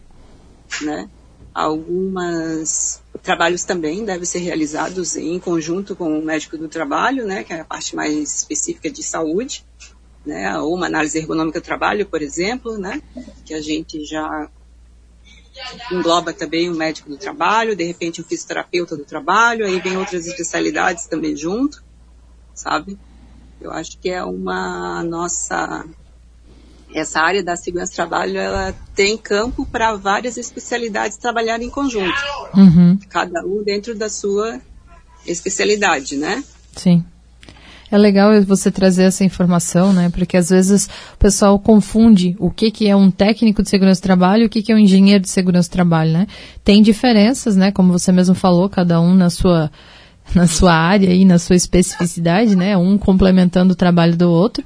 né, 0.81 1.09
algumas 1.55 3.01
trabalhos 3.23 3.63
também 3.63 4.03
devem 4.03 4.25
ser 4.25 4.39
realizados 4.39 5.15
em 5.15 5.39
conjunto 5.39 5.95
com 5.95 6.19
o 6.19 6.21
médico 6.21 6.57
do 6.57 6.67
trabalho, 6.67 7.25
né, 7.25 7.45
que 7.45 7.53
é 7.53 7.61
a 7.61 7.65
parte 7.65 7.95
mais 7.95 8.41
específica 8.41 8.91
de 8.91 9.01
saúde, 9.01 9.65
né, 10.25 10.59
ou 10.59 10.75
uma 10.75 10.87
análise 10.87 11.17
ergonômica 11.17 11.61
do 11.61 11.63
trabalho, 11.63 12.05
por 12.05 12.21
exemplo, 12.21 12.77
né, 12.77 13.01
que 13.45 13.53
a 13.53 13.61
gente 13.61 14.03
já 14.03 14.49
engloba 15.89 16.33
também 16.33 16.69
o 16.69 16.75
médico 16.75 17.09
do 17.09 17.17
trabalho, 17.17 17.73
de 17.73 17.85
repente 17.85 18.19
o 18.19 18.25
fisioterapeuta 18.25 18.97
do 18.97 19.05
trabalho, 19.05 19.65
aí 19.65 19.79
vem 19.79 19.95
outras 19.95 20.27
especialidades 20.27 21.05
também 21.05 21.37
junto, 21.37 21.81
sabe? 22.53 22.99
Eu 23.61 23.71
acho 23.71 23.97
que 23.97 24.09
é 24.09 24.21
uma 24.25 25.01
nossa 25.03 25.85
essa 26.95 27.19
área 27.19 27.43
da 27.43 27.57
segurança 27.57 27.91
do 27.91 27.95
trabalho 27.95 28.37
ela 28.37 28.73
tem 28.95 29.17
campo 29.17 29.65
para 29.65 29.95
várias 29.95 30.37
especialidades 30.37 31.17
trabalharem 31.17 31.67
em 31.67 31.69
conjunto, 31.69 32.15
uhum. 32.55 32.97
cada 33.09 33.45
um 33.45 33.61
dentro 33.61 33.93
da 33.93 34.09
sua 34.09 34.61
especialidade, 35.27 36.15
né? 36.15 36.41
Sim. 36.73 37.03
É 37.91 37.97
legal 37.97 38.41
você 38.43 38.71
trazer 38.71 39.03
essa 39.03 39.23
informação, 39.23 39.93
né? 39.93 40.09
Porque 40.09 40.37
às 40.37 40.49
vezes 40.49 40.89
o 41.13 41.17
pessoal 41.17 41.59
confunde 41.59 42.35
o 42.39 42.49
que, 42.49 42.71
que 42.71 42.87
é 42.87 42.95
um 42.95 43.11
técnico 43.11 43.61
de 43.61 43.69
segurança 43.69 44.01
do 44.01 44.03
trabalho 44.03 44.43
e 44.43 44.45
o 44.47 44.49
que, 44.49 44.63
que 44.63 44.71
é 44.71 44.75
um 44.75 44.79
engenheiro 44.79 45.21
de 45.21 45.29
segurança 45.29 45.69
do 45.69 45.73
trabalho, 45.73 46.11
né? 46.11 46.27
Tem 46.63 46.81
diferenças, 46.81 47.55
né? 47.55 47.71
Como 47.71 47.91
você 47.91 48.11
mesmo 48.11 48.33
falou, 48.33 48.69
cada 48.69 48.99
um 48.99 49.13
na 49.13 49.29
sua 49.29 49.69
na 50.33 50.47
sua 50.47 50.73
área 50.73 51.13
e 51.13 51.23
na 51.23 51.37
sua 51.37 51.55
especificidade, 51.55 52.55
né? 52.55 52.75
Um 52.75 52.97
complementando 52.97 53.73
o 53.73 53.75
trabalho 53.75 54.15
do 54.15 54.29
outro. 54.29 54.63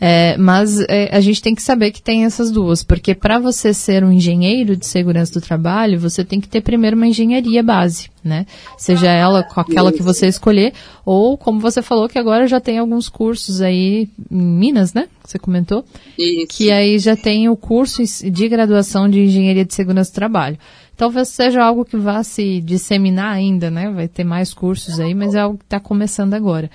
É, 0.00 0.34
mas 0.38 0.80
é, 0.88 1.14
a 1.14 1.20
gente 1.20 1.42
tem 1.42 1.54
que 1.54 1.62
saber 1.62 1.90
que 1.90 2.00
tem 2.00 2.24
essas 2.24 2.50
duas, 2.50 2.82
porque 2.82 3.14
para 3.14 3.38
você 3.38 3.74
ser 3.74 4.02
um 4.02 4.10
engenheiro 4.10 4.74
de 4.74 4.86
segurança 4.86 5.38
do 5.38 5.44
trabalho, 5.44 6.00
você 6.00 6.24
tem 6.24 6.40
que 6.40 6.48
ter 6.48 6.62
primeiro 6.62 6.96
uma 6.96 7.06
engenharia 7.06 7.62
base, 7.62 8.08
né? 8.24 8.46
Seja 8.78 9.10
ela 9.10 9.42
com 9.42 9.60
aquela 9.60 9.92
que 9.92 10.02
você 10.02 10.26
escolher, 10.26 10.72
ou 11.04 11.36
como 11.36 11.60
você 11.60 11.82
falou 11.82 12.08
que 12.08 12.18
agora 12.18 12.46
já 12.46 12.58
tem 12.58 12.78
alguns 12.78 13.10
cursos 13.10 13.60
aí 13.60 14.08
em 14.30 14.42
Minas, 14.42 14.94
né? 14.94 15.06
Você 15.22 15.38
comentou? 15.38 15.84
Isso. 16.18 16.46
Que 16.48 16.70
aí 16.70 16.98
já 16.98 17.14
tem 17.14 17.50
o 17.50 17.56
curso 17.56 18.02
de 18.02 18.48
graduação 18.48 19.06
de 19.06 19.20
engenharia 19.20 19.66
de 19.66 19.74
segurança 19.74 20.10
do 20.10 20.14
trabalho. 20.14 20.58
Talvez 20.96 21.28
seja 21.28 21.62
algo 21.62 21.84
que 21.84 21.96
vá 21.96 22.22
se 22.22 22.60
disseminar 22.62 23.34
ainda, 23.34 23.70
né? 23.70 23.90
Vai 23.90 24.08
ter 24.08 24.24
mais 24.24 24.54
cursos 24.54 24.98
aí, 24.98 25.14
mas 25.14 25.34
é 25.34 25.40
algo 25.40 25.58
que 25.58 25.64
está 25.64 25.78
começando 25.78 26.32
agora. 26.32 26.70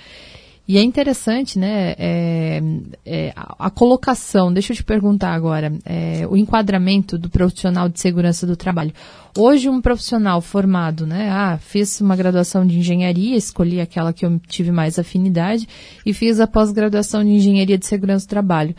E 0.68 0.78
é 0.78 0.82
interessante, 0.82 1.60
né, 1.60 1.94
é, 1.96 2.60
é, 3.04 3.32
a, 3.36 3.70
colocação, 3.70 4.52
deixa 4.52 4.72
eu 4.72 4.76
te 4.76 4.82
perguntar 4.82 5.32
agora, 5.32 5.72
é, 5.84 6.26
o 6.28 6.36
enquadramento 6.36 7.16
do 7.16 7.30
profissional 7.30 7.88
de 7.88 8.00
segurança 8.00 8.44
do 8.48 8.56
trabalho. 8.56 8.92
Hoje, 9.38 9.68
um 9.68 9.80
profissional 9.80 10.40
formado, 10.40 11.06
né, 11.06 11.30
ah, 11.30 11.56
fiz 11.58 12.00
uma 12.00 12.16
graduação 12.16 12.66
de 12.66 12.80
engenharia, 12.80 13.36
escolhi 13.36 13.80
aquela 13.80 14.12
que 14.12 14.26
eu 14.26 14.40
tive 14.48 14.72
mais 14.72 14.98
afinidade, 14.98 15.68
e 16.04 16.12
fiz 16.12 16.40
a 16.40 16.48
pós-graduação 16.48 17.22
de 17.22 17.30
engenharia 17.30 17.78
de 17.78 17.86
segurança 17.86 18.26
do 18.26 18.30
trabalho. 18.30 18.74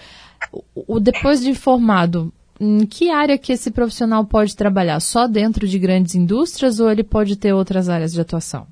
O, 0.51 0.95
o, 0.95 0.99
depois 0.99 1.39
de 1.41 1.55
formado, 1.55 2.33
em 2.59 2.85
que 2.85 3.09
área 3.09 3.37
que 3.37 3.53
esse 3.53 3.71
profissional 3.71 4.25
pode 4.25 4.57
trabalhar? 4.57 4.99
Só 4.99 5.25
dentro 5.25 5.65
de 5.65 5.79
grandes 5.79 6.15
indústrias 6.15 6.81
ou 6.81 6.91
ele 6.91 7.03
pode 7.03 7.37
ter 7.37 7.53
outras 7.53 7.87
áreas 7.87 8.11
de 8.11 8.19
atuação? 8.19 8.67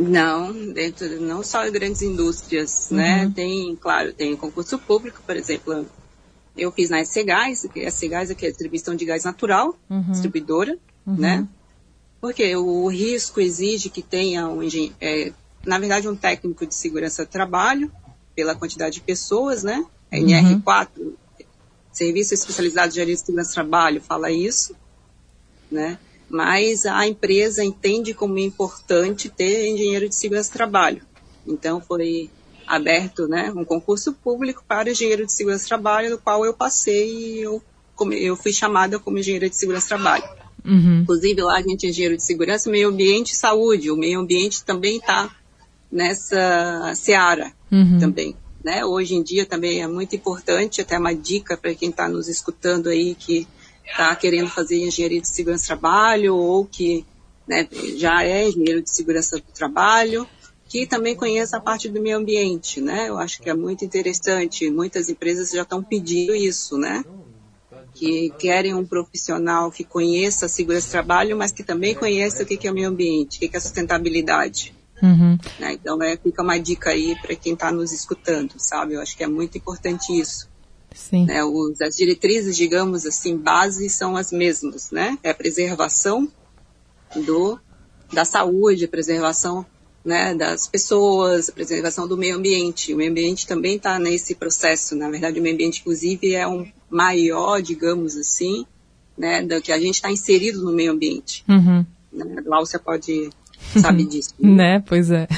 Não, 0.00 0.72
dentro 0.72 1.20
não 1.20 1.42
só 1.42 1.68
grandes 1.70 2.00
indústrias, 2.00 2.88
né? 2.90 3.22
uhum. 3.22 3.28
né? 3.28 3.32
Tem, 3.34 3.76
claro, 3.76 4.12
tem 4.14 4.34
concurso 4.36 4.78
público, 4.78 5.20
por 5.26 5.36
exemplo, 5.36 5.86
eu 6.56 6.72
fiz 6.72 6.90
na 6.90 7.04
SC 7.04 7.22
Gás, 7.22 7.66
que 7.72 7.84
a 7.84 7.90
SC 7.90 8.08
Gás 8.08 8.30
aqui 8.30 8.44
é 8.44 8.48
a 8.48 8.50
distribuição 8.50 8.94
de 8.94 9.04
gás 9.04 9.24
natural, 9.24 9.76
uhum. 9.88 10.10
distribuidora, 10.10 10.78
uhum. 11.06 11.16
né? 11.16 11.46
Porque 12.20 12.54
o 12.56 12.86
risco 12.88 13.40
exige 13.40 13.88
que 13.88 14.02
tenha 14.02 14.48
um 14.48 14.60
é, 15.00 15.32
na 15.64 15.78
verdade 15.78 16.08
um 16.08 16.16
técnico 16.16 16.66
de 16.66 16.74
segurança 16.74 17.24
do 17.24 17.28
trabalho, 17.28 17.90
pela 18.34 18.54
quantidade 18.54 18.94
de 18.94 19.00
pessoas, 19.00 19.62
né? 19.62 19.84
A 20.10 20.16
NR4, 20.16 20.88
uhum. 20.98 21.14
Serviço 21.92 22.34
Especializado 22.34 22.92
de 22.92 23.16
Segurança 23.16 23.50
do 23.50 23.54
Trabalho, 23.54 24.00
fala 24.00 24.30
isso, 24.30 24.74
né? 25.70 25.98
Mas 26.30 26.86
a 26.86 27.06
empresa 27.06 27.64
entende 27.64 28.14
como 28.14 28.38
importante 28.38 29.28
ter 29.28 29.68
engenheiro 29.68 30.08
de 30.08 30.14
segurança 30.14 30.50
do 30.50 30.54
trabalho. 30.54 31.02
Então 31.46 31.80
foi 31.80 32.30
aberto 32.66 33.26
né, 33.26 33.52
um 33.54 33.64
concurso 33.64 34.12
público 34.12 34.62
para 34.66 34.90
engenheiro 34.90 35.26
de 35.26 35.32
segurança 35.32 35.64
do 35.64 35.68
trabalho, 35.68 36.10
no 36.10 36.18
qual 36.18 36.44
eu 36.44 36.54
passei 36.54 37.10
e 37.10 37.40
eu 37.40 37.62
eu 38.12 38.34
fui 38.34 38.50
chamada 38.50 38.98
como 38.98 39.18
engenheira 39.18 39.50
de 39.50 39.56
segurança 39.56 39.84
do 39.84 39.88
trabalho. 39.88 40.24
Uhum. 40.64 41.00
Inclusive 41.02 41.42
lá 41.42 41.58
a 41.58 41.62
gente 41.62 41.84
é 41.84 41.90
engenheiro 41.90 42.16
de 42.16 42.22
segurança, 42.22 42.70
meio 42.70 42.88
ambiente 42.88 43.32
e 43.32 43.36
saúde. 43.36 43.90
O 43.90 43.96
meio 43.96 44.20
ambiente 44.20 44.64
também 44.64 44.96
está 44.96 45.30
nessa 45.92 46.94
seara 46.94 47.52
uhum. 47.70 47.98
também. 47.98 48.34
Né? 48.64 48.84
Hoje 48.84 49.14
em 49.14 49.22
dia 49.22 49.44
também 49.44 49.82
é 49.82 49.86
muito 49.86 50.14
importante, 50.16 50.80
até 50.80 50.98
uma 50.98 51.14
dica 51.14 51.56
para 51.56 51.74
quem 51.74 51.90
está 51.90 52.08
nos 52.08 52.28
escutando 52.28 52.88
aí 52.88 53.14
que 53.14 53.46
está 53.84 54.14
querendo 54.14 54.48
fazer 54.48 54.78
engenharia 54.78 55.20
de 55.20 55.28
segurança 55.28 55.64
do 55.64 55.66
trabalho 55.66 56.34
ou 56.34 56.64
que 56.64 57.04
né, 57.46 57.68
já 57.96 58.22
é 58.24 58.48
engenheiro 58.48 58.82
de 58.82 58.90
segurança 58.90 59.36
do 59.36 59.52
trabalho, 59.52 60.26
que 60.68 60.86
também 60.86 61.16
conheça 61.16 61.56
a 61.56 61.60
parte 61.60 61.88
do 61.88 62.00
meio 62.00 62.16
ambiente, 62.16 62.80
né? 62.80 63.08
Eu 63.08 63.18
acho 63.18 63.42
que 63.42 63.50
é 63.50 63.54
muito 63.54 63.84
interessante. 63.84 64.70
Muitas 64.70 65.08
empresas 65.08 65.50
já 65.50 65.62
estão 65.62 65.82
pedindo 65.82 66.32
isso, 66.32 66.78
né? 66.78 67.04
Que 67.92 68.30
querem 68.38 68.72
um 68.72 68.86
profissional 68.86 69.72
que 69.72 69.82
conheça 69.82 70.46
a 70.46 70.48
segurança 70.48 70.86
do 70.86 70.92
trabalho, 70.92 71.36
mas 71.36 71.50
que 71.50 71.64
também 71.64 71.92
conheça 71.92 72.44
o 72.44 72.46
que 72.46 72.68
é 72.68 72.70
o 72.70 72.74
meio 72.74 72.88
ambiente, 72.88 73.44
o 73.44 73.50
que 73.50 73.56
é 73.56 73.60
sustentabilidade. 73.60 74.72
Uhum. 75.02 75.38
Né? 75.58 75.72
Então, 75.72 76.00
é, 76.02 76.16
fica 76.16 76.42
uma 76.42 76.58
dica 76.58 76.90
aí 76.90 77.16
para 77.20 77.34
quem 77.34 77.54
está 77.54 77.72
nos 77.72 77.90
escutando, 77.90 78.54
sabe? 78.58 78.94
Eu 78.94 79.00
acho 79.00 79.16
que 79.16 79.24
é 79.24 79.26
muito 79.26 79.58
importante 79.58 80.16
isso. 80.16 80.49
Sim. 80.94 81.26
Né? 81.26 81.42
Os, 81.44 81.80
as 81.80 81.96
diretrizes, 81.96 82.56
digamos 82.56 83.06
assim, 83.06 83.36
base 83.36 83.88
são 83.88 84.16
as 84.16 84.32
mesmas, 84.32 84.90
né? 84.90 85.18
É 85.22 85.30
a 85.30 85.34
preservação 85.34 86.28
do, 87.16 87.58
da 88.12 88.24
saúde, 88.24 88.84
a 88.84 88.88
preservação 88.88 89.64
né, 90.04 90.34
das 90.34 90.66
pessoas, 90.66 91.48
a 91.48 91.52
preservação 91.52 92.08
do 92.08 92.16
meio 92.16 92.36
ambiente. 92.36 92.94
O 92.94 92.96
meio 92.96 93.10
ambiente 93.10 93.46
também 93.46 93.76
está 93.76 93.98
nesse 93.98 94.34
processo. 94.34 94.94
Na 94.96 95.10
verdade, 95.10 95.38
o 95.38 95.42
meio 95.42 95.54
ambiente, 95.54 95.80
inclusive, 95.80 96.34
é 96.34 96.46
um 96.46 96.66
maior, 96.88 97.60
digamos 97.60 98.16
assim, 98.16 98.66
né, 99.16 99.42
do 99.42 99.60
que 99.60 99.72
a 99.72 99.78
gente 99.78 99.96
está 99.96 100.10
inserido 100.10 100.62
no 100.62 100.72
meio 100.72 100.92
ambiente. 100.92 101.44
Uhum. 101.48 101.84
Né? 102.12 102.42
Láucia 102.46 102.78
pode 102.78 103.30
sabe 103.78 104.04
disso. 104.04 104.34
Né? 104.40 104.50
né? 104.50 104.84
Pois 104.86 105.10
é. 105.10 105.28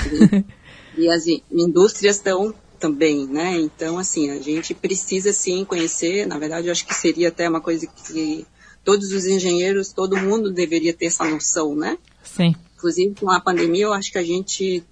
E, 0.97 1.03
e 1.03 1.11
as 1.11 1.25
indústrias 1.51 2.17
estão 2.17 2.55
também, 2.83 3.29
né? 3.29 3.61
Então, 3.61 3.97
assim, 3.97 4.31
a 4.31 4.43
gente 4.43 4.75
precisa 4.75 5.33
sim 5.33 5.65
conhecer. 5.65 6.27
Na 6.27 6.37
verdade, 6.37 6.67
eu 6.67 6.73
acho 6.73 6.85
que 6.85 6.93
seria 6.93 7.29
até 7.29 7.49
uma 7.49 7.61
coisa 7.61 7.87
que 7.87 8.45
todos 8.83 9.13
os 9.13 9.25
engenheiros, 9.25 9.93
todo 9.93 10.17
mundo 10.17 10.51
deveria 10.51 10.93
ter 10.93 11.07
essa 11.07 11.25
noção, 11.25 11.77
né? 11.77 11.97
Sim. 12.25 12.57
Inclusive, 12.75 13.15
com 13.15 13.31
a 13.31 13.41
pandemia, 13.41 13.85
eu 13.85 13.93
acho 13.93 14.11
que 14.11 14.19
a 14.19 14.23
gente 14.25 14.85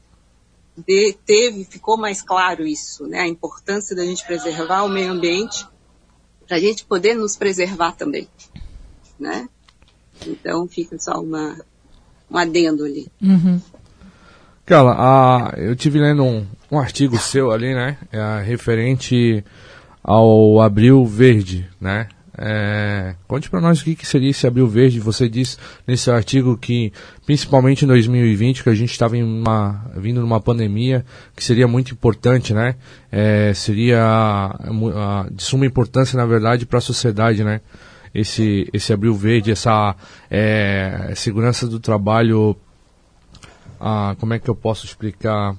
de, 0.87 1.13
teve, 1.27 1.65
ficou 1.65 1.97
mais 1.97 2.23
claro 2.23 2.65
isso, 2.65 3.09
né? 3.09 3.23
A 3.23 3.27
importância 3.27 3.97
da 3.97 4.05
gente 4.05 4.25
preservar 4.25 4.85
o 4.85 4.89
meio 4.89 5.11
ambiente 5.11 5.67
para 6.47 6.59
a 6.59 6.61
gente 6.61 6.85
poder 6.85 7.15
nos 7.15 7.37
preservar 7.37 7.97
também, 7.97 8.29
né? 9.19 9.49
Então, 10.25 10.69
fica 10.69 10.97
só 10.97 11.21
uma, 11.21 11.61
um 12.31 12.39
adendo 12.39 12.85
ali. 12.85 13.09
Uhum. 13.21 13.61
Carla, 14.71 14.95
a, 14.97 15.59
eu 15.59 15.75
tive 15.75 15.99
lendo 15.99 16.23
um, 16.23 16.47
um 16.71 16.79
artigo 16.79 17.19
seu 17.19 17.51
ali, 17.51 17.75
né? 17.75 17.97
É, 18.13 18.41
referente 18.41 19.45
ao 20.01 20.61
Abril 20.61 21.05
Verde, 21.05 21.69
né? 21.81 22.07
É, 22.39 23.17
conte 23.27 23.51
para 23.51 23.61
nós 23.61 23.81
o 23.81 23.85
que, 23.85 23.97
que, 23.97 24.07
seria 24.07 24.31
esse 24.31 24.47
Abril 24.47 24.69
Verde. 24.69 25.01
Você 25.01 25.29
disse 25.29 25.57
nesse 25.85 26.09
artigo 26.09 26.57
que, 26.57 26.93
principalmente 27.27 27.85
em 27.85 27.89
2020, 27.89 28.63
que 28.63 28.69
a 28.69 28.75
gente 28.75 28.93
estava 28.93 29.17
vindo 29.97 30.21
numa 30.21 30.41
pandemia, 30.41 31.05
que 31.35 31.43
seria 31.43 31.67
muito 31.67 31.93
importante, 31.93 32.55
né? 32.55 32.77
É, 33.11 33.53
seria 33.53 34.01
a, 34.01 35.27
de 35.33 35.43
suma 35.43 35.67
importância, 35.67 36.17
na 36.17 36.27
verdade, 36.27 36.65
para 36.65 36.79
a 36.79 36.81
sociedade, 36.81 37.43
né? 37.43 37.61
Esse, 38.15 38.71
esse 38.73 38.93
Abril 38.93 39.17
Verde, 39.17 39.51
essa 39.51 39.97
é, 40.31 41.13
segurança 41.17 41.67
do 41.67 41.81
trabalho. 41.81 42.57
Ah, 43.81 44.15
como 44.19 44.35
é 44.35 44.39
que 44.39 44.51
eu 44.51 44.55
posso 44.55 44.85
explicar? 44.85 45.57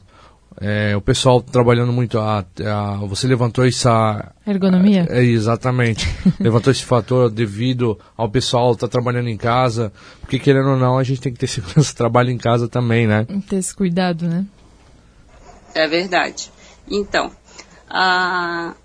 É, 0.59 0.95
o 0.95 1.01
pessoal 1.01 1.41
trabalhando 1.41 1.91
muito, 1.93 2.19
a, 2.19 2.39
a, 2.39 2.95
você 3.07 3.25
levantou 3.25 3.65
essa... 3.65 4.31
Ergonomia? 4.45 5.07
É, 5.09 5.23
exatamente. 5.23 6.07
levantou 6.39 6.71
esse 6.71 6.83
fator 6.83 7.31
devido 7.31 7.97
ao 8.15 8.29
pessoal 8.29 8.73
estar 8.73 8.87
tá 8.87 8.91
trabalhando 8.91 9.29
em 9.29 9.37
casa, 9.37 9.91
porque 10.19 10.37
querendo 10.37 10.69
ou 10.69 10.77
não, 10.77 10.97
a 10.97 11.03
gente 11.03 11.21
tem 11.21 11.33
que 11.33 11.39
ter 11.39 11.47
segurança 11.47 11.89
de 11.89 11.95
trabalho 11.95 12.29
em 12.29 12.37
casa 12.37 12.67
também, 12.67 13.07
né? 13.07 13.25
Ter 13.49 13.55
esse 13.55 13.73
cuidado, 13.73 14.27
né? 14.27 14.45
É 15.73 15.87
verdade. 15.87 16.51
Então, 16.87 17.31
a, 17.89 18.75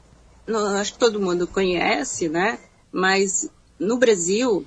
acho 0.81 0.93
que 0.93 0.99
todo 0.99 1.21
mundo 1.21 1.47
conhece, 1.47 2.29
né? 2.29 2.59
Mas 2.93 3.51
no 3.79 3.99
Brasil, 3.99 4.65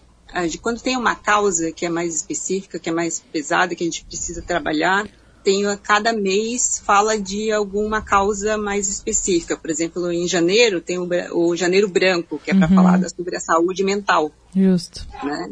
quando 0.61 0.81
tem 0.81 0.95
uma 0.95 1.15
causa 1.15 1.71
que 1.71 1.85
é 1.85 1.89
mais 1.89 2.15
específica, 2.15 2.79
que 2.79 2.89
é 2.89 2.93
mais 2.93 3.19
pesada, 3.31 3.75
que 3.75 3.83
a 3.83 3.87
gente 3.87 4.05
precisa 4.05 4.41
trabalhar, 4.41 5.07
tem 5.43 5.65
a 5.65 5.77
cada 5.77 6.13
mês 6.13 6.81
fala 6.85 7.17
de 7.17 7.51
alguma 7.51 8.01
causa 8.01 8.57
mais 8.57 8.87
específica. 8.87 9.57
Por 9.57 9.69
exemplo, 9.69 10.11
em 10.11 10.27
janeiro 10.27 10.81
tem 10.81 10.99
o, 10.99 11.07
o 11.33 11.55
janeiro 11.55 11.87
branco, 11.87 12.39
que 12.43 12.51
é 12.51 12.53
para 12.53 12.67
uhum. 12.67 12.75
falar 12.75 13.09
sobre 13.09 13.35
a 13.35 13.39
saúde 13.39 13.83
mental. 13.83 14.31
Justo. 14.55 15.07
Né? 15.23 15.51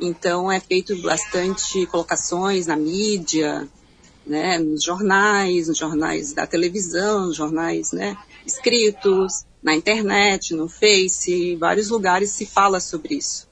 Então 0.00 0.50
é 0.50 0.58
feito 0.60 1.00
bastante 1.00 1.86
colocações 1.86 2.66
na 2.66 2.76
mídia, 2.76 3.68
né, 4.26 4.58
nos 4.58 4.82
jornais, 4.82 5.68
nos 5.68 5.78
jornais 5.78 6.32
da 6.32 6.46
televisão, 6.46 7.26
nos 7.26 7.36
jornais 7.36 7.92
né, 7.92 8.16
escritos, 8.44 9.44
na 9.62 9.74
internet, 9.74 10.54
no 10.54 10.68
Face, 10.68 11.52
em 11.52 11.56
vários 11.56 11.88
lugares 11.88 12.30
se 12.30 12.44
fala 12.44 12.80
sobre 12.80 13.14
isso. 13.14 13.48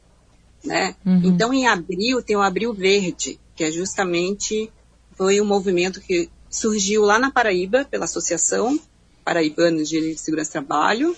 Né? 0.64 0.94
Uhum. 1.04 1.22
Então 1.24 1.52
em 1.52 1.66
abril 1.66 2.22
tem 2.22 2.36
o 2.36 2.42
Abril 2.42 2.72
Verde, 2.72 3.40
que 3.56 3.64
é 3.64 3.72
justamente 3.72 4.70
foi 5.16 5.40
um 5.40 5.44
movimento 5.44 6.00
que 6.00 6.30
surgiu 6.48 7.02
lá 7.02 7.18
na 7.18 7.30
Paraíba, 7.30 7.84
pela 7.84 8.04
Associação 8.04 8.78
Paraibana 9.24 9.82
de 9.84 10.16
Segurança 10.16 10.50
do 10.50 10.52
Trabalho, 10.52 11.16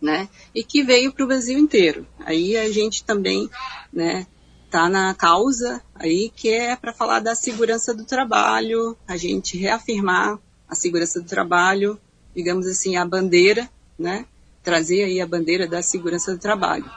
né? 0.00 0.28
E 0.54 0.64
que 0.64 0.82
veio 0.82 1.12
para 1.12 1.24
o 1.24 1.28
Brasil 1.28 1.58
inteiro. 1.58 2.06
Aí 2.20 2.56
a 2.56 2.70
gente 2.72 3.04
também, 3.04 3.48
né, 3.92 4.26
tá 4.70 4.88
na 4.88 5.12
causa 5.14 5.82
aí 5.94 6.30
que 6.34 6.48
é 6.48 6.74
para 6.76 6.92
falar 6.92 7.20
da 7.20 7.34
segurança 7.34 7.92
do 7.92 8.04
trabalho, 8.04 8.96
a 9.06 9.16
gente 9.16 9.58
reafirmar 9.58 10.38
a 10.68 10.74
segurança 10.74 11.20
do 11.20 11.26
trabalho, 11.26 12.00
digamos 12.34 12.66
assim, 12.66 12.96
a 12.96 13.04
bandeira, 13.04 13.68
né? 13.98 14.24
Trazer 14.62 15.04
aí 15.04 15.20
a 15.20 15.26
bandeira 15.26 15.66
da 15.66 15.82
segurança 15.82 16.32
do 16.32 16.38
trabalho, 16.38 16.90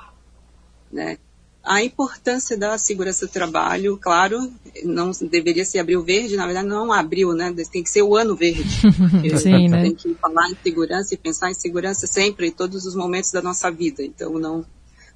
né? 0.91 1.17
A 1.63 1.81
importância 1.81 2.57
da 2.57 2.77
segurança 2.77 3.25
do 3.25 3.31
trabalho, 3.31 3.97
claro, 3.97 4.51
não 4.83 5.11
deveria 5.11 5.63
ser 5.63 5.79
abril 5.79 6.03
verde, 6.03 6.35
na 6.35 6.45
verdade 6.45 6.67
não 6.67 6.93
é 6.93 6.99
abril, 6.99 7.33
né? 7.33 7.53
Tem 7.71 7.81
que 7.81 7.89
ser 7.89 8.01
o 8.01 8.17
ano 8.17 8.35
verde. 8.35 8.81
Sim, 9.39 9.69
né? 9.69 9.83
Tem 9.83 9.95
que 9.95 10.13
falar 10.15 10.49
em 10.49 10.57
segurança 10.61 11.13
e 11.13 11.17
pensar 11.17 11.49
em 11.49 11.53
segurança 11.53 12.05
sempre, 12.05 12.47
em 12.47 12.51
todos 12.51 12.85
os 12.85 12.95
momentos 12.95 13.31
da 13.31 13.41
nossa 13.41 13.71
vida. 13.71 14.03
Então 14.03 14.37
não. 14.37 14.65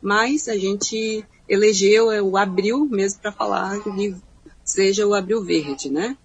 Mas 0.01 0.47
a 0.47 0.57
gente 0.57 1.25
elegeu 1.49 2.07
o 2.25 2.37
abril 2.37 2.87
mesmo 2.89 3.19
para 3.19 3.31
falar 3.33 3.81
que 3.81 4.15
seja 4.63 5.05
o 5.05 5.13
abril 5.13 5.43
verde, 5.43 5.89
né? 5.89 6.15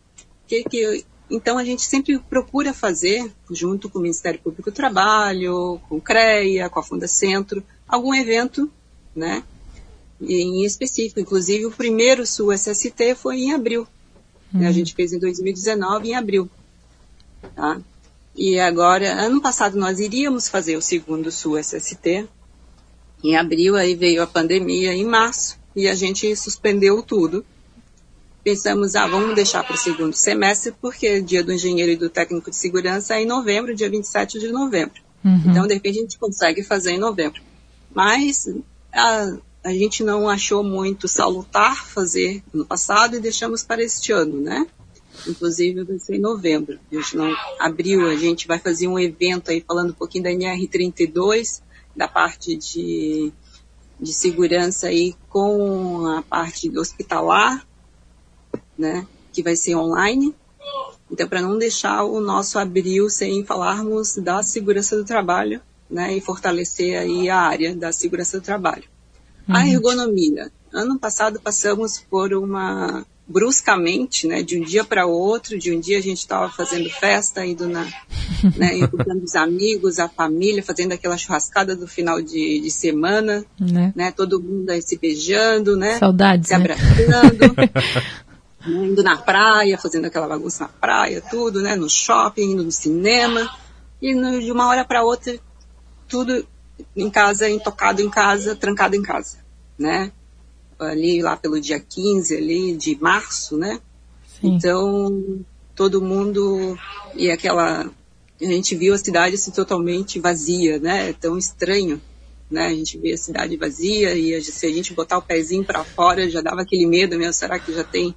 Que, 0.47 0.63
que, 0.63 1.05
então 1.29 1.59
a 1.59 1.65
gente 1.65 1.83
sempre 1.83 2.19
procura 2.19 2.73
fazer, 2.73 3.33
junto 3.51 3.89
com 3.89 3.99
o 3.99 4.03
Ministério 4.03 4.39
Público 4.39 4.71
do 4.71 4.75
Trabalho, 4.75 5.81
com 5.89 5.97
o 5.97 6.01
CREA, 6.01 6.69
com 6.69 6.79
a 6.79 6.83
Funda 6.83 7.09
Centro, 7.09 7.65
algum 7.89 8.15
evento, 8.15 8.71
né? 9.17 9.43
Em 10.23 10.65
específico. 10.65 11.21
Inclusive, 11.21 11.67
o 11.67 11.71
primeiro 11.71 12.27
Sul 12.27 12.53
SST 12.53 13.15
foi 13.17 13.41
em 13.41 13.53
abril. 13.53 13.87
Uhum. 14.55 14.67
A 14.67 14.73
gente 14.73 14.95
fez 14.95 15.13
em 15.13 15.19
2019, 15.19 16.09
em 16.09 16.15
abril. 16.15 16.49
Tá? 17.55 17.81
E 18.35 18.59
agora, 18.59 19.13
ano 19.13 19.41
passado, 19.41 19.79
nós 19.79 19.99
iríamos 19.99 20.49
fazer 20.49 20.77
o 20.77 20.83
segundo 20.83 21.31
Sul 21.31 21.59
SST. 21.59 22.29
Em 23.23 23.37
abril, 23.37 23.77
aí 23.77 23.95
veio 23.95 24.23
a 24.23 24.27
pandemia 24.27 24.93
em 24.93 25.05
março 25.05 25.59
e 25.77 25.89
a 25.89 25.95
gente 25.95 26.35
suspendeu 26.37 27.03
tudo. 27.03 27.45
Pensamos, 28.43 28.97
ah, 28.97 29.07
vamos 29.07 29.37
deixar 29.37 29.63
para 29.63 29.75
o 29.75 29.79
segundo 29.79 30.15
semestre, 30.15 30.75
porque 30.81 31.21
dia 31.21 31.45
do 31.45 31.53
engenheiro 31.53 31.93
e 31.93 31.97
do 31.97 32.11
técnico 32.11 32.51
de 32.51 32.57
segurança 32.57 33.15
é 33.15 33.23
em 33.23 33.27
novembro, 33.27 33.75
dia 33.75 33.89
27 33.89 34.41
de 34.41 34.49
novembro. 34.49 35.01
Uhum. 35.25 35.43
Então, 35.47 35.67
de 35.67 35.75
repente, 35.75 35.99
a 35.99 36.03
gente 36.03 36.19
consegue 36.19 36.63
fazer 36.65 36.93
em 36.93 36.99
novembro. 36.99 37.41
Mas 37.95 38.49
a, 38.93 39.37
a 39.65 39.73
gente 39.73 40.03
não 40.03 40.29
achou 40.29 40.65
muito 40.65 41.07
salutar 41.07 41.87
fazer 41.87 42.43
no 42.53 42.65
passado 42.65 43.17
e 43.17 43.21
deixamos 43.21 43.63
para 43.63 43.83
este 43.83 44.13
ano, 44.13 44.41
né? 44.41 44.67
Inclusive 45.27 45.85
vai 45.85 45.99
ser 45.99 46.17
em 46.17 46.21
novembro. 46.21 46.81
A 46.91 46.95
gente 46.95 47.17
não 47.17 47.33
abriu, 47.61 48.09
a 48.09 48.17
gente 48.17 48.49
vai 48.49 48.59
fazer 48.59 48.89
um 48.89 48.99
evento 48.99 49.51
aí 49.51 49.61
falando 49.61 49.91
um 49.91 49.95
pouquinho 49.95 50.25
da 50.25 50.31
NR32, 50.31 51.63
da 51.95 52.09
parte 52.09 52.57
de, 52.57 53.33
de 54.01 54.13
segurança 54.13 54.89
aí 54.89 55.15
com 55.29 56.07
a 56.07 56.23
parte 56.23 56.77
hospitalar, 56.77 57.65
né? 58.77 59.07
Que 59.33 59.43
vai 59.43 59.55
ser 59.55 59.77
online. 59.77 60.35
Então, 61.11 61.29
para 61.29 61.43
não 61.43 61.59
deixar 61.59 62.05
o 62.05 62.21
nosso 62.21 62.59
abril 62.59 63.09
sem 63.11 63.45
falarmos 63.45 64.17
da 64.17 64.43
segurança 64.43 64.97
do 64.97 65.05
trabalho, 65.05 65.61
né, 65.89 66.17
e 66.17 66.23
fortalecer 66.23 66.99
aí 66.99 67.29
a 67.29 67.39
área 67.39 67.77
da 67.77 67.93
segurança 67.93 68.41
do 68.41 68.43
trabalho. 68.43 68.85
Uhum. 69.49 69.57
A 69.57 69.67
ergonomia. 69.67 70.51
Ano 70.73 70.99
passado 70.99 71.41
passamos 71.41 71.99
por 71.99 72.33
uma 72.33 73.05
bruscamente, 73.27 74.27
né, 74.27 74.43
de 74.43 74.59
um 74.59 74.65
dia 74.65 74.85
para 74.85 75.07
outro, 75.07 75.59
de 75.59 75.75
um 75.75 75.81
dia 75.81 75.99
a 75.99 76.03
gente 76.03 76.19
estava 76.19 76.51
fazendo 76.51 76.91
festa, 76.91 77.45
indo 77.47 77.69
na, 77.69 77.87
né, 78.57 78.77
encontrando 78.77 79.25
os 79.25 79.35
amigos, 79.35 79.99
a 79.99 80.09
família, 80.09 80.63
fazendo 80.63 80.93
aquela 80.93 81.17
churrascada 81.17 81.75
do 81.75 81.87
final 81.87 82.21
de, 82.21 82.61
de 82.61 82.71
semana, 82.71 83.45
né? 83.59 83.93
né? 83.95 84.13
todo 84.13 84.43
mundo 84.43 84.69
aí 84.71 84.83
se 84.83 84.99
beijando, 84.99 85.77
né, 85.77 85.99
Saudades, 85.99 86.49
se 86.49 86.53
né? 86.53 86.61
abraçando, 86.61 87.55
né, 87.57 87.71
indo 88.67 89.03
na 89.03 89.17
praia, 89.17 89.79
fazendo 89.79 90.07
aquela 90.07 90.29
bagunça 90.29 90.65
na 90.65 90.69
praia, 90.69 91.23
tudo, 91.31 91.63
né, 91.63 91.75
no 91.75 91.89
shopping, 91.89 92.53
indo 92.53 92.65
no 92.65 92.73
cinema, 92.73 93.49
e 94.01 94.15
no, 94.15 94.41
de 94.41 94.51
uma 94.51 94.69
hora 94.69 94.85
para 94.85 95.05
outra, 95.05 95.39
tudo 96.09 96.47
em 96.97 97.11
casa, 97.11 97.49
intocado 97.49 98.01
em 98.03 98.11
casa, 98.11 98.55
trancado 98.57 98.97
em 98.97 99.03
casa, 99.03 99.39
né? 99.79 100.13
ali 100.85 101.23
lá 101.23 101.37
pelo 101.37 101.61
dia 101.61 101.79
15 101.79 102.37
ali 102.37 102.77
de 102.77 102.97
março, 103.01 103.57
né? 103.57 103.81
Sim. 104.41 104.55
Então, 104.55 105.45
todo 105.75 106.03
mundo 106.03 106.79
e 107.15 107.31
aquela 107.31 107.91
a 108.41 108.45
gente 108.45 108.75
viu 108.75 108.93
a 108.93 108.99
cidade 108.99 109.37
assim, 109.37 109.53
totalmente 109.53 110.19
vazia, 110.19 110.79
né? 110.79 111.11
É 111.11 111.13
tão 111.13 111.39
estranho, 111.39 112.01
né? 112.51 112.67
A 112.67 112.75
gente 112.75 112.99
vê 112.99 113.13
a 113.13 113.19
cidade 113.19 113.57
vazia 113.57 114.15
e 114.15 114.43
se 114.43 114.67
a 114.67 114.71
gente 114.71 114.93
botar 114.93 115.19
o 115.19 115.23
pezinho 115.23 115.65
para 115.65 115.85
fora 115.85 116.29
já 116.29 116.41
dava 116.41 116.63
aquele 116.63 116.87
medo 116.87 117.17
mesmo, 117.17 117.33
será 117.33 117.59
que 117.59 117.73
já 117.73 117.85
tem, 117.85 118.15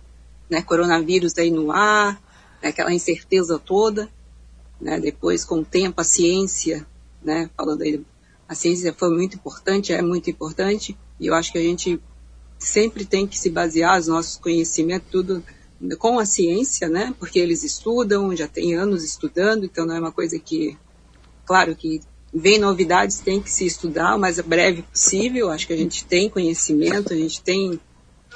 né, 0.50 0.62
coronavírus 0.62 1.38
aí 1.38 1.52
no 1.52 1.72
ar? 1.72 2.14
Né? 2.62 2.70
Aquela 2.70 2.94
incerteza 2.94 3.60
toda, 3.60 4.10
né? 4.82 5.00
Depois 5.00 5.46
com 5.46 5.60
o 5.60 5.66
tempo 5.66 6.02
a 6.02 6.04
ciência, 6.04 6.86
né, 7.24 7.50
falando 7.56 7.84
aí 7.84 8.02
a 8.48 8.56
ciência 8.56 8.94
foi 8.98 9.10
muito 9.10 9.36
importante, 9.36 9.94
é 9.94 10.02
muito 10.02 10.30
importante, 10.30 10.98
e 11.20 11.28
eu 11.28 11.34
acho 11.34 11.52
que 11.52 11.58
a 11.58 11.64
gente 11.64 12.00
sempre 12.58 13.06
tem 13.06 13.28
que 13.28 13.38
se 13.38 13.50
basear 13.50 14.00
os 14.00 14.08
nossos 14.08 14.38
conhecimentos 14.38 15.08
tudo 15.12 15.44
com 16.00 16.20
a 16.20 16.26
ciência, 16.26 16.88
né? 16.88 17.14
Porque 17.20 17.40
eles 17.40 17.64
estudam, 17.64 18.36
já 18.36 18.48
tem 18.48 18.76
anos 18.76 19.04
estudando, 19.04 19.66
então 19.66 19.86
não 19.86 19.96
é 19.96 20.00
uma 20.00 20.12
coisa 20.12 20.40
que, 20.40 20.78
claro 21.46 21.76
que 21.76 22.02
vem 22.34 22.60
novidades, 22.60 23.20
tem 23.20 23.42
que 23.42 23.52
se 23.52 23.66
estudar 23.66 24.16
o 24.16 24.20
mais 24.20 24.40
breve 24.40 24.82
possível. 24.84 25.50
Acho 25.50 25.68
que 25.68 25.74
a 25.74 25.78
gente 25.78 26.06
tem 26.06 26.30
conhecimento, 26.30 27.14
a 27.14 27.16
gente 27.16 27.42
tem 27.42 27.80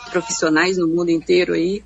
profissionais 0.09 0.77
no 0.77 0.87
mundo 0.87 1.11
inteiro 1.11 1.53
aí, 1.53 1.83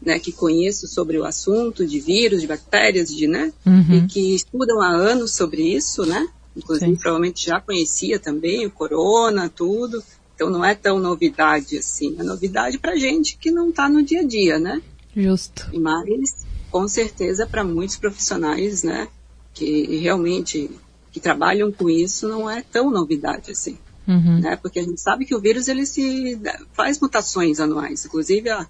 né, 0.00 0.18
que 0.18 0.32
conheçam 0.32 0.88
sobre 0.88 1.18
o 1.18 1.24
assunto 1.24 1.86
de 1.86 2.00
vírus, 2.00 2.40
de 2.40 2.46
bactérias, 2.46 3.14
de, 3.14 3.26
né, 3.26 3.52
uhum. 3.66 3.98
e 3.98 4.06
que 4.06 4.34
estudam 4.34 4.80
há 4.80 4.88
anos 4.88 5.34
sobre 5.34 5.62
isso, 5.74 6.06
né? 6.06 6.26
Inclusive, 6.60 6.90
Sim. 6.92 6.96
provavelmente 6.96 7.46
já 7.46 7.60
conhecia 7.60 8.18
também 8.18 8.66
o 8.66 8.70
corona, 8.70 9.48
tudo. 9.48 10.02
Então 10.34 10.50
não 10.50 10.64
é 10.64 10.74
tão 10.74 10.98
novidade 10.98 11.78
assim. 11.78 12.16
É 12.18 12.22
novidade 12.22 12.78
para 12.78 12.96
gente 12.96 13.36
que 13.36 13.50
não 13.50 13.70
está 13.70 13.88
no 13.88 14.02
dia 14.02 14.20
a 14.20 14.24
dia, 14.24 14.58
né? 14.58 14.80
Justo. 15.16 15.68
Mas, 15.74 16.46
com 16.70 16.86
certeza, 16.86 17.46
para 17.46 17.64
muitos 17.64 17.96
profissionais, 17.96 18.82
né, 18.82 19.08
que 19.52 19.98
realmente 19.98 20.70
que 21.10 21.18
trabalham 21.18 21.72
com 21.72 21.90
isso, 21.90 22.28
não 22.28 22.48
é 22.48 22.62
tão 22.62 22.88
novidade 22.90 23.50
assim. 23.50 23.76
Uhum. 24.06 24.40
Né? 24.40 24.56
Porque 24.56 24.78
a 24.78 24.82
gente 24.82 25.00
sabe 25.00 25.24
que 25.24 25.34
o 25.34 25.40
vírus 25.40 25.66
ele 25.66 25.84
se 25.84 26.40
faz 26.72 27.00
mutações 27.00 27.58
anuais, 27.58 28.04
inclusive 28.04 28.48
a, 28.48 28.66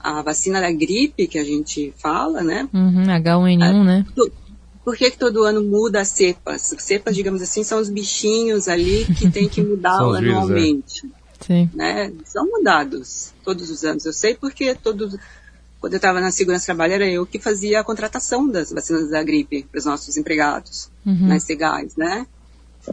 a 0.00 0.20
vacina 0.22 0.60
da 0.60 0.72
gripe 0.72 1.28
que 1.28 1.38
a 1.38 1.44
gente 1.44 1.94
fala, 1.96 2.42
né? 2.42 2.68
Uhum, 2.74 3.04
H1N1, 3.04 3.62
é, 3.62 3.84
né? 3.84 4.06
Por 4.84 4.96
que, 4.96 5.10
que 5.10 5.18
todo 5.18 5.44
ano 5.44 5.62
muda 5.62 6.00
as 6.00 6.08
cepas? 6.08 6.74
Cepas, 6.78 7.14
digamos 7.14 7.42
assim, 7.42 7.62
são 7.62 7.80
os 7.80 7.88
bichinhos 7.88 8.66
ali 8.66 9.04
que 9.18 9.30
tem 9.30 9.48
que 9.48 9.62
mudar 9.62 9.98
anualmente. 10.16 11.06
É. 11.06 11.44
Sim. 11.44 11.70
Né? 11.74 12.12
São 12.24 12.46
mudados 12.46 13.32
todos 13.44 13.70
os 13.70 13.84
anos. 13.84 14.04
Eu 14.04 14.12
sei 14.12 14.34
porque 14.34 14.74
todos, 14.74 15.16
quando 15.80 15.94
eu 15.94 15.98
estava 15.98 16.20
na 16.20 16.30
segurança 16.30 16.66
trabalho, 16.66 16.94
era 16.94 17.08
eu 17.08 17.26
que 17.26 17.38
fazia 17.38 17.80
a 17.80 17.84
contratação 17.84 18.48
das 18.48 18.70
vacinas 18.70 19.10
da 19.10 19.22
gripe 19.22 19.64
para 19.70 19.78
os 19.78 19.84
nossos 19.84 20.16
empregados 20.16 20.90
uhum. 21.04 21.28
nas 21.28 21.42
CEGAs, 21.44 21.96
né? 21.96 22.26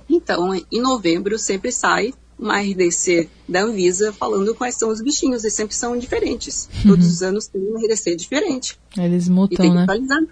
Então, 0.10 0.54
em 0.54 0.82
novembro 0.82 1.40
sempre 1.40 1.72
sai 1.72 2.14
uma 2.38 2.60
RDC 2.60 3.28
da 3.48 3.64
Anvisa 3.64 4.14
falando 4.14 4.54
quais 4.54 4.76
são 4.76 4.90
os 4.90 5.02
bichinhos, 5.02 5.44
e 5.44 5.50
sempre 5.50 5.76
são 5.76 5.98
diferentes. 5.98 6.70
Uhum. 6.76 6.92
Todos 6.92 7.08
os 7.08 7.24
anos 7.24 7.48
tem 7.48 7.62
uma 7.62 7.80
RDC 7.80 8.16
diferente. 8.16 8.78
Eles 8.96 9.28
mutam, 9.28 9.56
e 9.56 9.58
tem 9.58 9.72
que 9.72 9.76
né? 9.76 9.84
atualizar. 9.84 10.24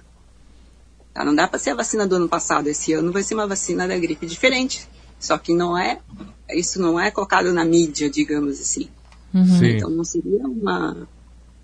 Tá? 1.16 1.24
Não 1.24 1.34
dá 1.34 1.48
para 1.48 1.58
ser 1.58 1.70
a 1.70 1.76
vacina 1.76 2.06
do 2.06 2.18
ano 2.18 2.28
passado. 2.28 2.68
Esse 2.68 2.92
ano 2.92 3.10
vai 3.10 3.24
ser 3.24 3.36
uma 3.36 3.48
vacina 3.48 3.88
da 3.88 3.98
gripe 3.98 4.28
diferente. 4.28 4.88
Só 5.18 5.38
que 5.38 5.54
não 5.54 5.78
é, 5.78 6.02
isso 6.52 6.80
não 6.80 7.00
é 7.00 7.10
colocado 7.10 7.54
na 7.54 7.64
mídia, 7.64 8.10
digamos 8.10 8.60
assim. 8.60 8.90
Uhum. 9.34 9.64
Então 9.64 9.90
não 9.90 10.04
seria 10.04 10.46
uma 10.46 11.08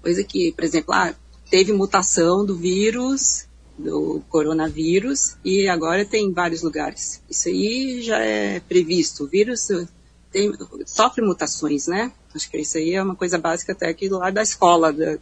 coisa 0.02 0.24
que, 0.24 0.54
por 0.54 0.64
exemplo, 0.64 0.94
ah, 0.94 1.14
teve 1.50 1.74
mutação 1.74 2.46
do 2.46 2.56
vírus, 2.56 3.46
do 3.78 4.22
coronavírus, 4.30 5.36
e 5.44 5.68
agora 5.68 6.06
tem 6.06 6.28
em 6.28 6.34
vários 6.34 6.62
lugares. 6.62 7.22
Isso 7.30 7.50
aí 7.50 8.02
já 8.02 8.20
é 8.20 8.62
previsto. 8.62 9.26
O 9.26 9.28
vírus 9.28 9.68
tem, 10.32 10.54
sofre 10.86 11.22
mutações, 11.22 11.88
né? 11.88 12.14
Acho 12.36 12.50
que 12.50 12.58
isso 12.58 12.78
aí 12.78 12.94
é 12.94 13.04
uma 13.04 13.16
coisa 13.16 13.38
básica 13.38 13.74
até 13.74 13.90
aqui 13.90 14.08
do 14.08 14.20
lado 14.20 14.34
da 14.34 14.44
escola, 14.44 14.94
da, 14.94 15.18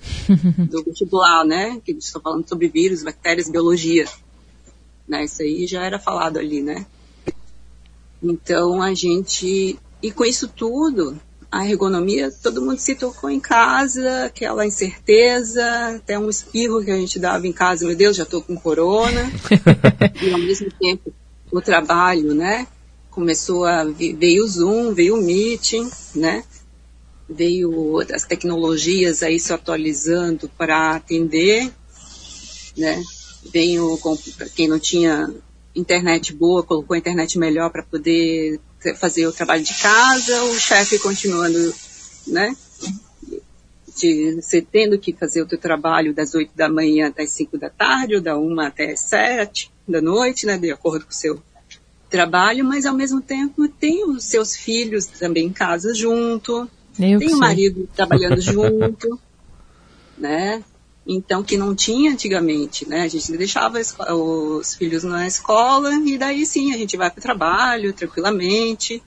do 0.69 0.83
vestibular, 0.85 1.43
né? 1.45 1.81
Que 1.83 1.91
estou 1.93 2.21
falando 2.21 2.47
sobre 2.47 2.67
vírus, 2.67 3.03
bactérias, 3.03 3.49
biologia. 3.49 4.05
Né? 5.07 5.25
Isso 5.25 5.41
aí 5.41 5.65
já 5.65 5.83
era 5.83 5.97
falado 5.97 6.37
ali, 6.37 6.61
né? 6.61 6.85
Então 8.21 8.81
a 8.81 8.93
gente. 8.93 9.77
E 10.01 10.11
com 10.11 10.23
isso 10.23 10.47
tudo, 10.47 11.19
a 11.51 11.67
ergonomia, 11.67 12.31
todo 12.31 12.61
mundo 12.61 12.77
se 12.77 12.95
tocou 12.95 13.29
em 13.29 13.39
casa, 13.39 14.25
aquela 14.25 14.65
incerteza, 14.65 15.95
até 15.95 16.17
um 16.17 16.29
espirro 16.29 16.83
que 16.83 16.91
a 16.91 16.97
gente 16.97 17.17
dava 17.17 17.47
em 17.47 17.53
casa, 17.53 17.85
meu 17.85 17.95
Deus, 17.95 18.15
já 18.15 18.23
estou 18.23 18.41
com 18.41 18.55
corona. 18.55 19.31
e 20.21 20.31
ao 20.31 20.39
mesmo 20.39 20.69
tempo 20.79 21.11
o 21.51 21.59
trabalho, 21.59 22.35
né? 22.35 22.67
Começou 23.09 23.65
a. 23.65 23.83
veio 23.83 24.45
o 24.45 24.47
Zoom, 24.47 24.93
veio 24.93 25.15
o 25.15 25.21
Meeting, 25.21 25.89
né? 26.15 26.43
Veio 27.29 27.99
as 28.13 28.23
tecnologias 28.25 29.21
aí 29.21 29.39
se 29.39 29.53
atualizando 29.53 30.49
para 30.57 30.95
atender, 30.95 31.71
né? 32.75 33.01
Veio 33.53 33.97
quem 34.55 34.67
não 34.67 34.79
tinha 34.79 35.31
internet 35.75 36.33
boa, 36.33 36.63
colocou 36.63 36.95
a 36.95 36.97
internet 36.97 37.37
melhor 37.37 37.69
para 37.69 37.83
poder 37.83 38.59
fazer 38.95 39.27
o 39.27 39.31
trabalho 39.31 39.63
de 39.63 39.73
casa, 39.75 40.43
o 40.45 40.55
chefe 40.59 40.97
continuando, 40.99 41.73
né? 42.27 42.55
De, 43.95 44.41
você 44.41 44.61
tendo 44.61 44.97
que 44.97 45.13
fazer 45.13 45.41
o 45.41 45.45
teu 45.45 45.57
trabalho 45.57 46.13
das 46.13 46.33
8 46.33 46.51
da 46.55 46.69
manhã 46.69 47.07
até 47.07 47.23
as 47.23 47.31
5 47.31 47.57
da 47.57 47.69
tarde, 47.69 48.15
ou 48.15 48.21
da 48.21 48.37
1 48.37 48.59
até 48.61 48.95
7 48.95 49.71
da 49.87 50.01
noite, 50.01 50.45
né? 50.45 50.57
De 50.57 50.71
acordo 50.71 51.05
com 51.05 51.11
o 51.11 51.15
seu 51.15 51.41
trabalho, 52.09 52.65
mas 52.65 52.85
ao 52.85 52.95
mesmo 52.95 53.21
tempo 53.21 53.67
tem 53.67 54.03
os 54.03 54.23
seus 54.23 54.55
filhos 54.55 55.05
também 55.05 55.45
em 55.45 55.53
casa 55.53 55.93
junto, 55.93 56.67
eu 56.99 57.19
tem 57.19 57.33
o 57.33 57.35
um 57.35 57.39
marido 57.39 57.89
trabalhando 57.95 58.39
junto, 58.41 59.19
né? 60.17 60.63
Então, 61.07 61.41
que 61.41 61.57
não 61.57 61.73
tinha 61.73 62.11
antigamente, 62.11 62.87
né? 62.87 63.01
A 63.01 63.07
gente 63.07 63.35
deixava 63.35 63.79
os 63.79 64.75
filhos 64.75 65.03
na 65.03 65.25
escola 65.25 65.91
e 65.95 66.17
daí 66.17 66.45
sim 66.45 66.71
a 66.71 66.77
gente 66.77 66.95
vai 66.95 67.09
para 67.09 67.19
o 67.19 67.23
trabalho 67.23 67.93
tranquilamente. 67.93 69.01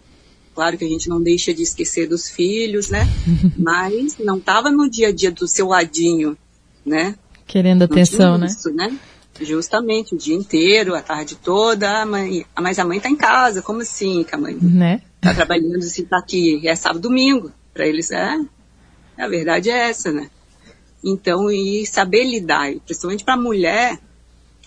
Claro 0.54 0.76
que 0.76 0.84
a 0.84 0.88
gente 0.88 1.08
não 1.08 1.22
deixa 1.22 1.54
de 1.54 1.62
esquecer 1.62 2.08
dos 2.08 2.28
filhos, 2.28 2.90
né? 2.90 3.06
Mas 3.56 4.18
não 4.18 4.38
estava 4.38 4.70
no 4.70 4.90
dia 4.90 5.08
a 5.08 5.12
dia 5.12 5.30
do 5.30 5.46
seu 5.46 5.68
ladinho, 5.68 6.36
né? 6.84 7.14
Querendo 7.46 7.84
atenção, 7.84 8.36
né? 8.36 8.46
Isso, 8.46 8.70
né? 8.70 8.98
Justamente, 9.40 10.14
o 10.14 10.18
dia 10.18 10.34
inteiro, 10.34 10.94
a 10.94 11.02
tarde 11.02 11.36
toda, 11.36 12.02
a 12.02 12.06
mãe, 12.06 12.44
mas 12.60 12.78
a 12.78 12.84
mãe 12.84 12.98
está 12.98 13.08
em 13.08 13.16
casa, 13.16 13.62
como 13.62 13.80
assim 13.80 14.24
que 14.24 14.34
a 14.34 14.38
mãe 14.38 14.56
né? 14.60 15.02
tá 15.20 15.32
trabalhando 15.34 15.82
se 15.82 16.02
tá 16.02 16.18
aqui? 16.18 16.66
É 16.66 16.74
sábado, 16.76 17.00
domingo. 17.00 17.50
Para 17.72 17.86
eles, 17.86 18.10
é, 18.10 18.38
a 19.18 19.28
verdade 19.28 19.70
é 19.70 19.88
essa, 19.90 20.12
né? 20.12 20.30
Então, 21.04 21.50
e 21.50 21.84
saber 21.86 22.24
lidar, 22.24 22.72
principalmente 22.84 23.24
para 23.24 23.34
a 23.34 23.40
mulher, 23.40 23.98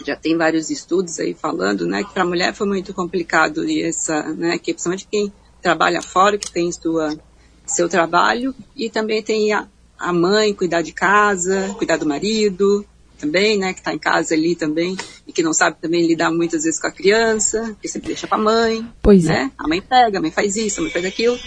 já 0.04 0.16
tem 0.16 0.36
vários 0.36 0.70
estudos 0.70 1.20
aí 1.20 1.34
falando, 1.34 1.86
né, 1.86 2.04
que 2.04 2.14
para 2.14 2.26
mulher 2.26 2.54
foi 2.54 2.68
muito 2.68 2.94
complicado 2.94 3.64
e 3.64 3.82
essa, 3.82 4.22
né, 4.34 4.58
que 4.58 4.74
principalmente 4.74 5.08
quem 5.10 5.32
trabalha 5.62 6.02
fora, 6.02 6.38
que 6.38 6.52
tem 6.52 6.70
sua, 6.72 7.18
seu 7.66 7.88
trabalho, 7.88 8.54
e 8.76 8.90
também 8.90 9.24
tem 9.24 9.54
a, 9.54 9.68
a 9.98 10.12
mãe 10.12 10.54
cuidar 10.54 10.82
de 10.82 10.92
casa, 10.92 11.74
cuidar 11.78 11.98
do 11.98 12.06
marido, 12.06 12.86
também, 13.18 13.58
né, 13.58 13.74
que 13.74 13.80
está 13.80 13.94
em 13.94 13.98
casa 13.98 14.36
ali 14.36 14.56
também, 14.56 14.98
e 15.26 15.32
que 15.32 15.42
não 15.42 15.54
sabe 15.54 15.78
também 15.80 16.06
lidar 16.06 16.30
muitas 16.30 16.64
vezes 16.64 16.80
com 16.80 16.88
a 16.88 16.92
criança, 16.92 17.76
que 17.82 17.88
sempre 17.88 18.08
deixa 18.08 18.28
para 18.28 18.38
a 18.38 18.42
mãe, 18.42 18.86
pois 19.02 19.26
é. 19.26 19.30
né? 19.30 19.52
É. 19.58 19.64
A 19.64 19.68
mãe 19.68 19.82
pega, 19.82 20.18
a 20.18 20.22
mãe 20.22 20.32
faz 20.32 20.58
isso, 20.58 20.82
a 20.82 20.84
mãe 20.84 20.92
faz 20.92 21.06
aquilo 21.06 21.40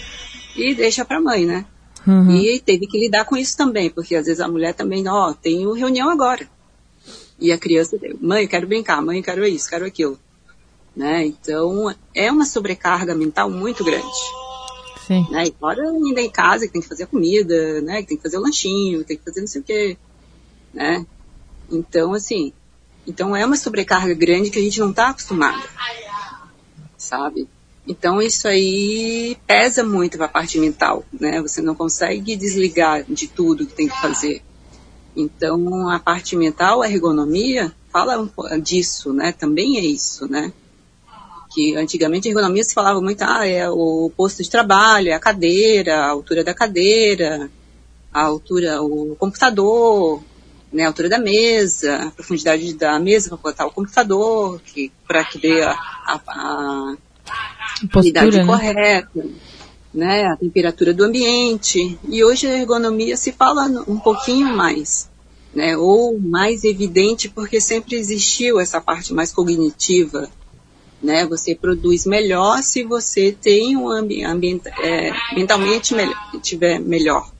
e 0.55 0.73
deixa 0.75 1.05
para 1.05 1.17
a 1.17 1.21
mãe, 1.21 1.45
né? 1.45 1.65
Uhum. 2.07 2.31
E 2.31 2.59
teve 2.59 2.87
que 2.87 2.99
lidar 2.99 3.25
com 3.25 3.35
isso 3.37 3.55
também, 3.55 3.89
porque 3.89 4.15
às 4.15 4.25
vezes 4.25 4.39
a 4.39 4.47
mulher 4.47 4.73
também, 4.73 5.07
ó, 5.07 5.33
tenho 5.33 5.73
reunião 5.73 6.09
agora. 6.09 6.49
E 7.39 7.51
a 7.51 7.57
criança, 7.57 7.97
mãe, 8.19 8.43
eu 8.43 8.49
quero 8.49 8.67
brincar, 8.67 9.01
mãe, 9.01 9.17
eu 9.17 9.23
quero 9.23 9.45
isso, 9.45 9.69
quero 9.69 9.85
aquilo. 9.85 10.19
né? 10.95 11.25
Então, 11.25 11.93
é 12.13 12.31
uma 12.31 12.45
sobrecarga 12.45 13.15
mental 13.15 13.49
muito 13.49 13.83
grande. 13.83 14.07
Sim. 15.07 15.25
Né? 15.31 15.45
E 15.45 15.55
fora 15.57 15.81
ainda 15.81 16.21
em 16.21 16.29
casa, 16.29 16.67
que 16.67 16.73
tem 16.73 16.81
que 16.81 16.87
fazer 16.87 17.03
a 17.03 17.07
comida, 17.07 17.81
né? 17.81 18.01
Que 18.01 18.09
tem 18.09 18.17
que 18.17 18.23
fazer 18.23 18.37
o 18.37 18.41
lanchinho, 18.41 19.03
tem 19.03 19.17
que 19.17 19.23
fazer 19.23 19.39
não 19.41 19.47
sei 19.47 19.61
o 19.61 19.63
quê, 19.63 19.97
né? 20.73 21.05
Então, 21.71 22.13
assim, 22.13 22.51
então 23.07 23.35
é 23.35 23.45
uma 23.45 23.55
sobrecarga 23.55 24.13
grande 24.13 24.49
que 24.49 24.59
a 24.59 24.61
gente 24.61 24.79
não 24.79 24.89
está 24.91 25.09
acostumado, 25.09 25.63
sabe? 26.97 27.47
Então 27.89 28.21
isso 28.21 28.47
aí 28.47 29.35
pesa 29.47 29.83
muito 29.83 30.15
para 30.15 30.27
a 30.27 30.29
parte 30.29 30.59
mental, 30.59 31.03
né? 31.11 31.41
Você 31.41 31.59
não 31.59 31.73
consegue 31.73 32.35
desligar 32.35 33.03
de 33.03 33.27
tudo 33.27 33.65
que 33.65 33.73
tem 33.73 33.87
que 33.87 33.99
fazer. 33.99 34.43
Então 35.17 35.89
a 35.89 35.97
parte 35.97 36.35
mental, 36.35 36.83
a 36.83 36.87
ergonomia, 36.87 37.73
fala 37.91 38.21
um, 38.21 38.59
disso, 38.59 39.11
né? 39.11 39.31
Também 39.31 39.77
é 39.77 39.81
isso, 39.81 40.27
né? 40.27 40.53
Que 41.51 41.75
antigamente 41.75 42.27
a 42.27 42.31
ergonomia 42.31 42.63
se 42.63 42.75
falava 42.75 43.01
muito, 43.01 43.23
ah, 43.23 43.47
é 43.47 43.67
o 43.67 44.11
posto 44.15 44.43
de 44.43 44.51
trabalho, 44.51 45.09
é 45.09 45.13
a 45.13 45.19
cadeira, 45.19 45.97
a 45.97 46.09
altura 46.09 46.43
da 46.43 46.53
cadeira, 46.53 47.49
a 48.13 48.21
altura, 48.21 48.83
o 48.83 49.15
computador, 49.15 50.21
né, 50.71 50.83
a 50.83 50.87
altura 50.89 51.09
da 51.09 51.17
mesa, 51.17 51.95
a 51.95 52.11
profundidade 52.11 52.71
da 52.75 52.99
mesa 52.99 53.29
para 53.29 53.37
botar 53.37 53.65
o 53.65 53.71
computador, 53.71 54.61
que 54.61 54.91
para 55.07 55.25
que 55.25 55.39
dê 55.39 55.63
a, 55.63 55.71
a, 55.71 56.21
a 56.27 56.95
Postura, 57.91 58.31
né? 58.31 58.45
correta, 58.45 59.25
né, 59.93 60.25
a 60.25 60.35
temperatura 60.35 60.93
do 60.93 61.03
ambiente. 61.03 61.97
E 62.07 62.23
hoje 62.23 62.47
a 62.47 62.57
ergonomia 62.57 63.15
se 63.15 63.31
fala 63.31 63.65
um 63.87 63.97
pouquinho 63.97 64.55
mais, 64.55 65.09
né, 65.53 65.77
ou 65.77 66.19
mais 66.19 66.63
evidente 66.63 67.29
porque 67.29 67.61
sempre 67.61 67.95
existiu 67.95 68.59
essa 68.59 68.79
parte 68.81 69.13
mais 69.13 69.31
cognitiva, 69.31 70.29
né, 71.01 71.25
você 71.25 71.55
produz 71.55 72.05
melhor 72.05 72.61
se 72.61 72.83
você 72.83 73.31
tem 73.31 73.77
um 73.77 73.89
ambiente 73.89 74.67
é, 74.81 75.13
mentalmente 75.33 75.93
melhor, 75.93 76.31
tiver 76.41 76.79
melhor. 76.79 77.31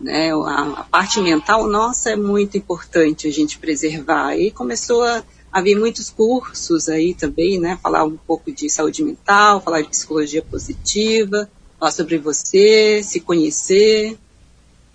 Né, 0.00 0.32
a, 0.32 0.62
a 0.80 0.84
parte 0.84 1.20
mental 1.20 1.66
nossa 1.66 2.10
é 2.10 2.16
muito 2.16 2.56
importante 2.56 3.26
a 3.26 3.32
gente 3.32 3.58
preservar. 3.58 4.36
E 4.36 4.50
começou 4.50 5.02
a 5.02 5.22
haver 5.52 5.76
muitos 5.76 6.10
cursos 6.10 6.88
aí 6.88 7.14
também, 7.14 7.58
né? 7.58 7.78
Falar 7.82 8.04
um 8.04 8.16
pouco 8.16 8.52
de 8.52 8.68
saúde 8.68 9.02
mental, 9.02 9.60
falar 9.60 9.82
de 9.82 9.88
psicologia 9.88 10.42
positiva, 10.42 11.50
falar 11.78 11.90
sobre 11.90 12.18
você, 12.18 13.02
se 13.02 13.20
conhecer, 13.20 14.16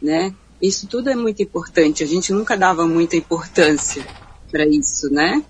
né? 0.01 0.33
Isso 0.61 0.87
tudo 0.87 1.09
é 1.09 1.15
muito 1.15 1.41
importante. 1.41 2.03
A 2.03 2.07
gente 2.07 2.31
nunca 2.31 2.55
dava 2.55 2.87
muita 2.87 3.15
importância 3.15 4.05
para 4.49 4.65
isso, 4.65 5.09
né? 5.11 5.43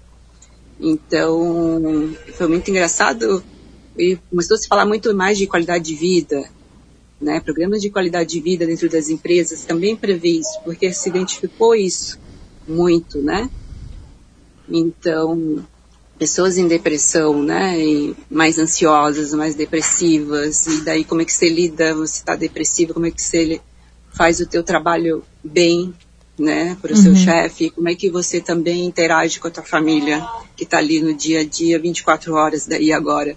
Então, 0.79 2.15
foi 2.33 2.47
muito 2.47 2.69
engraçado 2.69 3.43
e 3.97 4.17
começou 4.29 4.55
a 4.55 4.57
se 4.57 4.67
falar 4.67 4.85
muito 4.85 5.13
mais 5.13 5.37
de 5.37 5.45
qualidade 5.45 5.85
de 5.85 5.95
vida, 5.95 6.49
né? 7.21 7.39
Programas 7.39 7.81
de 7.81 7.89
qualidade 7.89 8.31
de 8.31 8.39
vida 8.39 8.65
dentro 8.65 8.89
das 8.89 9.09
empresas 9.09 9.65
também 9.65 9.95
prevê 9.95 10.29
isso, 10.29 10.59
porque 10.63 10.91
se 10.91 11.09
identificou 11.09 11.75
isso 11.75 12.19
muito, 12.67 13.21
né? 13.21 13.49
Então, 14.69 15.63
pessoas 16.17 16.57
em 16.57 16.67
depressão, 16.67 17.41
né, 17.43 17.79
e 17.79 18.15
mais 18.29 18.57
ansiosas, 18.57 19.33
mais 19.33 19.55
depressivas, 19.55 20.65
e 20.67 20.81
daí 20.83 21.03
como 21.03 21.21
é 21.21 21.25
que 21.25 21.33
você 21.33 21.49
lida, 21.49 21.93
você 21.93 22.17
está 22.17 22.35
depressivo, 22.35 22.93
como 22.93 23.05
é 23.05 23.11
que 23.11 23.21
você 23.21 23.59
faz 24.11 24.39
o 24.39 24.45
teu 24.45 24.63
trabalho 24.63 25.23
bem, 25.43 25.93
né, 26.37 26.77
para 26.81 26.93
o 26.93 26.95
uhum. 26.95 27.01
seu 27.01 27.15
chefe, 27.15 27.69
como 27.71 27.89
é 27.89 27.95
que 27.95 28.09
você 28.09 28.39
também 28.39 28.85
interage 28.85 29.39
com 29.39 29.47
a 29.47 29.51
tua 29.51 29.63
família, 29.63 30.25
que 30.55 30.63
está 30.63 30.77
ali 30.77 31.01
no 31.01 31.13
dia 31.13 31.41
a 31.41 31.43
dia, 31.43 31.79
24 31.79 32.33
horas 32.33 32.65
daí 32.67 32.91
agora, 32.91 33.35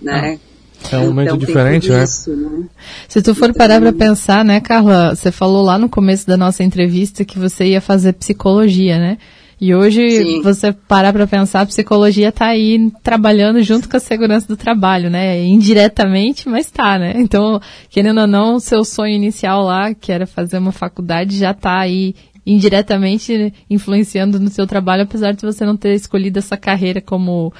né. 0.00 0.38
Ah. 0.42 0.56
É 0.92 0.98
um 0.98 1.06
momento 1.06 1.28
então, 1.28 1.38
diferente, 1.38 1.88
né? 1.88 2.04
Isso, 2.04 2.36
né? 2.36 2.68
Se 3.08 3.20
tu 3.22 3.34
for 3.34 3.52
parar 3.52 3.80
para 3.80 3.92
pensar, 3.92 4.44
né, 4.44 4.60
Carla, 4.60 5.14
você 5.14 5.32
falou 5.32 5.64
lá 5.64 5.78
no 5.78 5.88
começo 5.88 6.26
da 6.26 6.36
nossa 6.36 6.62
entrevista 6.62 7.24
que 7.24 7.38
você 7.38 7.64
ia 7.64 7.80
fazer 7.80 8.12
psicologia, 8.12 8.98
né? 8.98 9.18
E 9.58 9.74
hoje, 9.74 10.22
Sim. 10.22 10.42
você 10.42 10.70
parar 10.70 11.14
para 11.14 11.26
pensar, 11.26 11.62
a 11.62 11.66
psicologia 11.66 12.28
está 12.28 12.48
aí 12.48 12.90
trabalhando 13.02 13.62
junto 13.62 13.88
com 13.88 13.96
a 13.96 14.00
segurança 14.00 14.46
do 14.46 14.56
trabalho, 14.56 15.08
né? 15.08 15.42
Indiretamente, 15.44 16.46
mas 16.46 16.70
tá, 16.70 16.98
né? 16.98 17.14
Então, 17.16 17.58
querendo 17.88 18.20
ou 18.20 18.26
não, 18.26 18.56
o 18.56 18.60
seu 18.60 18.84
sonho 18.84 19.14
inicial 19.14 19.62
lá, 19.62 19.94
que 19.94 20.12
era 20.12 20.26
fazer 20.26 20.58
uma 20.58 20.72
faculdade, 20.72 21.38
já 21.38 21.52
está 21.52 21.78
aí 21.78 22.14
indiretamente 22.44 23.52
influenciando 23.68 24.38
no 24.38 24.50
seu 24.50 24.66
trabalho, 24.66 25.04
apesar 25.04 25.32
de 25.32 25.42
você 25.42 25.64
não 25.64 25.76
ter 25.76 25.94
escolhido 25.94 26.38
essa 26.38 26.56
carreira 26.56 27.00
como 27.00 27.52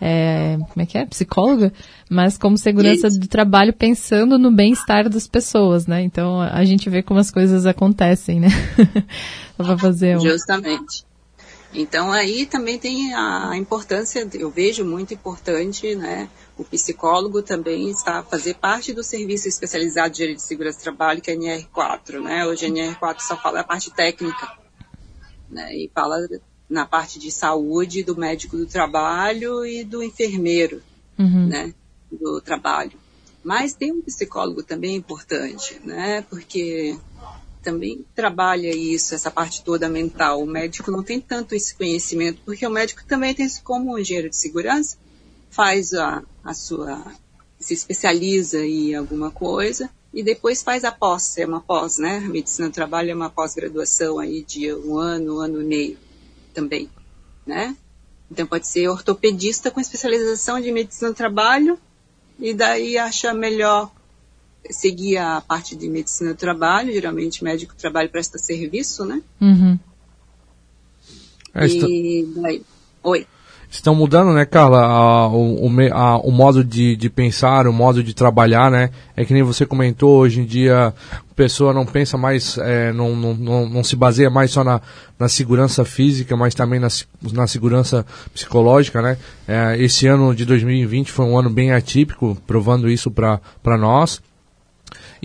é, 0.00 0.58
como 0.58 0.82
é 0.82 0.86
que 0.86 0.98
é? 0.98 1.06
Psicóloga, 1.06 1.72
mas 2.10 2.36
como 2.36 2.58
segurança 2.58 3.08
do 3.08 3.26
trabalho 3.28 3.72
pensando 3.72 4.38
no 4.38 4.50
bem-estar 4.50 5.08
das 5.08 5.26
pessoas, 5.26 5.86
né? 5.86 6.02
Então 6.02 6.40
a 6.40 6.64
gente 6.64 6.90
vê 6.90 7.02
como 7.02 7.20
as 7.20 7.30
coisas 7.30 7.64
acontecem, 7.64 8.40
né? 8.40 8.48
Só 9.56 9.78
fazer 9.78 10.18
um... 10.18 10.20
Justamente. 10.20 11.04
Então 11.74 12.12
aí 12.12 12.46
também 12.46 12.78
tem 12.78 13.12
a 13.14 13.56
importância, 13.56 14.26
eu 14.34 14.48
vejo 14.48 14.84
muito 14.84 15.12
importante, 15.12 15.94
né? 15.96 16.30
O 16.56 16.64
psicólogo 16.64 17.42
também 17.42 17.90
está 17.90 18.20
a 18.20 18.22
fazer 18.22 18.54
parte 18.54 18.92
do 18.92 19.02
serviço 19.02 19.48
especializado 19.48 20.10
de 20.10 20.18
gerência 20.18 20.36
de 20.36 20.48
segurança 20.48 20.78
do 20.78 20.82
trabalho, 20.82 21.20
que 21.20 21.32
é 21.32 21.34
a 21.34 21.36
NR4, 21.36 22.22
né? 22.22 22.46
Hoje 22.46 22.66
a 22.66 22.68
NR4 22.68 23.20
só 23.20 23.36
fala 23.36 23.60
a 23.60 23.64
parte 23.64 23.90
técnica, 23.90 24.56
né? 25.50 25.74
E 25.74 25.90
fala 25.92 26.16
na 26.68 26.86
parte 26.86 27.18
de 27.18 27.32
saúde 27.32 28.04
do 28.04 28.16
médico 28.16 28.56
do 28.56 28.66
trabalho 28.66 29.66
e 29.66 29.82
do 29.82 30.00
enfermeiro, 30.00 30.80
uhum. 31.18 31.48
né? 31.48 31.74
Do 32.10 32.40
trabalho. 32.40 32.98
Mas 33.42 33.74
tem 33.74 33.92
um 33.92 34.00
psicólogo 34.00 34.62
também 34.62 34.94
importante, 34.94 35.80
né? 35.84 36.24
Porque 36.30 36.96
também 37.64 38.04
trabalha 38.14 38.68
isso, 38.68 39.14
essa 39.14 39.30
parte 39.30 39.64
toda 39.64 39.88
mental. 39.88 40.42
O 40.42 40.46
médico 40.46 40.90
não 40.90 41.02
tem 41.02 41.20
tanto 41.20 41.54
esse 41.54 41.74
conhecimento, 41.74 42.40
porque 42.44 42.66
o 42.66 42.70
médico 42.70 43.02
também 43.06 43.34
tem 43.34 43.48
como 43.64 43.98
engenheiro 43.98 44.28
de 44.28 44.36
segurança, 44.36 44.98
faz 45.50 45.94
a, 45.94 46.22
a 46.44 46.52
sua, 46.52 47.02
se 47.58 47.72
especializa 47.72 48.64
em 48.64 48.94
alguma 48.94 49.30
coisa 49.30 49.90
e 50.12 50.22
depois 50.22 50.62
faz 50.62 50.84
a 50.84 50.92
pós, 50.92 51.38
é 51.38 51.46
uma 51.46 51.60
pós, 51.60 51.98
né? 51.98 52.18
A 52.18 52.28
medicina 52.28 52.68
do 52.68 52.74
trabalho 52.74 53.10
é 53.10 53.14
uma 53.14 53.30
pós-graduação 53.30 54.18
aí 54.18 54.44
de 54.44 54.72
um 54.72 54.96
ano, 54.98 55.36
um 55.36 55.40
ano 55.40 55.62
e 55.62 55.64
meio 55.64 55.98
também, 56.52 56.88
né? 57.44 57.76
Então 58.30 58.46
pode 58.46 58.68
ser 58.68 58.88
ortopedista 58.88 59.70
com 59.70 59.80
especialização 59.80 60.60
de 60.60 60.70
medicina 60.70 61.10
do 61.10 61.16
trabalho 61.16 61.78
e 62.38 62.52
daí 62.52 62.98
acha 62.98 63.32
melhor 63.32 63.90
seguir 64.70 65.18
a 65.18 65.40
parte 65.40 65.76
de 65.76 65.88
medicina 65.88 66.32
do 66.32 66.36
trabalho, 66.36 66.92
geralmente 66.92 67.44
médico 67.44 67.74
do 67.74 67.78
trabalho 67.78 68.08
presta 68.08 68.38
serviço, 68.38 69.04
né? 69.04 69.22
Uhum. 69.40 69.78
É, 71.54 71.66
e 71.66 72.32
daí, 72.36 72.62
oi. 73.02 73.26
Estão 73.70 73.94
mudando, 73.94 74.32
né, 74.32 74.44
Carla, 74.44 74.84
a, 74.84 75.28
o, 75.28 75.68
a, 75.92 76.18
o 76.18 76.30
modo 76.30 76.62
de, 76.62 76.94
de 76.94 77.10
pensar, 77.10 77.66
o 77.66 77.72
modo 77.72 78.04
de 78.04 78.14
trabalhar, 78.14 78.70
né? 78.70 78.90
É 79.16 79.24
que 79.24 79.34
nem 79.34 79.42
você 79.42 79.66
comentou, 79.66 80.20
hoje 80.20 80.40
em 80.40 80.44
dia 80.44 80.88
a 80.88 81.34
pessoa 81.34 81.72
não 81.72 81.84
pensa 81.84 82.16
mais, 82.16 82.56
é, 82.58 82.92
não, 82.92 83.16
não, 83.16 83.34
não, 83.34 83.68
não, 83.68 83.84
se 83.84 83.96
baseia 83.96 84.30
mais 84.30 84.52
só 84.52 84.62
na, 84.62 84.80
na 85.18 85.28
segurança 85.28 85.84
física, 85.84 86.36
mas 86.36 86.54
também 86.54 86.78
na, 86.78 86.86
na 87.32 87.48
segurança 87.48 88.06
psicológica, 88.32 89.02
né? 89.02 89.18
É, 89.46 89.76
esse 89.82 90.06
ano 90.06 90.32
de 90.34 90.44
2020 90.44 91.10
foi 91.10 91.24
um 91.24 91.36
ano 91.36 91.50
bem 91.50 91.72
atípico, 91.72 92.38
provando 92.46 92.88
isso 92.88 93.10
para 93.10 93.40
nós. 93.76 94.22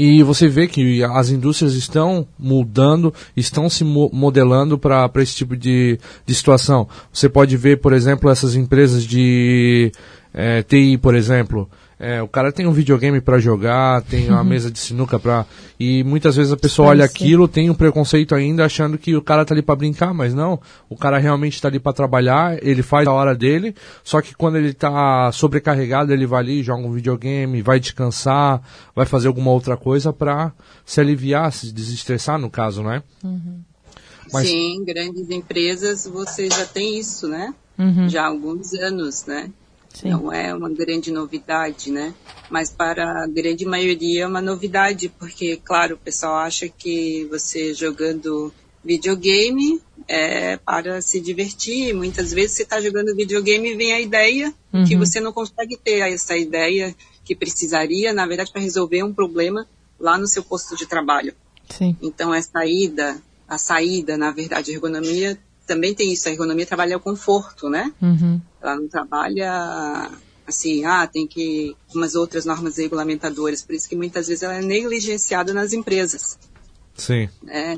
E 0.01 0.23
você 0.23 0.47
vê 0.47 0.65
que 0.65 1.03
as 1.03 1.29
indústrias 1.29 1.73
estão 1.73 2.25
mudando, 2.39 3.13
estão 3.35 3.69
se 3.69 3.83
mo 3.83 4.09
modelando 4.13 4.79
para 4.79 5.11
esse 5.17 5.35
tipo 5.35 5.57
de, 5.57 5.99
de 6.25 6.33
situação. 6.33 6.87
Você 7.11 7.27
pode 7.27 7.57
ver, 7.57 7.81
por 7.81 7.91
exemplo, 7.91 8.29
essas 8.29 8.55
empresas 8.55 9.03
de 9.03 9.91
é, 10.33 10.63
TI, 10.63 10.97
por 10.97 11.13
exemplo, 11.13 11.69
é, 11.99 12.21
o 12.21 12.27
cara 12.29 12.49
tem 12.49 12.65
um 12.65 12.71
videogame 12.71 13.19
para 13.19 13.39
jogar, 13.39 14.01
tem 14.03 14.29
uma 14.29 14.43
mesa 14.45 14.71
de 14.71 14.79
sinuca 14.79 15.19
para 15.19 15.45
e 15.77 16.01
muitas 16.03 16.35
vezes 16.35 16.51
a 16.51 16.57
pessoa 16.57 16.89
olha 16.89 17.03
aquilo, 17.03 17.47
tem 17.47 17.69
um 17.69 17.73
preconceito 17.73 18.33
ainda 18.33 18.65
achando 18.65 18.97
que 18.97 19.15
o 19.15 19.21
cara 19.21 19.43
tá 19.43 19.53
ali 19.53 19.61
para 19.61 19.75
brincar, 19.75 20.13
mas 20.13 20.33
não, 20.33 20.59
o 20.89 20.95
cara 20.95 21.17
realmente 21.17 21.61
tá 21.61 21.67
ali 21.67 21.79
para 21.79 21.91
trabalhar, 21.91 22.57
ele 22.65 22.81
faz 22.81 23.07
a 23.07 23.11
hora 23.11 23.35
dele, 23.35 23.75
só 24.03 24.21
que 24.21 24.33
quando 24.33 24.57
ele 24.57 24.73
tá 24.73 25.29
sobrecarregado, 25.33 26.13
ele 26.13 26.25
vai 26.25 26.39
ali, 26.39 26.63
joga 26.63 26.87
um 26.87 26.91
videogame, 26.91 27.61
vai 27.61 27.79
descansar, 27.79 28.61
vai 28.95 29.05
fazer 29.05 29.27
alguma 29.27 29.51
outra 29.51 29.75
coisa 29.75 30.13
para 30.13 30.53
se 30.85 31.01
aliviar, 31.01 31.51
se 31.51 31.71
desestressar 31.71 32.39
no 32.39 32.49
caso, 32.49 32.81
né? 32.81 33.03
Uhum. 33.23 33.59
Mas... 34.31 34.47
Sim, 34.47 34.83
grandes 34.85 35.29
empresas 35.29 36.05
você 36.05 36.49
já 36.49 36.65
tem 36.65 36.97
isso, 36.97 37.27
né? 37.27 37.53
Uhum. 37.77 38.07
Já 38.07 38.23
há 38.23 38.27
alguns 38.27 38.73
anos, 38.73 39.25
né? 39.25 39.49
Sim. 39.93 40.09
Não 40.09 40.31
é 40.31 40.53
uma 40.53 40.69
grande 40.69 41.11
novidade, 41.11 41.91
né? 41.91 42.13
Mas 42.49 42.69
para 42.69 43.23
a 43.23 43.27
grande 43.27 43.65
maioria 43.65 44.23
é 44.23 44.27
uma 44.27 44.41
novidade, 44.41 45.09
porque, 45.09 45.57
claro, 45.57 45.95
o 45.95 45.97
pessoal 45.97 46.37
acha 46.37 46.69
que 46.69 47.25
você 47.29 47.73
jogando 47.73 48.53
videogame 48.83 49.81
é, 50.07 50.57
para 50.57 51.01
se 51.01 51.19
divertir. 51.19 51.93
Muitas 51.93 52.31
vezes 52.31 52.55
você 52.57 52.63
está 52.63 52.79
jogando 52.79 53.15
videogame 53.15 53.71
e 53.71 53.75
vem 53.75 53.93
a 53.93 53.99
ideia 53.99 54.53
uhum. 54.73 54.85
que 54.85 54.95
você 54.95 55.19
não 55.19 55.33
consegue 55.33 55.77
ter 55.77 55.99
essa 55.99 56.37
ideia 56.37 56.95
que 57.23 57.35
precisaria, 57.35 58.13
na 58.13 58.25
verdade, 58.25 58.51
para 58.51 58.61
resolver 58.61 59.03
um 59.03 59.13
problema 59.13 59.67
lá 59.99 60.17
no 60.17 60.27
seu 60.27 60.43
posto 60.43 60.75
de 60.75 60.87
trabalho. 60.87 61.33
Sim. 61.69 61.95
Então, 62.01 62.31
a 62.31 62.41
saída, 62.41 63.21
a 63.47 63.57
saída, 63.57 64.17
na 64.17 64.31
verdade, 64.31 64.71
a 64.71 64.73
ergonomia 64.73 65.37
também 65.69 65.93
tem 65.93 66.11
isso. 66.11 66.27
A 66.27 66.31
ergonomia 66.31 66.65
trabalha 66.65 66.97
o 66.97 66.99
conforto, 66.99 67.69
né? 67.69 67.93
Uhum. 68.01 68.41
Ela 68.59 68.75
não 68.75 68.87
trabalha 68.87 70.09
assim, 70.47 70.83
ah, 70.83 71.05
tem 71.05 71.27
que 71.27 71.75
umas 71.93 72.15
outras 72.15 72.43
normas 72.43 72.77
regulamentadoras. 72.77 73.61
Por 73.61 73.75
isso 73.75 73.87
que 73.87 73.95
muitas 73.95 74.27
vezes 74.27 74.41
ela 74.41 74.55
é 74.55 74.61
negligenciada 74.63 75.53
nas 75.53 75.71
empresas. 75.71 76.39
Sim. 76.95 77.29
É, 77.47 77.77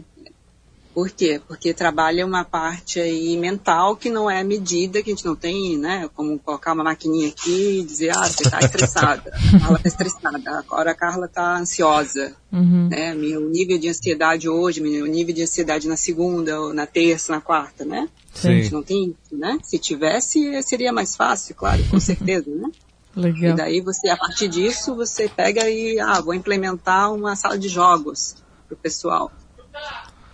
por 0.94 1.10
quê? 1.10 1.42
Porque 1.48 1.74
trabalha 1.74 2.26
uma 2.26 2.44
parte 2.44 3.00
aí 3.00 3.38
mental 3.38 3.96
que 3.96 4.10
não 4.10 4.30
é 4.30 4.44
medida, 4.44 5.02
que 5.02 5.10
a 5.10 5.14
gente 5.14 5.26
não 5.26 5.36
tem, 5.36 5.78
né? 5.78 6.10
Como 6.14 6.38
colocar 6.40 6.74
uma 6.74 6.84
maquininha 6.84 7.30
aqui 7.30 7.80
e 7.80 7.84
dizer, 7.84 8.12
ah, 8.16 8.28
você 8.28 8.44
está 8.44 8.60
estressada. 8.60 9.32
A 9.56 9.60
Carla 9.60 9.78
está 9.78 9.88
estressada, 9.88 10.60
agora 10.60 10.92
a 10.92 10.96
Carla 10.96 11.26
está 11.26 11.58
ansiosa. 11.58 12.36
Uhum. 12.52 12.90
Né? 12.90 13.14
Meu 13.14 13.42
nível 13.50 13.78
de 13.78 13.90
ansiedade 13.90 14.50
hoje, 14.50 14.82
meu 14.82 15.06
nível 15.06 15.34
de 15.34 15.44
ansiedade 15.44 15.88
na 15.88 15.96
segunda, 15.96 16.60
ou 16.60 16.74
na 16.74 16.86
terça, 16.86 17.32
na 17.32 17.42
quarta, 17.42 17.86
né? 17.86 18.10
Sim. 18.34 18.50
A 18.50 18.52
gente 18.54 18.74
não 18.74 18.84
tem 18.84 19.16
isso, 19.24 19.38
né? 19.38 19.58
Se 19.64 19.80
tivesse, 19.80 20.62
seria 20.64 20.92
mais 20.92 21.16
fácil, 21.16 21.56
claro, 21.56 21.84
com 21.90 22.00
certeza, 22.00 22.50
né? 22.50 22.70
Legal. 23.16 23.52
E 23.52 23.56
daí 23.56 23.82
você, 23.82 24.10
a 24.10 24.18
partir 24.18 24.48
disso, 24.48 24.96
você 24.96 25.28
pega 25.28 25.70
e, 25.70 26.00
ah, 26.00 26.22
vou 26.22 26.34
implementar 26.34 27.14
uma 27.14 27.36
sala 27.36 27.58
de 27.58 27.68
jogos 27.68 28.36
para 28.68 28.76
o 28.76 28.78
pessoal. 28.78 29.32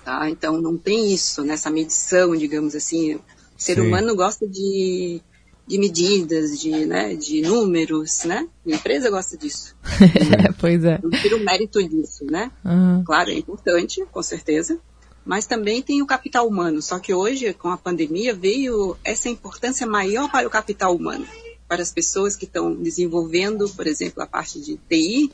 Tá? 0.08 0.30
Então 0.30 0.62
não 0.62 0.78
tem 0.78 1.14
isso 1.14 1.44
nessa 1.44 1.70
medição, 1.70 2.34
digamos 2.34 2.74
assim. 2.74 3.16
O 3.16 3.22
ser 3.58 3.76
Sim. 3.76 3.82
humano 3.82 4.16
gosta 4.16 4.48
de, 4.48 5.22
de 5.68 5.78
medidas, 5.78 6.58
de, 6.58 6.86
né, 6.86 7.14
de 7.14 7.42
números, 7.42 8.24
né? 8.24 8.48
A 8.66 8.72
empresa 8.74 9.10
gosta 9.10 9.36
disso. 9.36 9.76
pois 10.62 10.82
é. 10.86 10.98
Não 11.04 11.10
tira 11.10 11.36
o 11.36 11.44
mérito 11.44 11.86
disso, 11.86 12.24
né? 12.24 12.50
Uhum. 12.64 13.04
Claro, 13.04 13.32
é 13.32 13.34
importante, 13.34 14.02
com 14.10 14.24
certeza. 14.24 14.80
Mas 15.26 15.46
também 15.46 15.82
tem 15.82 16.02
o 16.02 16.08
capital 16.08 16.48
humano. 16.48 16.82
Só 16.82 17.00
que 17.00 17.14
hoje, 17.14 17.54
com 17.54 17.68
a 17.68 17.78
pandemia, 17.78 18.34
veio 18.34 18.96
essa 19.04 19.28
importância 19.28 19.86
maior 19.86 20.32
para 20.32 20.48
o 20.48 20.50
capital 20.50 20.96
humano. 20.96 21.28
Para 21.68 21.82
as 21.82 21.92
pessoas 21.92 22.34
que 22.34 22.46
estão 22.46 22.74
desenvolvendo, 22.74 23.68
por 23.72 23.86
exemplo, 23.86 24.24
a 24.24 24.26
parte 24.26 24.62
de 24.62 24.78
TI, 24.90 25.30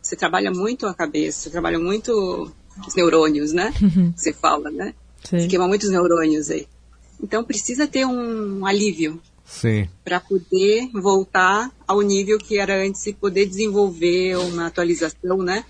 você 0.00 0.14
trabalha 0.14 0.52
muito 0.52 0.86
a 0.86 0.94
cabeça, 0.94 1.40
você 1.40 1.50
trabalha 1.50 1.80
muito 1.80 2.52
os 2.86 2.94
neurônios, 2.94 3.52
né? 3.52 3.72
Uhum. 3.80 4.12
Você 4.16 4.32
fala, 4.32 4.70
né? 4.70 4.94
Sim. 5.24 5.40
Você 5.40 5.46
queima 5.46 5.68
muitos 5.68 5.90
neurônios 5.90 6.50
aí. 6.50 6.66
Então 7.22 7.44
precisa 7.44 7.86
ter 7.86 8.04
um 8.04 8.66
alívio 8.66 9.20
Sim. 9.44 9.88
para 10.04 10.18
poder 10.18 10.90
voltar 10.92 11.70
ao 11.86 12.00
nível 12.00 12.38
que 12.38 12.58
era 12.58 12.84
antes 12.84 13.06
e 13.06 13.12
poder 13.12 13.46
desenvolver 13.46 14.36
uma 14.36 14.66
atualização, 14.66 15.38
né? 15.38 15.64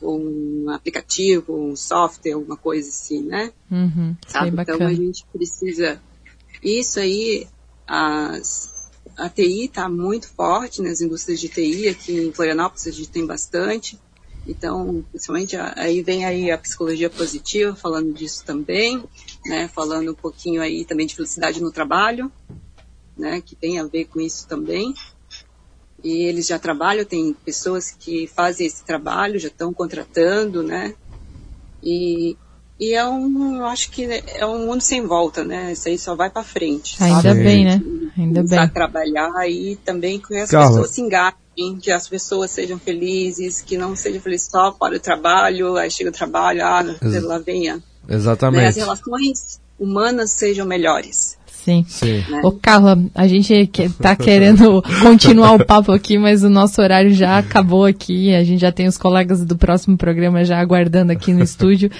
Um 0.00 0.70
aplicativo, 0.70 1.54
um 1.54 1.76
software, 1.76 2.32
alguma 2.32 2.56
coisa 2.56 2.88
assim, 2.88 3.22
né? 3.22 3.52
Uhum. 3.70 4.16
Sabe? 4.26 4.60
Então 4.60 4.86
a 4.86 4.94
gente 4.94 5.24
precisa. 5.32 6.00
Isso 6.62 7.00
aí, 7.00 7.46
as, 7.86 8.90
a 9.16 9.28
TI 9.28 9.64
está 9.64 9.88
muito 9.88 10.28
forte 10.28 10.82
nas 10.82 11.00
indústrias 11.00 11.40
de 11.40 11.48
TI, 11.48 11.88
aqui 11.88 12.12
em 12.12 12.32
Florianópolis 12.32 12.86
a 12.86 12.90
gente 12.90 13.10
tem 13.10 13.26
bastante. 13.26 13.98
Então, 14.46 15.04
principalmente 15.10 15.56
aí 15.56 16.02
vem 16.02 16.24
aí 16.24 16.50
a 16.50 16.58
psicologia 16.58 17.08
positiva 17.08 17.76
falando 17.76 18.12
disso 18.12 18.44
também, 18.44 19.02
né? 19.46 19.68
Falando 19.68 20.10
um 20.10 20.14
pouquinho 20.14 20.60
aí 20.60 20.84
também 20.84 21.06
de 21.06 21.14
felicidade 21.14 21.62
no 21.62 21.70
trabalho, 21.70 22.30
né? 23.16 23.40
Que 23.40 23.54
tem 23.54 23.78
a 23.78 23.84
ver 23.84 24.06
com 24.06 24.20
isso 24.20 24.46
também. 24.48 24.94
E 26.02 26.24
eles 26.24 26.48
já 26.48 26.58
trabalham, 26.58 27.04
tem 27.04 27.32
pessoas 27.32 27.92
que 27.92 28.26
fazem 28.26 28.66
esse 28.66 28.84
trabalho, 28.84 29.38
já 29.38 29.46
estão 29.46 29.72
contratando, 29.72 30.62
né? 30.62 30.94
E, 31.80 32.36
e 32.80 32.94
é 32.94 33.06
um, 33.06 33.56
eu 33.58 33.66
acho 33.66 33.90
que 33.90 34.04
é 34.34 34.44
um 34.46 34.66
mundo 34.66 34.80
sem 34.80 35.06
volta, 35.06 35.44
né? 35.44 35.72
Isso 35.72 35.88
aí 35.88 35.98
só 35.98 36.14
vai 36.14 36.30
para 36.30 36.42
frente. 36.42 36.96
Ainda 37.02 37.22
sabe? 37.22 37.42
bem, 37.42 37.64
né? 37.64 37.80
Ainda 38.18 38.42
bem. 38.42 38.68
trabalhar 38.68 39.48
e 39.48 39.76
também 39.76 40.18
que 40.18 40.36
as 40.36 40.50
Carla. 40.50 40.68
pessoas 40.70 40.90
se 40.90 41.00
engajem, 41.00 41.78
que 41.80 41.90
as 41.92 42.08
pessoas 42.08 42.50
sejam 42.50 42.78
felizes, 42.78 43.60
que 43.60 43.76
não 43.76 43.94
sejam 43.94 44.20
felizes 44.20 44.48
só 44.50 44.70
para 44.72 44.96
o 44.96 45.00
trabalho, 45.00 45.76
aí 45.76 45.90
chega 45.90 46.10
o 46.10 46.12
trabalho, 46.12 46.64
ah, 46.64 46.84
Ex- 47.02 47.22
lá 47.22 47.38
venha. 47.38 47.76
Né? 47.76 47.82
As 48.08 48.14
Exatamente. 48.16 48.78
relações 48.78 49.60
humanas 49.78 50.30
sejam 50.30 50.66
melhores. 50.66 51.38
Sim. 51.64 51.84
Sim. 51.86 52.24
Né? 52.28 52.40
Ô, 52.42 52.50
Carla, 52.50 52.98
a 53.14 53.26
gente 53.28 53.66
que- 53.68 53.88
tá 53.88 54.14
querendo 54.16 54.82
continuar 55.00 55.52
o 55.52 55.64
papo 55.64 55.92
aqui, 55.92 56.18
mas 56.18 56.42
o 56.42 56.48
nosso 56.50 56.82
horário 56.82 57.12
já 57.14 57.38
acabou 57.38 57.84
aqui. 57.84 58.34
A 58.34 58.42
gente 58.42 58.60
já 58.60 58.72
tem 58.72 58.86
os 58.88 58.98
colegas 58.98 59.44
do 59.44 59.56
próximo 59.56 59.96
programa 59.96 60.44
já 60.44 60.58
aguardando 60.58 61.12
aqui 61.12 61.32
no 61.32 61.42
estúdio. 61.42 61.90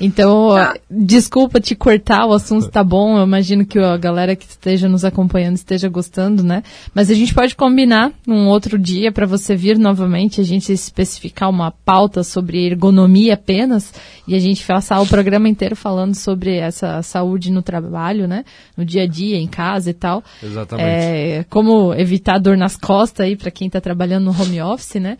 Então, 0.00 0.48
Tá. 0.56 0.74
desculpa 0.90 1.60
te 1.60 1.76
cortar, 1.76 2.26
o 2.26 2.32
assunto 2.32 2.68
tá 2.68 2.82
bom. 2.82 3.18
Eu 3.18 3.22
imagino 3.24 3.64
que 3.64 3.78
a 3.78 3.96
galera 3.96 4.34
que 4.34 4.44
esteja 4.46 4.88
nos 4.88 5.04
acompanhando 5.04 5.54
esteja 5.54 5.88
gostando, 5.88 6.42
né? 6.42 6.64
Mas 6.92 7.08
a 7.08 7.14
gente 7.14 7.32
pode 7.32 7.54
combinar 7.54 8.10
num 8.26 8.48
outro 8.48 8.76
dia 8.78 9.12
para 9.12 9.26
você 9.26 9.54
vir 9.54 9.78
novamente, 9.78 10.40
a 10.40 10.44
gente 10.44 10.72
especificar 10.72 11.48
uma 11.48 11.70
pauta 11.70 12.24
sobre 12.24 12.66
ergonomia 12.66 13.34
apenas 13.34 13.92
e 14.26 14.34
a 14.34 14.40
gente 14.40 14.64
passar 14.66 15.00
o 15.00 15.06
programa 15.06 15.48
inteiro 15.48 15.76
falando 15.76 16.16
sobre 16.16 16.56
essa 16.56 17.00
saúde 17.02 17.52
no 17.52 17.62
trabalho, 17.62 18.26
né? 18.26 18.44
No 18.76 18.84
dia 18.84 19.01
a 19.02 19.06
dia, 19.06 19.36
em 19.36 19.46
casa 19.46 19.90
e 19.90 19.94
tal. 19.94 20.22
Exatamente. 20.42 20.88
É, 20.88 21.44
como 21.50 21.92
evitar 21.94 22.38
dor 22.38 22.56
nas 22.56 22.76
costas 22.76 23.26
aí 23.26 23.36
para 23.36 23.50
quem 23.50 23.66
está 23.66 23.80
trabalhando 23.80 24.24
no 24.24 24.42
home 24.42 24.60
office, 24.60 24.94
né? 24.96 25.18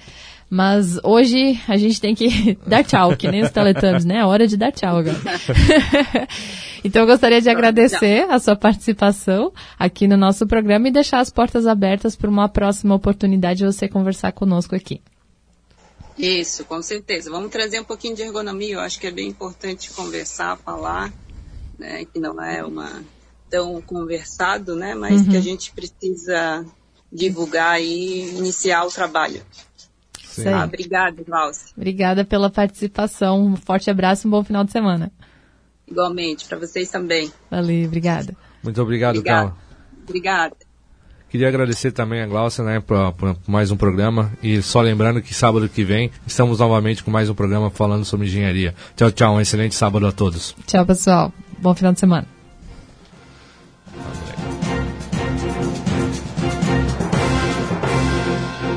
Mas 0.55 0.99
hoje 1.03 1.59
a 1.67 1.79
gente 1.79 1.99
tem 1.99 2.15
que 2.15 2.59
dar 2.67 2.85
tchau, 2.85 3.17
que 3.17 3.27
nem 3.27 3.43
os 3.43 3.51
Teletubbies, 3.51 4.05
né? 4.05 4.19
É 4.19 4.27
hora 4.27 4.47
de 4.47 4.55
dar 4.59 4.71
tchau 4.71 4.99
agora. 4.99 5.17
então 6.85 7.01
eu 7.01 7.07
gostaria 7.07 7.41
de 7.41 7.49
agradecer 7.49 8.31
a 8.31 8.39
sua 8.39 8.55
participação 8.55 9.51
aqui 9.79 10.07
no 10.07 10.15
nosso 10.15 10.47
programa 10.47 10.89
e 10.89 10.91
deixar 10.91 11.21
as 11.21 11.31
portas 11.31 11.67
abertas 11.67 12.15
para 12.15 12.29
uma 12.29 12.51
próxima 12.51 12.95
oportunidade 12.95 13.61
de 13.61 13.65
você 13.65 13.89
conversar 13.89 14.33
conosco 14.33 14.77
aqui. 14.77 15.01
Isso, 16.19 16.67
com 16.67 16.83
certeza. 16.83 17.31
Vamos 17.31 17.51
trazer 17.51 17.81
um 17.81 17.85
pouquinho 17.85 18.15
de 18.15 18.21
ergonomia. 18.21 18.75
Eu 18.75 18.81
acho 18.81 19.01
que 19.01 19.07
é 19.07 19.11
bem 19.11 19.29
importante 19.29 19.91
conversar, 19.93 20.59
falar, 20.59 21.11
né? 21.79 22.05
Que 22.05 22.21
não 22.21 22.39
é 22.43 22.63
uma 22.63 23.03
tão 23.53 23.83
conversado, 23.83 24.75
né? 24.75 24.95
Mas 24.95 25.29
que 25.29 25.37
a 25.37 25.41
gente 25.41 25.73
precisa 25.73 26.65
divulgar 27.13 27.81
e 27.81 28.37
iniciar 28.39 28.85
o 28.85 28.91
trabalho. 28.91 29.43
Isso 30.25 30.49
Ah, 30.49 30.65
obrigada, 30.65 31.23
Glaucia. 31.23 31.69
Obrigada 31.77 32.25
pela 32.25 32.49
participação. 32.49 33.45
Um 33.45 33.57
forte 33.57 33.91
abraço 33.91 34.27
e 34.27 34.29
um 34.29 34.31
bom 34.31 34.43
final 34.43 34.65
de 34.65 34.73
semana. 34.73 35.13
Igualmente, 35.87 36.47
para 36.47 36.57
vocês 36.59 36.89
também. 36.89 37.31
Valeu, 37.51 37.87
obrigada. 37.87 38.35
Muito 38.63 38.81
obrigado, 38.81 39.17
Obrigada. 39.19 39.51
Carla. 39.51 39.63
Obrigada. 40.09 40.57
Queria 41.29 41.49
agradecer 41.49 41.93
também 41.93 42.23
a 42.23 42.27
Glaucia, 42.27 42.65
né, 42.65 42.81
por, 42.81 43.13
por 43.15 43.37
mais 43.47 43.71
um 43.71 43.77
programa. 43.77 44.33
E 44.43 44.63
só 44.63 44.81
lembrando 44.81 45.21
que 45.21 45.35
sábado 45.35 45.69
que 45.69 45.85
vem 45.85 46.11
estamos 46.27 46.59
novamente 46.59 47.05
com 47.05 47.11
mais 47.11 47.29
um 47.29 47.35
programa 47.35 47.71
falando 47.71 48.05
sobre 48.05 48.27
engenharia. 48.27 48.75
Tchau, 48.97 49.11
tchau. 49.11 49.35
Um 49.35 49.41
excelente 49.41 49.75
sábado 49.75 50.07
a 50.07 50.13
todos. 50.13 50.55
Tchau, 50.67 50.87
pessoal. 50.87 51.33
Bom 51.59 51.75
final 51.75 51.93
de 51.93 52.01
semana. 52.01 52.42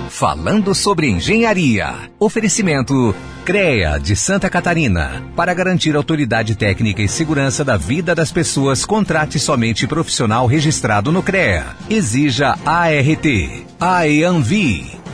Falando 0.10 0.74
sobre 0.74 1.10
engenharia. 1.10 2.10
Oferecimento 2.18 3.14
CREA 3.46 4.00
de 4.00 4.16
Santa 4.16 4.50
Catarina. 4.50 5.22
Para 5.36 5.54
garantir 5.54 5.96
autoridade 5.96 6.56
técnica 6.56 7.02
e 7.02 7.08
segurança 7.08 7.64
da 7.64 7.78
vida 7.78 8.16
das 8.16 8.32
pessoas, 8.32 8.86
contrate 8.86 9.38
somente 9.38 9.86
profissional 9.86 10.48
registrado 10.48 11.12
no 11.12 11.22
CREA. 11.22 11.66
Exija 11.90 12.58
ART. 12.66 13.26
AEANVI. 13.80 15.05